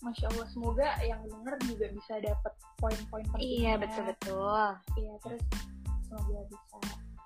Masya 0.01 0.27
Allah 0.29 0.49
semoga 0.49 0.89
yang 1.03 1.21
denger 1.23 1.55
juga 1.62 1.87
bisa 1.91 2.14
dapet 2.18 2.53
poin-poin 2.77 3.25
pentingnya 3.27 3.53
Iya 3.53 3.73
betul 3.77 4.03
betul. 4.07 4.64
iya 4.97 5.12
terus 5.21 5.43
semoga 6.03 6.41
bisa 6.47 6.77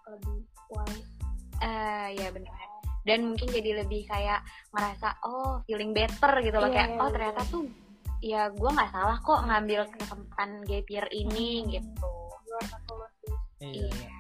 lebih 0.09 0.39
wise 0.69 1.13
Eh 1.61 2.09
ya 2.15 2.29
benar. 2.29 2.55
Dan 3.05 3.31
mungkin 3.31 3.47
jadi 3.49 3.71
lebih 3.81 4.03
kayak 4.05 4.43
ngerasa 4.71 5.23
oh 5.23 5.63
feeling 5.65 5.93
better 5.93 6.35
gitu 6.41 6.57
loh 6.57 6.67
Iya, 6.67 6.75
kayak 6.75 6.89
iya, 6.89 6.99
oh 6.99 7.05
iya. 7.05 7.15
ternyata 7.15 7.41
tuh 7.47 7.65
ya 8.21 8.43
gue 8.51 8.71
nggak 8.71 8.91
salah 8.91 9.19
kok 9.19 9.41
ngambil 9.45 9.81
kesempatan 9.93 10.51
gap 10.65 10.87
year 10.89 11.07
ini 11.11 11.49
Hmm. 11.61 11.71
gitu. 11.71 12.11
You 12.43 12.55
are 12.55 12.67
not 12.67 12.83
alone, 12.89 13.15
guys. 13.21 13.39
Iya. 13.61 13.87
Iya. 13.87 14.11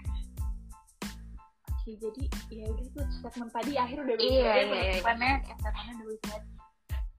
Iya. 1.84 1.92
Oke, 1.94 2.00
jadi 2.00 2.22
ya 2.50 2.64
udah 2.66 2.84
itu 2.86 3.00
statement 3.14 3.50
tadi 3.52 3.72
akhir 3.74 3.98
udah 4.00 4.16
Iya, 4.16 4.40
banget 4.42 4.64
iya, 4.66 4.80
iya. 4.80 4.84
ya, 4.88 4.94
statementnya 4.98 5.92
udah 5.94 6.00
bagus 6.00 6.20
banget 6.22 6.42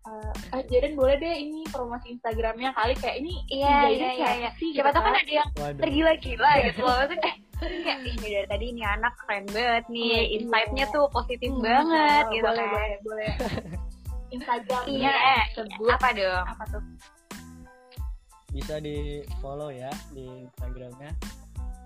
Eh, 0.05 0.33
eh, 0.51 0.61
Jaden 0.69 0.93
boleh 0.93 1.15
deh 1.17 1.33
ini 1.35 1.65
promosi 1.65 2.07
Instagramnya 2.11 2.69
kali 2.71 2.93
kayak 2.95 3.17
ini 3.19 3.41
Iya 3.47 3.77
iya 3.89 3.89
iya. 3.89 4.09
siapa 4.15 4.37
iya. 4.37 4.49
sih, 4.55 4.69
Siapa 4.71 4.85
gitu 4.85 4.93
tahu 4.93 5.01
kan 5.01 5.09
kan? 5.11 5.17
ada 5.17 5.33
yang 5.33 5.49
Waduh. 5.55 5.81
tergila-gila 5.81 6.51
gitu 6.63 6.79
loh. 6.79 6.93
Maksudnya 6.95 7.19
kayak 7.19 7.37
ini 8.05 8.27
dari 8.27 8.47
tadi 8.47 8.65
ini 8.67 8.83
anak 8.83 9.13
keren 9.17 9.45
banget 9.47 9.85
nih, 9.87 10.05
Oh, 10.05 10.13
iya. 10.13 10.21
insight-nya 10.35 10.85
tuh 10.91 11.05
positif 11.09 11.49
Hmm, 11.49 11.63
banget 11.63 12.21
boleh, 12.21 12.33
gitu 12.35 12.45
boleh, 12.45 12.57
kan. 12.59 12.69
boleh 12.69 12.97
boleh 13.01 13.31
Instagramnya 14.35 14.93
Iya, 14.93 15.17
sebut 15.53 15.89
apa 15.91 16.09
dong? 16.11 16.45
apa 16.47 16.63
tuh 16.69 16.83
Bisa 18.47 18.75
di 18.77 18.97
follow 19.37 19.67
ya 19.67 19.89
di 20.11 20.25
Instagramnya 20.39 21.11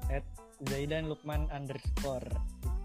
at 0.09 0.27
Zaidan 0.61 1.07
Lukman 1.07 1.47
underscore 1.49 2.27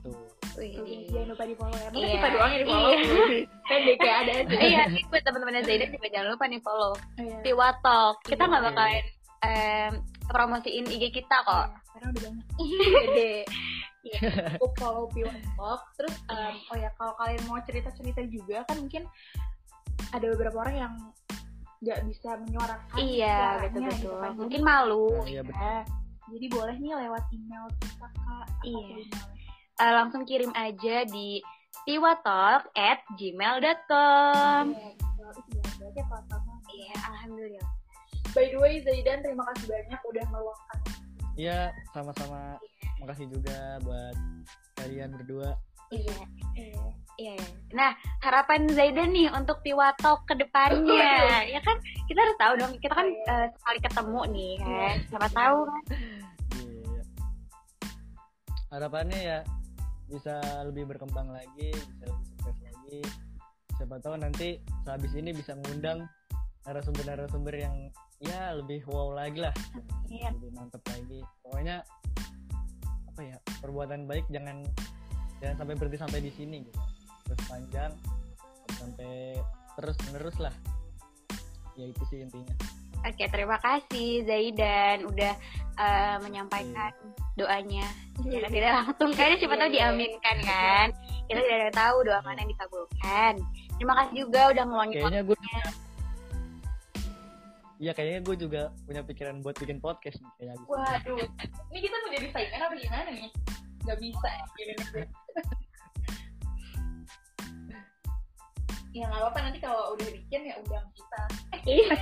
itu. 0.05 0.11
Wih, 0.55 0.71
Oke, 0.79 0.95
jangan 1.11 1.29
lupa 1.29 1.45
di 1.45 1.55
follow 1.57 1.75
ya 1.75 1.89
Masa 1.89 1.99
Iya. 1.99 2.13
kita 2.15 2.29
doang 2.31 2.51
yang 2.53 2.61
di 2.61 2.69
follow 2.69 2.91
Iya. 2.93 3.05
kan 3.69 3.79
deh 3.81 3.97
kayak 3.97 4.17
ada 4.17 4.33
aja 4.37 4.55
Iya, 4.55 4.83
nih 4.87 5.03
buat 5.05 5.23
teman-teman 5.25 5.65
Zaidan 5.65 5.89
juga 5.91 6.09
jangan 6.09 6.29
lupa 6.31 6.45
nih 6.47 6.61
follow 6.61 6.93
Iya. 7.17 7.39
di 7.41 7.53
Watok. 7.53 8.15
Kita 8.23 8.39
Iya. 8.39 8.51
nggak 8.53 8.63
bakalan 8.65 9.05
em, 9.43 9.93
promosiin 10.25 10.87
IG 10.87 11.05
kita 11.13 11.37
kok. 11.43 11.67
Iya, 11.67 11.79
karena 11.91 12.07
udah 12.07 12.21
banyak 12.23 12.47
gede 13.03 13.35
Iya. 14.05 14.19
cukup 14.55 14.73
follow 14.77 15.05
Piwan 15.11 15.37
Talk 15.55 15.81
terus 15.97 16.15
em, 16.29 16.55
oh 16.63 16.77
ya 16.77 16.91
kalau 16.95 17.15
kalian 17.17 17.43
mau 17.45 17.59
cerita 17.61 17.89
cerita 17.91 18.21
juga 18.23 18.63
kan 18.63 18.77
mungkin 18.79 19.03
ada 20.11 20.27
beberapa 20.29 20.57
orang 20.61 20.77
yang 20.79 20.95
nggak 21.81 21.99
bisa 22.07 22.31
menyuarakan 22.39 22.97
Iya, 22.97 23.35
suaranya 23.35 23.67
betul 23.67 23.83
gitu 23.83 23.91
betul. 24.07 24.17
kan. 24.19 24.31
Mungkin 24.39 24.61
malu. 24.63 25.07
Nah, 25.11 25.27
iya 25.27 25.43
betul. 25.43 25.59
Nah, 25.59 25.83
jadi 26.25 26.47
boleh 26.49 26.77
nih 26.79 26.93
lewat 26.97 27.25
email 27.29 27.65
kita 27.77 28.07
kak 28.07 28.47
Apa 28.47 28.63
Iya. 28.63 28.97
tuh 29.11 29.29
Eh, 29.75 29.93
langsung 29.95 30.23
kirim 30.23 30.55
aja 30.55 31.03
di 31.03 31.43
tiwatalk 31.83 32.71
at 32.79 33.03
gmail.com. 33.19 34.65
Iya. 34.71 34.95
Iya, 36.75 36.97
alhamdulillah. 37.11 37.71
by 38.35 38.51
the 38.51 38.59
way 38.59 38.83
Zaidan 38.83 39.23
terima 39.23 39.47
kasih 39.55 39.71
banyak 39.71 40.01
udah 40.11 40.25
meluangkan 40.35 40.79
Iya, 41.35 41.71
sama-sama. 41.91 42.59
Makasih 43.03 43.27
juga 43.31 43.79
buat 43.83 44.15
kalian 44.79 45.11
berdua. 45.19 45.59
Iya. 45.91 46.19
Iya. 47.19 47.39
Nah, 47.75 47.91
harapan 48.23 48.71
Zaidan 48.71 49.11
nih 49.11 49.31
untuk 49.35 49.59
Tiwatok 49.67 50.31
ke 50.31 50.35
depannya. 50.39 51.43
ya 51.55 51.59
kan 51.63 51.79
kita 52.07 52.19
harus 52.23 52.39
tahu 52.39 52.53
dong, 52.59 52.73
kita 52.79 52.95
kan 52.95 53.07
eh, 53.11 53.47
sekali 53.59 53.79
ketemu 53.83 54.21
nih 54.31 54.53
kan. 54.63 54.97
Siapa 55.11 55.29
tahu 55.35 55.59
kan. 55.67 55.83
Iya. 56.63 57.03
Harapannya 58.71 59.19
ya 59.19 59.39
bisa 60.09 60.41
lebih 60.69 60.89
berkembang 60.91 61.33
lagi, 61.33 61.73
bisa 61.73 62.05
lebih 62.09 62.27
sukses 62.37 62.57
lagi. 62.65 63.01
Siapa 63.75 63.99
tahu 64.01 64.15
nanti 64.21 64.63
sehabis 64.87 65.13
ini 65.19 65.35
bisa 65.35 65.57
mengundang 65.59 66.07
narasumber-narasumber 66.65 67.55
yang 67.57 67.77
ya 68.23 68.57
lebih 68.57 68.87
wow 68.89 69.13
lagi 69.13 69.43
lah, 69.45 69.53
Iya. 70.09 70.33
lebih 70.39 70.55
mantap 70.55 70.81
lagi. 70.89 71.21
Pokoknya 71.45 71.85
apa 73.15 73.21
ya 73.23 73.37
perbuatan 73.63 74.11
baik 74.11 74.27
jangan 74.27 74.67
jangan 75.39 75.55
sampai 75.63 75.75
berhenti 75.79 75.99
sampai 76.03 76.19
di 76.19 76.33
sini 76.35 76.67
gitu 76.67 76.81
terus 77.31 77.41
panjang 77.47 77.93
sampai 78.75 79.39
terus 79.79 79.97
menerus 80.11 80.37
lah 80.43 80.55
ya 81.79 81.87
itu 81.87 82.03
sih 82.11 82.27
intinya 82.27 82.55
Oke, 83.05 83.29
terima 83.29 83.61
kasih 83.61 84.25
Zaidan 84.25 85.05
udah 85.05 85.37
uh, 85.77 86.17
menyampaikan 86.25 86.89
doanya. 87.37 87.85
Secara 88.17 88.49
tidak 88.49 88.73
langsung 88.81 89.13
kayaknya 89.13 89.37
siapa 89.45 89.61
tahu 89.61 89.71
diaminkan 89.77 90.37
kan. 90.41 90.89
Kita 91.29 91.41
tidak 91.45 91.59
ada 91.69 91.73
tahu 91.77 91.97
doa 92.09 92.25
mana 92.25 92.41
yang 92.41 92.51
dikabulkan. 92.57 93.33
Terima 93.77 93.93
kasih 94.01 94.25
juga 94.25 94.41
udah 94.57 94.65
ngeluangin 94.65 94.97
Kayaknya 95.05 95.23
gue 95.29 95.37
Iya 97.83 97.93
kayaknya 97.93 98.21
gue 98.25 98.37
juga 98.41 98.63
punya 98.89 99.03
pikiran 99.05 99.45
buat 99.45 99.57
bikin 99.61 99.85
podcast 99.85 100.17
nih 100.25 100.33
kayaknya. 100.41 100.65
Waduh, 100.65 101.29
ini 101.75 101.79
kita 101.85 101.97
mau 102.01 102.09
jadi 102.09 102.33
saingan 102.33 102.61
apa 102.65 102.75
gimana 102.81 103.11
nih? 103.13 103.29
Gak 103.85 103.99
bisa 104.01 104.29
ya 104.33 104.45
ya 108.95 109.11
nggak 109.11 109.27
apa-apa 109.27 109.39
nanti 109.43 109.59
kalau 109.59 109.99
udah 109.99 110.07
bikin 110.07 110.41
ya 110.49 110.55
undang 110.63 110.87
kita. 110.95 111.21
Iya 111.67 111.99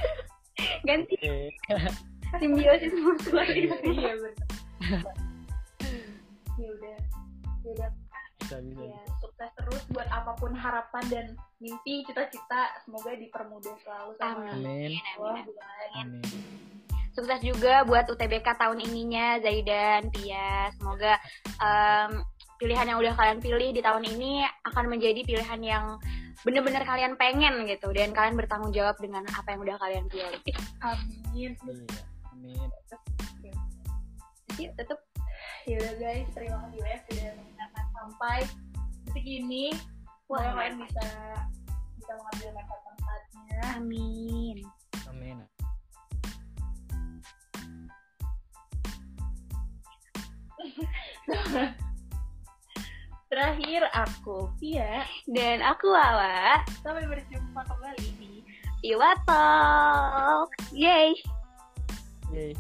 ganti. 0.87 1.17
Simbiosis 2.41 2.95
mutual 2.97 3.45
iya 3.45 3.69
benar 3.77 4.17
ya 6.61 6.69
udah 6.73 6.99
ya 7.63 7.71
udah. 7.77 7.91
Bisa 8.43 8.59
bisa 8.59 8.83
ya, 8.85 9.01
sukses 9.23 9.51
terus 9.55 9.83
buat 9.95 10.09
apa 10.11 10.33
pun 10.37 10.53
harapan 10.53 11.05
dan 11.09 11.27
mimpi 11.63 12.03
cita-cita. 12.09 12.75
Semoga 12.85 13.15
dipermudah 13.15 13.77
selalu 13.87 14.13
sama 14.19 14.51
amin. 14.51 14.99
Allah 15.21 15.45
amin. 16.01 16.25
Sukses 17.13 17.41
juga 17.45 17.85
buat 17.85 18.09
UTBK 18.09 18.57
tahun 18.57 18.81
ininya 18.89 19.37
Zaidan 19.45 20.09
Pia 20.09 20.73
semoga 20.81 21.21
um, 21.61 22.25
pilihan 22.63 22.87
yang 22.95 22.99
udah 23.03 23.15
kalian 23.19 23.43
pilih 23.43 23.75
di 23.75 23.83
tahun 23.83 24.07
ini 24.07 24.47
akan 24.71 24.87
menjadi 24.87 25.27
pilihan 25.27 25.61
yang 25.67 25.99
bener-bener 26.47 26.87
kalian 26.87 27.19
pengen 27.19 27.67
gitu 27.67 27.91
dan 27.91 28.15
kalian 28.15 28.39
bertanggung 28.39 28.71
jawab 28.71 28.95
dengan 29.03 29.27
apa 29.35 29.51
yang 29.51 29.61
udah 29.67 29.77
kalian 29.83 30.07
pilih. 30.07 30.39
Amin. 30.79 31.59
Iya, 31.59 31.91
amin. 32.31 32.69
Jadi 34.55 34.65
tetap 34.79 34.99
ya 35.67 35.75
udah 35.83 35.95
guys, 35.99 36.29
terima 36.35 36.57
kasih 36.63 36.79
banyak 36.79 37.03
sudah 37.11 37.35
mendengarkan 37.35 37.87
sampai 37.99 38.39
detik 39.11 39.27
ini. 39.27 39.75
Wah, 40.31 40.55
kalian 40.55 40.79
bisa 40.87 41.07
bisa 41.99 42.13
mengambil 42.15 42.49
manfaat 42.55 42.83
manfaatnya. 42.87 43.59
Amin. 43.75 44.57
Amin. 45.11 45.39
Terakhir 53.33 53.89
aku 53.97 54.53
Via 54.61 55.09
dan 55.25 55.65
aku 55.65 55.89
Wawa. 55.89 56.61
Sampai 56.85 57.09
berjumpa 57.09 57.65
kembali 57.65 58.09
di 58.21 58.45
Iwatal. 58.85 60.53
Yay. 60.77 61.17
Yay. 62.29 62.53